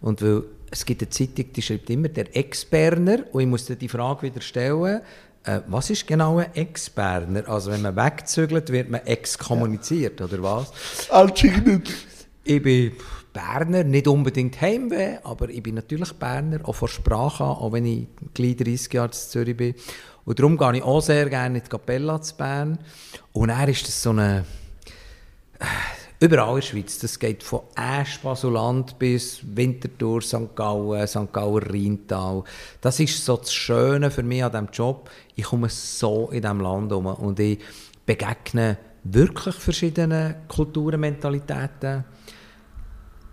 Und 0.00 0.22
weil 0.22 0.44
es 0.70 0.84
gibt 0.84 1.02
eine 1.02 1.10
Zeitung, 1.10 1.52
die 1.52 1.62
schreibt 1.62 1.90
immer 1.90 2.08
der 2.08 2.34
Ex-Berner 2.36 3.24
und 3.32 3.40
ich 3.40 3.46
muss 3.46 3.66
dir 3.66 3.76
die 3.76 3.88
Frage 3.88 4.22
wieder 4.22 4.40
stellen, 4.40 5.00
äh, 5.44 5.60
was 5.68 5.90
ist 5.90 6.06
genau 6.06 6.38
ein 6.38 6.54
Ex-Berner? 6.54 7.48
Also 7.48 7.70
wenn 7.70 7.82
man 7.82 7.96
wegzügelt, 7.96 8.70
wird 8.70 8.90
man 8.90 9.02
exkommuniziert, 9.06 10.20
ja. 10.20 10.26
oder 10.26 10.42
was? 10.42 10.72
Anscheinend. 11.10 11.92
Ich 12.42 12.62
bin 12.62 12.92
Berner, 13.32 13.84
nicht 13.84 14.08
unbedingt 14.08 14.60
Heimweh, 14.60 15.18
aber 15.22 15.48
ich 15.48 15.62
bin 15.62 15.74
natürlich 15.74 16.12
Berner, 16.14 16.60
auch 16.66 16.74
von 16.74 16.88
Sprache 16.88 17.44
an, 17.44 17.50
auch 17.50 17.72
wenn 17.72 17.84
ich 17.84 18.06
gleich 18.34 18.56
30 18.56 18.92
Jahre 18.92 19.08
in 19.08 19.12
Zürich 19.12 19.56
bin. 19.56 19.74
Und 20.24 20.38
darum 20.38 20.56
gehe 20.56 20.76
ich 20.76 20.82
auch 20.82 21.00
sehr 21.00 21.28
gerne 21.28 21.58
in 21.58 21.64
die 21.64 21.70
Kapelle 21.70 22.20
zu 22.20 22.36
Bern. 22.36 22.78
Und 23.32 23.48
er 23.48 23.68
ist 23.68 23.86
das 23.86 24.02
so 24.02 24.10
eine 24.10 24.44
Überall 26.18 26.48
in 26.48 26.54
der 26.56 26.62
Schweiz. 26.62 26.98
Das 26.98 27.18
geht 27.18 27.42
von 27.42 27.60
Asch, 27.74 28.20
Basuland 28.20 28.98
bis 28.98 29.40
Winterthur, 29.54 30.22
St. 30.22 30.54
Gallen, 30.54 31.06
St. 31.06 31.30
Gallen, 31.30 31.62
Rheintal. 31.62 32.42
Das 32.80 32.98
ist 33.00 33.22
so 33.22 33.36
das 33.36 33.52
Schöne 33.52 34.10
für 34.10 34.22
mich 34.22 34.42
an 34.42 34.50
diesem 34.50 34.68
Job. 34.72 35.10
Ich 35.34 35.44
komme 35.44 35.68
so 35.68 36.30
in 36.30 36.40
diesem 36.40 36.60
Land 36.60 36.92
um 36.92 37.04
und 37.04 37.38
ich 37.38 37.58
begegne 38.06 38.78
wirklich 39.04 39.54
verschiedene 39.56 40.36
Kulturen, 40.48 41.00
Mentalitäten. 41.00 42.04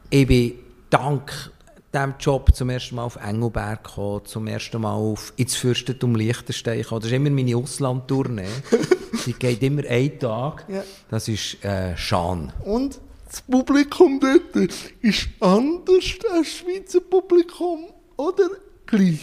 Ich 0.10 0.28
bin 0.28 0.54
dank 0.89 1.53
diesem 1.93 2.15
Job 2.19 2.56
zum 2.56 2.69
ersten 2.69 2.95
Mal 2.95 3.03
auf 3.03 3.17
Engelberg 3.17 3.84
gekommen, 3.84 4.25
zum 4.25 4.47
ersten 4.47 4.82
Mal 4.82 4.94
auf 4.94 5.33
ins 5.35 5.56
Fürstentum 5.56 6.15
Liechtenstein 6.15 6.79
gekommen. 6.79 7.02
Das 7.02 7.12
ist 7.12 7.15
immer 7.15 7.29
meine 7.29 7.56
Auslandtournee. 7.56 8.48
Die 9.25 9.33
geht 9.33 9.62
immer 9.62 9.83
einen 9.87 10.19
Tag. 10.19 10.65
Ja. 10.67 10.83
Das 11.10 11.27
ist 11.27 11.63
äh, 11.63 11.96
Schan. 11.96 12.52
Und 12.65 13.00
das 13.27 13.41
Publikum 13.41 14.19
dort 14.19 14.56
ist 15.02 15.27
anders 15.39 15.89
als 15.89 16.17
das 16.21 16.48
Schweizer 16.48 17.02
Publikum 17.02 17.85
oder 18.17 18.50
gleich? 18.85 19.19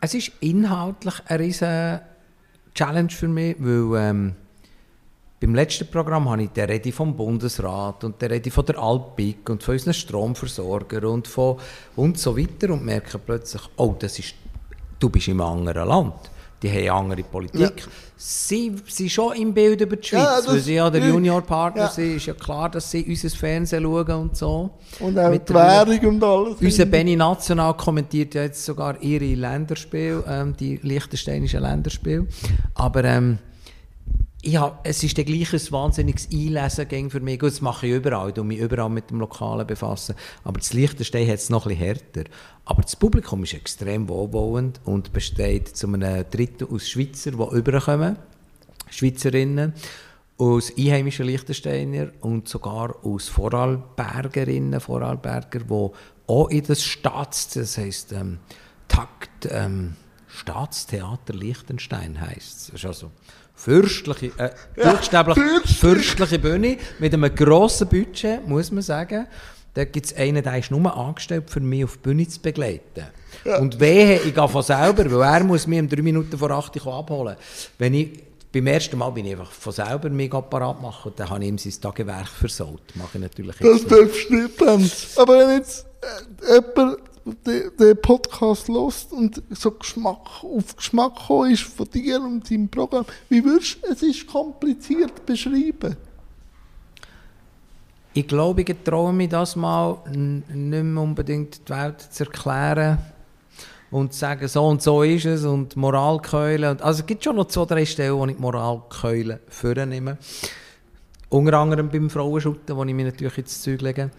Es 0.00 0.14
ist 0.14 0.32
inhaltlich 0.40 1.14
eine 1.26 1.40
riesige 1.40 2.02
Challenge 2.74 3.10
für 3.10 3.28
mich, 3.28 3.56
weil 3.58 4.00
ähm, 4.00 4.34
beim 5.38 5.54
letzten 5.54 5.86
Programm 5.88 6.30
habe 6.30 6.44
ich 6.44 6.50
die 6.50 6.60
Rede 6.60 6.92
vom 6.92 7.14
Bundesrat 7.14 8.04
und 8.04 8.20
die 8.20 8.26
Rede 8.26 8.50
von 8.50 8.64
der 8.64 8.78
Alpik 8.78 9.50
und 9.50 9.62
von 9.62 9.74
unseren 9.74 9.92
Stromversorgern 9.92 11.04
und, 11.04 11.28
von 11.28 11.56
und 11.94 12.18
so 12.18 12.36
weiter 12.36 12.72
und 12.72 12.84
merke 12.84 13.18
plötzlich, 13.18 13.62
oh, 13.76 13.94
das 13.98 14.18
ist, 14.18 14.34
du 14.98 15.10
bist 15.10 15.28
im 15.28 15.40
anderen 15.40 15.88
Land. 15.88 16.14
Die 16.62 16.70
haben 16.70 16.78
eine 16.78 16.92
andere 16.92 17.22
Politik. 17.22 17.60
Ja. 17.60 17.86
Sie 18.16 18.74
sind 18.86 19.10
schon 19.10 19.36
im 19.36 19.52
Bild 19.52 19.78
über 19.82 19.96
die 19.96 20.08
Schweiz, 20.08 20.22
ja, 20.22 20.36
das, 20.36 20.48
weil 20.48 20.60
sie 20.60 20.74
ja 20.74 20.88
der 20.88 21.06
Juniorpartner 21.06 21.82
ja. 21.82 21.88
sind. 21.90 22.16
Ist 22.16 22.26
ja 22.26 22.32
klar, 22.32 22.70
dass 22.70 22.90
sie 22.90 23.04
unser 23.04 23.28
Fernsehen 23.28 23.82
schauen 23.82 24.12
und 24.14 24.36
so. 24.38 24.70
Und 25.00 25.18
auch 25.18 25.28
Mit 25.28 25.46
die 25.46 25.52
Währung 25.52 26.14
und 26.14 26.24
alles. 26.24 26.56
Unser 26.58 26.86
Benny 26.86 27.14
National 27.14 27.76
kommentiert 27.76 28.34
ja 28.34 28.44
jetzt 28.44 28.64
sogar 28.64 29.00
ihre 29.02 29.34
Länderspiele, 29.34 30.24
ähm, 30.26 30.56
die 30.56 30.76
liechtensteinischen 30.82 31.60
Länderspiele. 31.60 32.26
Aber 32.74 33.04
ähm, 33.04 33.38
ja, 34.46 34.78
es 34.84 35.02
ist 35.02 35.18
ein 35.18 35.26
wahnsinniges 35.26 36.28
Einlesen 36.32 37.10
für 37.10 37.20
mich. 37.20 37.40
Gut, 37.40 37.50
das 37.50 37.60
mache 37.60 37.86
ich 37.86 37.94
überall, 37.94 38.32
ich 38.34 38.42
mich 38.42 38.58
überall 38.58 38.88
mit 38.88 39.10
dem 39.10 39.18
Lokalen 39.18 39.66
befassen. 39.66 40.14
Aber 40.44 40.58
das 40.58 40.72
Liechtenstein 40.72 41.26
hat 41.26 41.34
es 41.34 41.50
noch 41.50 41.66
ein 41.66 41.74
härter. 41.74 42.24
Aber 42.64 42.82
das 42.82 42.94
Publikum 42.94 43.42
ist 43.42 43.54
extrem 43.54 44.08
wohlwollend 44.08 44.80
und 44.84 45.12
besteht 45.12 45.76
zu 45.76 45.88
einem 45.88 46.24
Drittel 46.30 46.68
aus 46.70 46.88
Schweizer, 46.88 47.32
die 47.32 47.56
überkommen, 47.56 48.16
Schweizerinnen, 48.88 49.72
aus 50.38 50.72
einheimischen 50.78 51.26
Liechtensteiner 51.26 52.10
und 52.20 52.48
sogar 52.48 53.04
aus 53.04 53.28
Vorarlbergerinnen, 53.28 54.80
Vorarlberger, 54.80 55.60
die 55.60 55.90
auch 56.28 56.48
in 56.48 56.64
das 56.64 56.84
Staats, 56.84 57.48
das 57.48 57.78
heisst 57.78 58.12
ähm, 58.12 58.38
Takt, 58.86 59.48
ähm, 59.50 59.96
Staatstheater 60.28 61.34
Liechtenstein 61.34 62.20
heisst 62.20 62.74
es. 62.74 62.84
also 62.84 63.10
fürstliche, 63.56 64.32
äh, 64.38 64.50
buchstäblich 64.76 65.38
fürstliche 65.78 66.38
Bühne 66.38 66.76
mit 66.98 67.12
einem 67.12 67.34
grossen 67.34 67.88
Budget, 67.88 68.46
muss 68.46 68.70
man 68.70 68.82
sagen. 68.82 69.26
Da 69.74 69.84
gibt 69.84 70.06
es 70.06 70.16
einen, 70.16 70.42
der 70.42 70.58
ist 70.58 70.70
nur 70.70 70.96
angestellt, 70.96 71.50
für 71.50 71.60
mich 71.60 71.84
auf 71.84 71.96
die 71.96 72.02
Bühne 72.08 72.28
zu 72.28 72.40
begleiten. 72.40 73.06
Ja. 73.44 73.58
Und 73.58 73.78
wehe, 73.78 74.20
ich 74.20 74.34
gehe 74.34 74.48
von 74.48 74.62
selber, 74.62 75.10
weil 75.10 75.34
er 75.34 75.44
muss 75.44 75.66
mich 75.66 75.80
um 75.80 75.88
drei 75.88 76.00
Minuten 76.00 76.38
vor 76.38 76.50
acht 76.50 76.74
abholen. 76.86 77.36
Wenn 77.78 77.92
ich, 77.92 78.22
beim 78.52 78.66
ersten 78.68 78.96
Mal 78.96 79.10
bin 79.10 79.26
ich 79.26 79.32
einfach 79.32 79.50
von 79.50 79.72
selber 79.72 80.08
mich 80.08 80.30
parat 80.30 80.80
machen 80.80 81.10
und 81.10 81.20
dann 81.20 81.28
habe 81.28 81.42
ich 81.42 81.48
ihm 81.48 81.58
sein 81.58 81.74
Tagewerk 81.80 82.28
versaut. 82.28 82.80
Mache 82.94 83.18
ich 83.18 83.20
natürlich 83.20 83.56
Das 83.56 83.84
darfst 83.86 84.30
du 84.30 84.34
nicht, 84.36 85.18
Aber 85.18 85.38
wenn 85.38 85.58
jetzt 85.58 85.84
äh, 86.00 86.54
jemand 86.54 86.98
den, 87.26 87.96
Podcast 88.00 88.68
lost 88.68 89.12
und 89.12 89.42
so 89.50 89.72
Geschmack, 89.72 90.44
auf 90.44 90.76
Geschmack 90.76 91.18
ist 91.50 91.62
von 91.62 91.88
dir 91.90 92.20
und 92.20 92.48
deinem 92.48 92.68
Programm, 92.68 93.04
wie 93.28 93.44
würdest 93.44 93.78
du 93.82 93.92
es 93.92 94.02
ist 94.02 94.26
kompliziert 94.26 95.26
beschreiben? 95.26 95.96
Ich 98.14 98.26
glaube, 98.26 98.62
ich 98.62 98.74
traue 98.84 99.12
mich 99.12 99.28
das 99.28 99.56
mal 99.56 99.98
nicht 100.08 100.48
mehr 100.82 101.02
unbedingt 101.02 101.68
die 101.68 101.72
Welt 101.72 102.00
zu 102.00 102.24
erklären 102.24 102.98
und 103.90 104.12
zu 104.12 104.20
sagen, 104.20 104.48
so 104.48 104.66
und 104.66 104.82
so 104.82 105.02
ist 105.02 105.26
es 105.26 105.44
und 105.44 105.76
Moralkeulen. 105.76 106.80
Also 106.80 107.00
es 107.00 107.06
gibt 107.06 107.24
schon 107.24 107.36
noch 107.36 107.48
zwei, 107.48 107.66
drei 107.66 107.84
Stellen, 107.84 108.16
wo 108.16 108.24
ich 108.26 108.38
Moralkeulen 108.38 109.40
vornehme. 109.48 110.16
Unter 111.28 111.58
anderem 111.58 111.88
beim 111.88 112.08
Frauenschutten, 112.08 112.76
wo 112.76 112.84
ich 112.84 112.94
mir 112.94 113.06
natürlich 113.06 113.38
ins 113.38 113.60
Zeug 113.60 113.82
lege. 113.82 114.10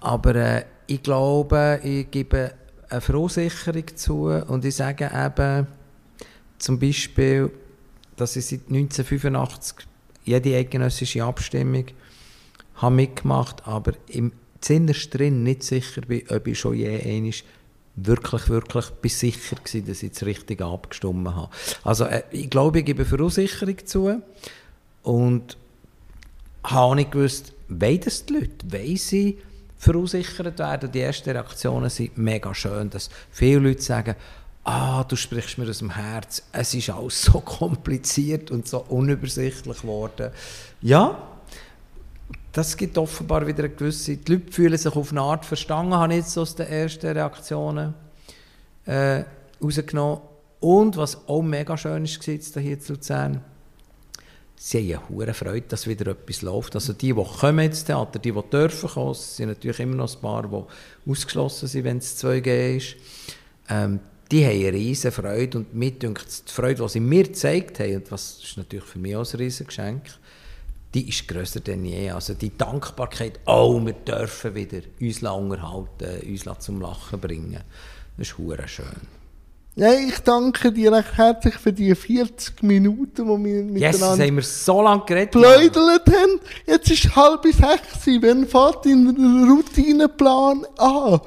Aber 0.00 0.34
äh, 0.34 0.64
ich 0.86 1.02
glaube, 1.02 1.80
ich 1.82 2.10
gebe 2.10 2.52
eine 2.88 3.00
Verunsicherung 3.00 3.96
zu 3.96 4.24
und 4.26 4.64
ich 4.64 4.76
sage 4.76 5.10
eben 5.14 5.66
zum 6.58 6.78
Beispiel, 6.78 7.50
dass 8.16 8.36
ich 8.36 8.46
seit 8.46 8.68
1985 8.68 9.86
jede 10.24 10.56
eidgenössische 10.56 11.24
Abstimmung 11.24 11.86
habe 12.76 12.94
mitgemacht, 12.94 13.66
aber 13.66 13.92
im 14.08 14.32
Zinnerst 14.60 15.12
drin 15.14 15.42
nicht 15.42 15.62
sicher 15.64 16.02
bin, 16.02 16.22
ob 16.28 16.46
ich 16.46 16.58
schon 16.58 16.74
je 16.74 17.00
einmal 17.00 17.32
wirklich, 17.96 18.48
wirklich 18.48 18.86
bin 18.86 19.10
sicher 19.10 19.56
war, 19.56 19.80
dass 19.82 20.02
ich 20.02 20.12
das 20.12 20.24
Richtige 20.24 20.64
abgestimmt 20.64 21.28
habe. 21.28 21.50
Also 21.84 22.04
äh, 22.04 22.22
ich 22.30 22.48
glaube, 22.48 22.78
ich 22.78 22.84
gebe 22.84 23.04
Verunsicherung 23.04 23.76
zu 23.84 24.22
und 25.02 25.56
habe 26.64 26.96
nicht 26.96 27.10
gewusst, 27.10 27.52
wollen 27.68 28.00
das 28.00 28.24
die 28.24 28.34
Leute? 28.34 28.72
Wollen 28.72 28.96
sie 28.96 29.38
verunsichert 29.82 30.60
werden. 30.60 30.92
Die 30.92 31.00
ersten 31.00 31.30
Reaktionen 31.30 31.90
sind 31.90 32.16
mega 32.16 32.54
schön, 32.54 32.88
dass 32.88 33.10
viele 33.32 33.58
Leute 33.58 33.82
sagen, 33.82 34.14
ah, 34.62 35.02
du 35.02 35.16
sprichst 35.16 35.58
mir 35.58 35.68
aus 35.68 35.78
dem 35.78 35.90
Herz, 35.90 36.44
es 36.52 36.72
ist 36.72 36.90
alles 36.90 37.20
so 37.22 37.40
kompliziert 37.40 38.52
und 38.52 38.68
so 38.68 38.84
unübersichtlich 38.88 39.80
geworden. 39.80 40.30
Ja, 40.82 41.18
das 42.52 42.76
gibt 42.76 42.96
offenbar 42.96 43.44
wieder 43.44 43.64
eine 43.64 43.74
gewisse, 43.74 44.16
die 44.18 44.34
Leute 44.34 44.52
fühlen 44.52 44.78
sich 44.78 44.94
auf 44.94 45.10
eine 45.10 45.20
Art 45.20 45.44
verstanden, 45.44 45.94
habe 45.94 46.12
ich 46.12 46.20
jetzt 46.20 46.38
aus 46.38 46.54
den 46.54 46.68
ersten 46.68 47.08
Reaktionen 47.08 47.94
äh, 48.86 49.24
rausgenommen. 49.60 50.20
Und 50.60 50.96
was 50.96 51.26
auch 51.26 51.42
mega 51.42 51.76
schön 51.76 52.04
ist, 52.04 52.22
hier 52.22 52.78
zu 52.78 52.92
Luzern, 52.92 53.42
sie 54.64 54.96
haben 54.96 55.20
eine 55.20 55.34
Freude, 55.34 55.66
dass 55.68 55.88
wieder 55.88 56.12
etwas 56.12 56.42
läuft. 56.42 56.74
Also 56.76 56.92
die, 56.92 57.12
die 57.12 57.24
kommen 57.24 57.58
ins 57.58 57.84
Theater, 57.84 58.18
die, 58.18 58.30
die 58.30 58.42
dürfen 58.50 58.88
kommen, 58.88 59.14
sind 59.14 59.48
natürlich 59.48 59.80
immer 59.80 59.96
noch 59.96 60.14
ein 60.14 60.20
paar, 60.20 60.46
die 60.46 61.10
ausgeschlossen 61.10 61.68
sind, 61.68 61.84
wenn 61.84 61.98
es 61.98 62.22
2G 62.22 62.76
ist. 62.76 62.96
Ähm, 63.68 63.98
die 64.30 64.46
haben 64.46 64.60
eine 64.60 64.72
riesige 64.72 65.10
Freude 65.10 65.58
und 65.58 65.74
mir 65.74 65.90
denkt, 65.90 66.48
die 66.48 66.52
Freude, 66.52 66.82
die 66.82 66.88
sie 66.88 67.00
mir 67.00 67.24
gezeigt 67.24 67.80
haben, 67.80 67.96
und 67.96 68.10
was 68.12 68.38
ist 68.42 68.56
natürlich 68.56 68.84
für 68.84 68.98
mich 68.98 69.16
auch 69.16 69.30
ein 69.34 69.36
riesiges 69.36 69.66
Geschenk, 69.66 70.02
die 70.94 71.08
ist 71.08 71.26
grösser 71.26 71.60
denn 71.60 71.84
je. 71.84 72.10
Also 72.10 72.34
die 72.34 72.56
Dankbarkeit, 72.56 73.40
oh, 73.46 73.84
wir 73.84 73.94
dürfen 73.94 74.54
wieder 74.54 74.82
uns 75.00 75.22
unterhalten, 75.22 76.28
uns 76.28 76.44
zum 76.60 76.80
Lachen 76.80 77.20
bringen. 77.20 77.60
Das 78.16 78.28
ist 78.28 78.70
schön. 78.70 79.21
Ja, 79.74 79.90
ich 79.94 80.18
danke 80.18 80.70
dir 80.70 80.92
recht 80.92 81.16
herzlich 81.16 81.54
für 81.54 81.72
die 81.72 81.94
40 81.94 82.62
Minuten, 82.62 83.24
die 83.24 83.44
wir 83.44 83.64
miteinander 83.64 83.80
yes, 83.80 84.02
haben 84.02 84.36
wir 84.36 84.42
so 84.42 84.82
lange 84.82 85.02
geredet. 85.06 85.30
Pläudert 85.30 86.06
haben. 86.08 86.40
Jetzt 86.66 86.90
ist 86.90 87.16
halb 87.16 87.42
sechs. 87.44 88.06
Wann 88.20 88.46
fährt 88.46 88.84
dein 88.84 89.48
Routineplan 89.48 90.66
an? 90.76 91.20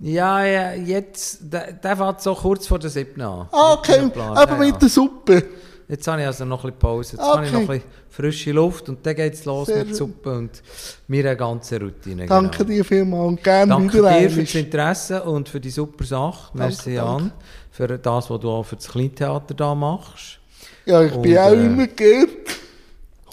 Ja, 0.00 0.44
ja, 0.44 0.72
jetzt, 0.72 1.38
der, 1.42 1.74
der 1.74 1.96
fährt 1.96 2.20
so 2.20 2.34
kurz 2.34 2.66
vor 2.66 2.80
der 2.80 2.90
7 2.90 3.20
an. 3.20 3.46
Ah, 3.52 3.74
okay, 3.74 4.10
aber 4.16 4.56
mit 4.56 4.72
ja. 4.72 4.78
der 4.78 4.88
Suppe. 4.88 5.44
Jetzt 5.86 6.08
habe 6.08 6.22
ich 6.22 6.26
also 6.26 6.44
noch 6.44 6.64
ein 6.64 6.72
bisschen 6.72 6.78
Pause. 6.80 7.16
Jetzt 7.16 7.24
okay. 7.24 7.36
habe 7.36 7.46
ich 7.46 7.52
noch 7.52 7.60
ein 7.60 7.66
bisschen 7.68 7.82
frische 8.10 8.52
Luft 8.52 8.88
und 8.88 9.06
dann 9.06 9.14
geht 9.14 9.34
es 9.34 9.44
los 9.44 9.66
Sehr 9.66 9.78
mit 9.78 9.90
der 9.90 9.94
Suppe 9.94 10.32
und 10.32 10.62
meine 11.06 11.36
ganze 11.36 11.78
Routine. 11.78 12.26
Danke 12.26 12.58
genau. 12.58 12.70
dir 12.70 12.84
vielmals 12.84 13.28
und 13.28 13.44
gerne 13.44 13.68
Danke 13.72 13.98
wieder 13.98 14.18
dir 14.18 14.30
für 14.30 14.42
das 14.42 14.54
Interesse 14.54 15.22
und 15.22 15.48
für 15.48 15.60
die 15.60 15.70
super 15.70 16.04
Sache. 16.04 16.50
Merci, 16.54 16.94
Jan 16.94 17.32
für 17.72 17.88
das, 17.88 18.30
was 18.30 18.40
du 18.40 18.50
auch 18.50 18.62
für 18.64 18.76
das 18.76 18.86
Kleintheater 18.88 19.54
da 19.54 19.74
machst. 19.74 20.38
Ja, 20.84 21.02
ich 21.02 21.12
und, 21.12 21.22
bin 21.22 21.38
auch 21.38 21.50
äh, 21.50 21.66
immer 21.66 21.86
geehrt. 21.88 22.28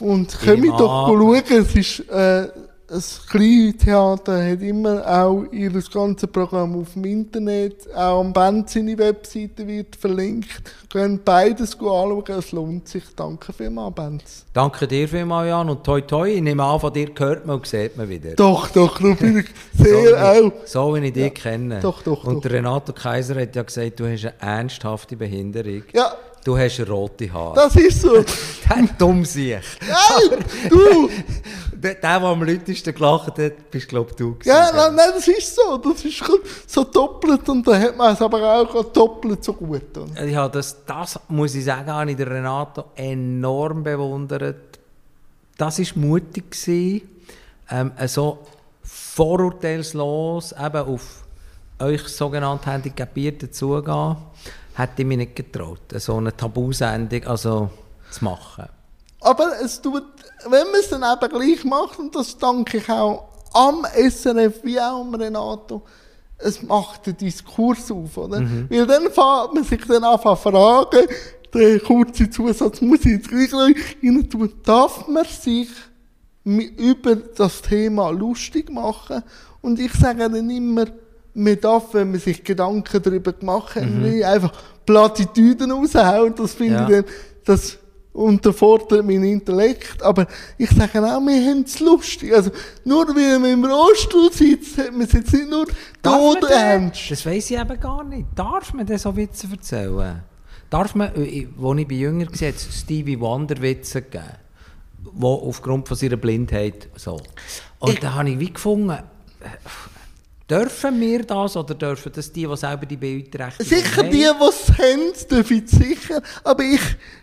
Und 0.01 0.37
komm 0.43 0.63
ich 0.63 0.71
doch 0.71 1.07
schauen, 1.07 1.43
es 1.49 1.75
ist 1.75 2.09
äh, 2.09 2.47
das 2.89 3.25
Kleintheater 3.27 4.51
hat 4.51 4.61
immer 4.61 5.05
auch 5.07 5.45
ihr 5.51 5.71
ganzes 5.71 6.29
Programm 6.31 6.79
auf 6.79 6.93
dem 6.93 7.05
Internet, 7.05 7.87
auch 7.93 8.21
am 8.21 8.33
Band 8.33 8.69
seine 8.69 8.97
Webseite 8.97 9.67
wird 9.67 9.95
verlinkt. 9.95 10.73
Können 10.91 11.21
beides 11.23 11.75
anschauen, 11.75 12.23
es 12.27 12.51
lohnt 12.51 12.87
sich. 12.87 13.03
Danke 13.15 13.53
vielmals, 13.53 13.93
Benz. 13.93 14.45
Danke 14.53 14.87
dir 14.87 15.07
vielmals, 15.07 15.49
Jan, 15.49 15.69
und 15.69 15.83
toi 15.83 16.01
toi, 16.01 16.29
ich 16.29 16.41
nehme 16.41 16.63
an, 16.63 16.79
von 16.79 16.91
dir 16.91 17.09
hört 17.15 17.45
man 17.45 17.57
und 17.57 17.67
sieht 17.67 17.95
man 17.95 18.09
wieder. 18.09 18.33
Doch, 18.33 18.69
doch, 18.69 18.97
du 18.97 19.15
bin 19.15 19.39
ich 19.39 19.47
sehr 19.73 20.09
so, 20.09 20.47
auch. 20.47 20.51
So 20.65 20.95
wie 20.95 21.05
ich 21.05 21.13
dich 21.13 21.23
ja. 21.23 21.29
kenne. 21.29 21.79
Doch, 21.81 22.01
doch, 22.01 22.23
Und 22.23 22.43
doch. 22.43 22.51
Renato 22.51 22.91
Kaiser 22.91 23.39
hat 23.39 23.55
ja 23.55 23.61
gesagt, 23.61 23.99
du 23.99 24.11
hast 24.11 24.25
eine 24.25 24.41
ernsthafte 24.41 25.15
Behinderung. 25.15 25.83
Ja. 25.93 26.13
Du 26.43 26.57
hast 26.57 26.79
rote 26.87 27.31
Haare. 27.31 27.55
Das 27.55 27.75
ist 27.75 28.01
so. 28.01 28.23
der 28.69 28.87
dumm 28.97 29.25
sich. 29.25 29.57
Nein, 29.81 30.45
du! 30.69 31.09
der, 31.73 31.95
der, 31.95 32.19
der 32.19 32.27
am 32.27 32.43
lautesten 32.43 32.93
gelacht 32.93 33.37
hat, 33.37 33.71
bist 33.71 33.87
glaube 33.87 34.13
du 34.15 34.33
gewesen. 34.33 34.49
Ja, 34.49 34.71
nein, 34.73 34.95
nein, 34.95 35.09
das 35.15 35.27
ist 35.27 35.55
so. 35.55 35.77
Das 35.77 36.03
ist 36.03 36.23
so 36.67 36.83
doppelt 36.83 37.47
und 37.49 37.67
dann 37.67 37.81
hat 37.81 37.97
man 37.97 38.13
es 38.13 38.21
aber 38.21 38.41
auch 38.61 38.83
doppelt 38.91 39.43
so 39.43 39.53
gut. 39.53 39.83
Ja, 40.27 40.47
das, 40.47 40.77
das 40.85 41.19
muss 41.27 41.55
ich 41.55 41.65
sagen, 41.65 41.91
habe 41.91 42.11
ich 42.11 42.17
den 42.17 42.27
Renato 42.27 42.85
enorm 42.95 43.83
bewundert. 43.83 44.79
Das 45.57 45.79
war 45.79 45.85
mutig. 45.95 46.51
Gewesen, 46.51 47.01
ähm, 47.69 47.91
so 48.07 48.39
vorurteilslos 48.83 50.53
eben 50.53 50.87
auf 50.87 51.23
euch 51.79 52.07
sogenannte 52.07 52.71
Handicapierten 52.71 53.51
zugehen 53.51 54.17
hätte 54.79 55.01
ich 55.01 55.07
mich 55.07 55.17
nicht 55.17 55.35
getraut, 55.35 55.81
so 55.95 56.17
eine 56.17 56.35
Tabusendung 56.35 57.23
also, 57.25 57.69
zu 58.09 58.23
machen. 58.23 58.65
Aber 59.21 59.51
es 59.61 59.81
tut, 59.81 60.03
wenn 60.49 60.71
man 60.71 60.79
es 60.79 60.89
dann 60.89 61.03
eben 61.03 61.29
gleich 61.29 61.63
macht, 61.65 61.99
und 61.99 62.15
das 62.15 62.37
danke 62.37 62.77
ich 62.77 62.89
auch 62.89 63.27
am 63.53 63.85
SRF 63.85 64.63
wie 64.63 64.79
auch 64.79 65.01
am 65.01 65.13
Renato, 65.13 65.83
es 66.37 66.63
macht 66.63 67.05
den 67.07 67.17
Diskurs 67.17 67.91
auf, 67.91 68.17
oder? 68.17 68.39
Mhm. 68.39 68.67
Weil 68.69 68.87
dann 68.87 69.03
fängt 69.11 69.53
man 69.53 69.63
sich 69.63 69.85
dann 69.85 70.03
an 70.05 70.19
fragen, 70.19 71.07
der 71.53 71.79
kurze 71.81 72.29
Zusatz 72.29 72.79
muss 72.79 73.01
ich 73.01 73.11
jetzt 73.11 73.27
gleich 73.27 73.53
rein 73.53 74.29
tun. 74.29 74.53
Darf 74.63 75.07
man 75.07 75.25
sich 75.25 75.69
über 76.45 77.15
das 77.15 77.61
Thema 77.61 78.11
lustig 78.11 78.69
machen? 78.69 79.23
Und 79.61 79.79
ich 79.79 79.91
sage 79.93 80.29
dann 80.29 80.49
immer, 80.49 80.85
man 81.39 81.59
darf, 81.59 81.93
wenn 81.93 82.11
man 82.11 82.19
sich 82.19 82.43
Gedanken 82.43 83.01
darüber 83.01 83.33
gemacht 83.33 83.75
hat, 83.75 83.85
mhm. 83.85 84.01
nicht 84.01 84.25
einfach 84.25 84.51
Plattitüden 84.85 85.71
raushauen. 85.71 86.35
Das 86.35 86.53
finde 86.53 86.73
ja. 86.73 86.83
ich 86.83 86.95
dann, 86.95 87.05
das 87.45 87.77
unterfordert 88.13 89.05
meinen 89.05 89.23
Intellekt. 89.23 90.01
Aber 90.03 90.27
ich 90.57 90.69
sage 90.69 90.99
auch, 90.99 91.21
wir 91.21 91.49
haben 91.49 91.63
es 91.63 91.79
lustig. 91.79 92.33
Also, 92.33 92.51
nur 92.83 93.07
weil 93.07 93.39
man 93.39 93.51
im 93.51 93.65
Rollstuhl 93.65 94.31
sitzt, 94.31 94.77
hat 94.77 94.91
man 94.91 95.01
es 95.01 95.13
jetzt 95.13 95.33
nicht 95.33 95.49
nur 95.49 95.65
tot 96.01 96.43
ernst. 96.49 97.11
Das 97.11 97.25
weiss 97.25 97.49
ich 97.49 97.57
eben 97.57 97.79
gar 97.79 98.03
nicht. 98.03 98.27
Darf 98.35 98.73
man 98.73 98.85
das 98.85 99.03
so 99.03 99.15
Witze 99.15 99.47
erzählen? 99.51 100.21
Darf 100.69 100.93
man, 100.95 101.09
als 101.09 101.27
ich 101.27 101.47
bei 101.55 101.95
Jünger 101.95 102.27
war, 102.27 102.53
Stevie 102.53 103.19
Wonder 103.19 103.61
Witze 103.61 104.01
geben? 104.01 104.23
Die 105.01 105.23
aufgrund 105.23 105.87
von 105.87 105.97
seiner 105.97 106.17
Blindheit 106.17 106.89
so. 106.95 107.19
Und 107.79 108.03
da 108.03 108.15
habe 108.15 108.29
ich 108.29 108.39
wie 108.39 108.53
gefunden, 108.53 108.97
Dürfen 110.49 110.99
wir 110.99 111.23
das 111.23 111.55
oder 111.55 111.75
dürfen 111.75 112.11
das 112.13 112.31
die, 112.31 112.47
die 112.47 112.57
selber 112.57 112.85
die 112.85 112.97
Beeinträchtigung 112.97 113.67
Sicher 113.67 114.03
die, 114.03 114.09
die 114.09 114.25
es 114.25 114.69
haben, 114.77 115.29
dürfen 115.29 115.67
sicher. 115.67 116.21
Aber 116.43 116.63
ich 116.63 116.81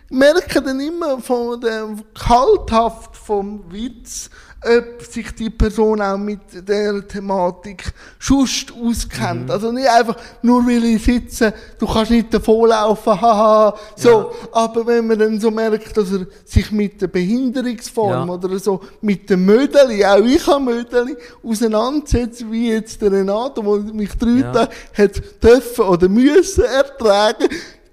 merke 0.09 0.61
dann 0.61 0.79
immer 0.79 1.19
von 1.19 1.59
der 1.59 1.89
Kalthaft 2.13 3.17
vom 3.17 3.69
Witz, 3.71 4.29
ob 4.63 5.03
sich 5.03 5.33
die 5.35 5.49
Person 5.49 6.01
auch 6.01 6.17
mit 6.17 6.39
der 6.67 7.07
Thematik 7.07 7.93
schust 8.17 8.73
auskennt. 8.73 9.45
Mhm. 9.45 9.51
Also 9.51 9.71
nicht 9.71 9.87
einfach 9.87 10.15
nur 10.41 10.65
weil 10.65 10.83
ich 10.83 11.03
sitze, 11.03 11.53
du 11.77 11.85
kannst 11.85 12.11
nicht 12.11 12.33
davonlaufen, 12.33 13.21
haha, 13.21 13.75
so. 13.95 14.09
Ja. 14.09 14.29
Aber 14.51 14.87
wenn 14.87 15.07
man 15.07 15.19
dann 15.19 15.39
so 15.39 15.51
merkt, 15.51 15.95
dass 15.95 16.11
er 16.11 16.25
sich 16.43 16.71
mit 16.71 17.01
der 17.01 17.07
Behinderungsform 17.07 18.27
ja. 18.27 18.33
oder 18.33 18.59
so, 18.59 18.81
mit 19.01 19.29
dem 19.29 19.45
Mödeli, 19.45 20.03
auch 20.03 20.17
ich 20.17 20.45
habe 20.47 20.63
Mödeli, 20.63 21.15
auseinandersetzt, 21.43 22.49
wie 22.51 22.71
jetzt 22.71 23.01
der 23.01 23.11
Renato, 23.11 23.61
der 23.61 23.93
mich 23.93 24.13
drei 24.17 24.39
ja. 24.39 24.51
Tage 24.51 24.71
hat 24.97 25.43
dürfen 25.43 25.85
oder 25.85 26.09
müssen 26.09 26.63
ertragen, 26.63 27.47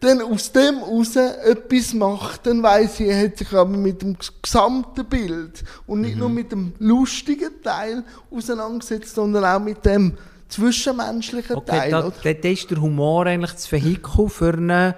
dann 0.04 0.22
aus 0.22 0.52
dem 0.52 0.78
raus 0.78 1.16
etwas 1.16 1.94
macht, 1.94 2.46
dann 2.46 2.62
weiss 2.62 3.00
ich, 3.00 3.08
er 3.08 3.24
hat 3.24 3.38
sich 3.38 3.52
aber 3.52 3.70
mit 3.70 4.02
dem 4.02 4.16
gesamten 4.42 5.04
Bild 5.06 5.64
und 5.86 6.02
nicht 6.02 6.14
mhm. 6.14 6.20
nur 6.20 6.28
mit 6.28 6.52
dem 6.52 6.72
lustigen 6.78 7.62
Teil 7.62 8.04
auseinandergesetzt, 8.30 9.14
sondern 9.14 9.44
auch 9.44 9.60
mit 9.60 9.84
dem 9.84 10.16
zwischenmenschlichen 10.48 11.56
okay, 11.56 11.78
Teil. 11.78 11.90
Da, 11.90 12.02
da, 12.02 12.32
da 12.32 12.48
ist 12.48 12.70
der 12.70 12.80
Humor 12.80 13.26
eigentlich 13.26 13.52
das 13.52 13.70
Vehikel 13.70 14.28
für 14.28 14.54
eine 14.54 14.94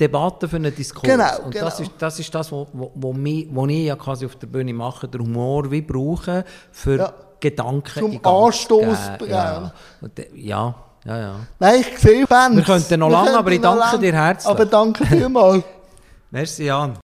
Debatte, 0.00 0.48
für 0.48 0.56
einen 0.56 0.74
Diskurs. 0.74 1.10
Genau, 1.10 1.44
und 1.44 1.52
genau. 1.52 1.66
Das, 1.66 1.80
ist, 1.80 1.92
das 1.98 2.18
ist 2.18 2.34
das, 2.34 2.50
was 2.50 2.66
wo, 2.72 2.90
wo, 2.94 3.14
wo 3.14 3.66
ich 3.66 3.84
ja 3.84 3.96
quasi 3.96 4.26
auf 4.26 4.36
der 4.36 4.46
Bühne 4.46 4.72
mache, 4.72 5.06
der 5.06 5.20
Humor 5.20 5.70
wie 5.70 5.82
brauchen 5.82 6.42
für 6.72 6.96
ja. 6.96 7.14
Gedanken. 7.38 7.98
Zum 7.98 8.24
Anstoß. 8.24 8.98
Ja. 9.28 9.72
ja. 10.34 10.74
Ja, 11.04 11.18
ja. 11.18 11.34
Nein, 11.58 11.80
ich 11.80 11.98
sehe 11.98 12.26
Fans. 12.26 12.56
Wir 12.56 12.62
könnten 12.62 13.00
noch 13.00 13.10
lange, 13.10 13.36
aber 13.36 13.50
ich 13.52 13.60
danke 13.60 13.78
lang, 13.78 14.00
dir 14.00 14.12
herzlich. 14.12 14.50
Aber 14.50 14.66
danke 14.66 15.06
vielmals. 15.06 15.64
Merci, 16.30 16.64
Jan. 16.64 16.98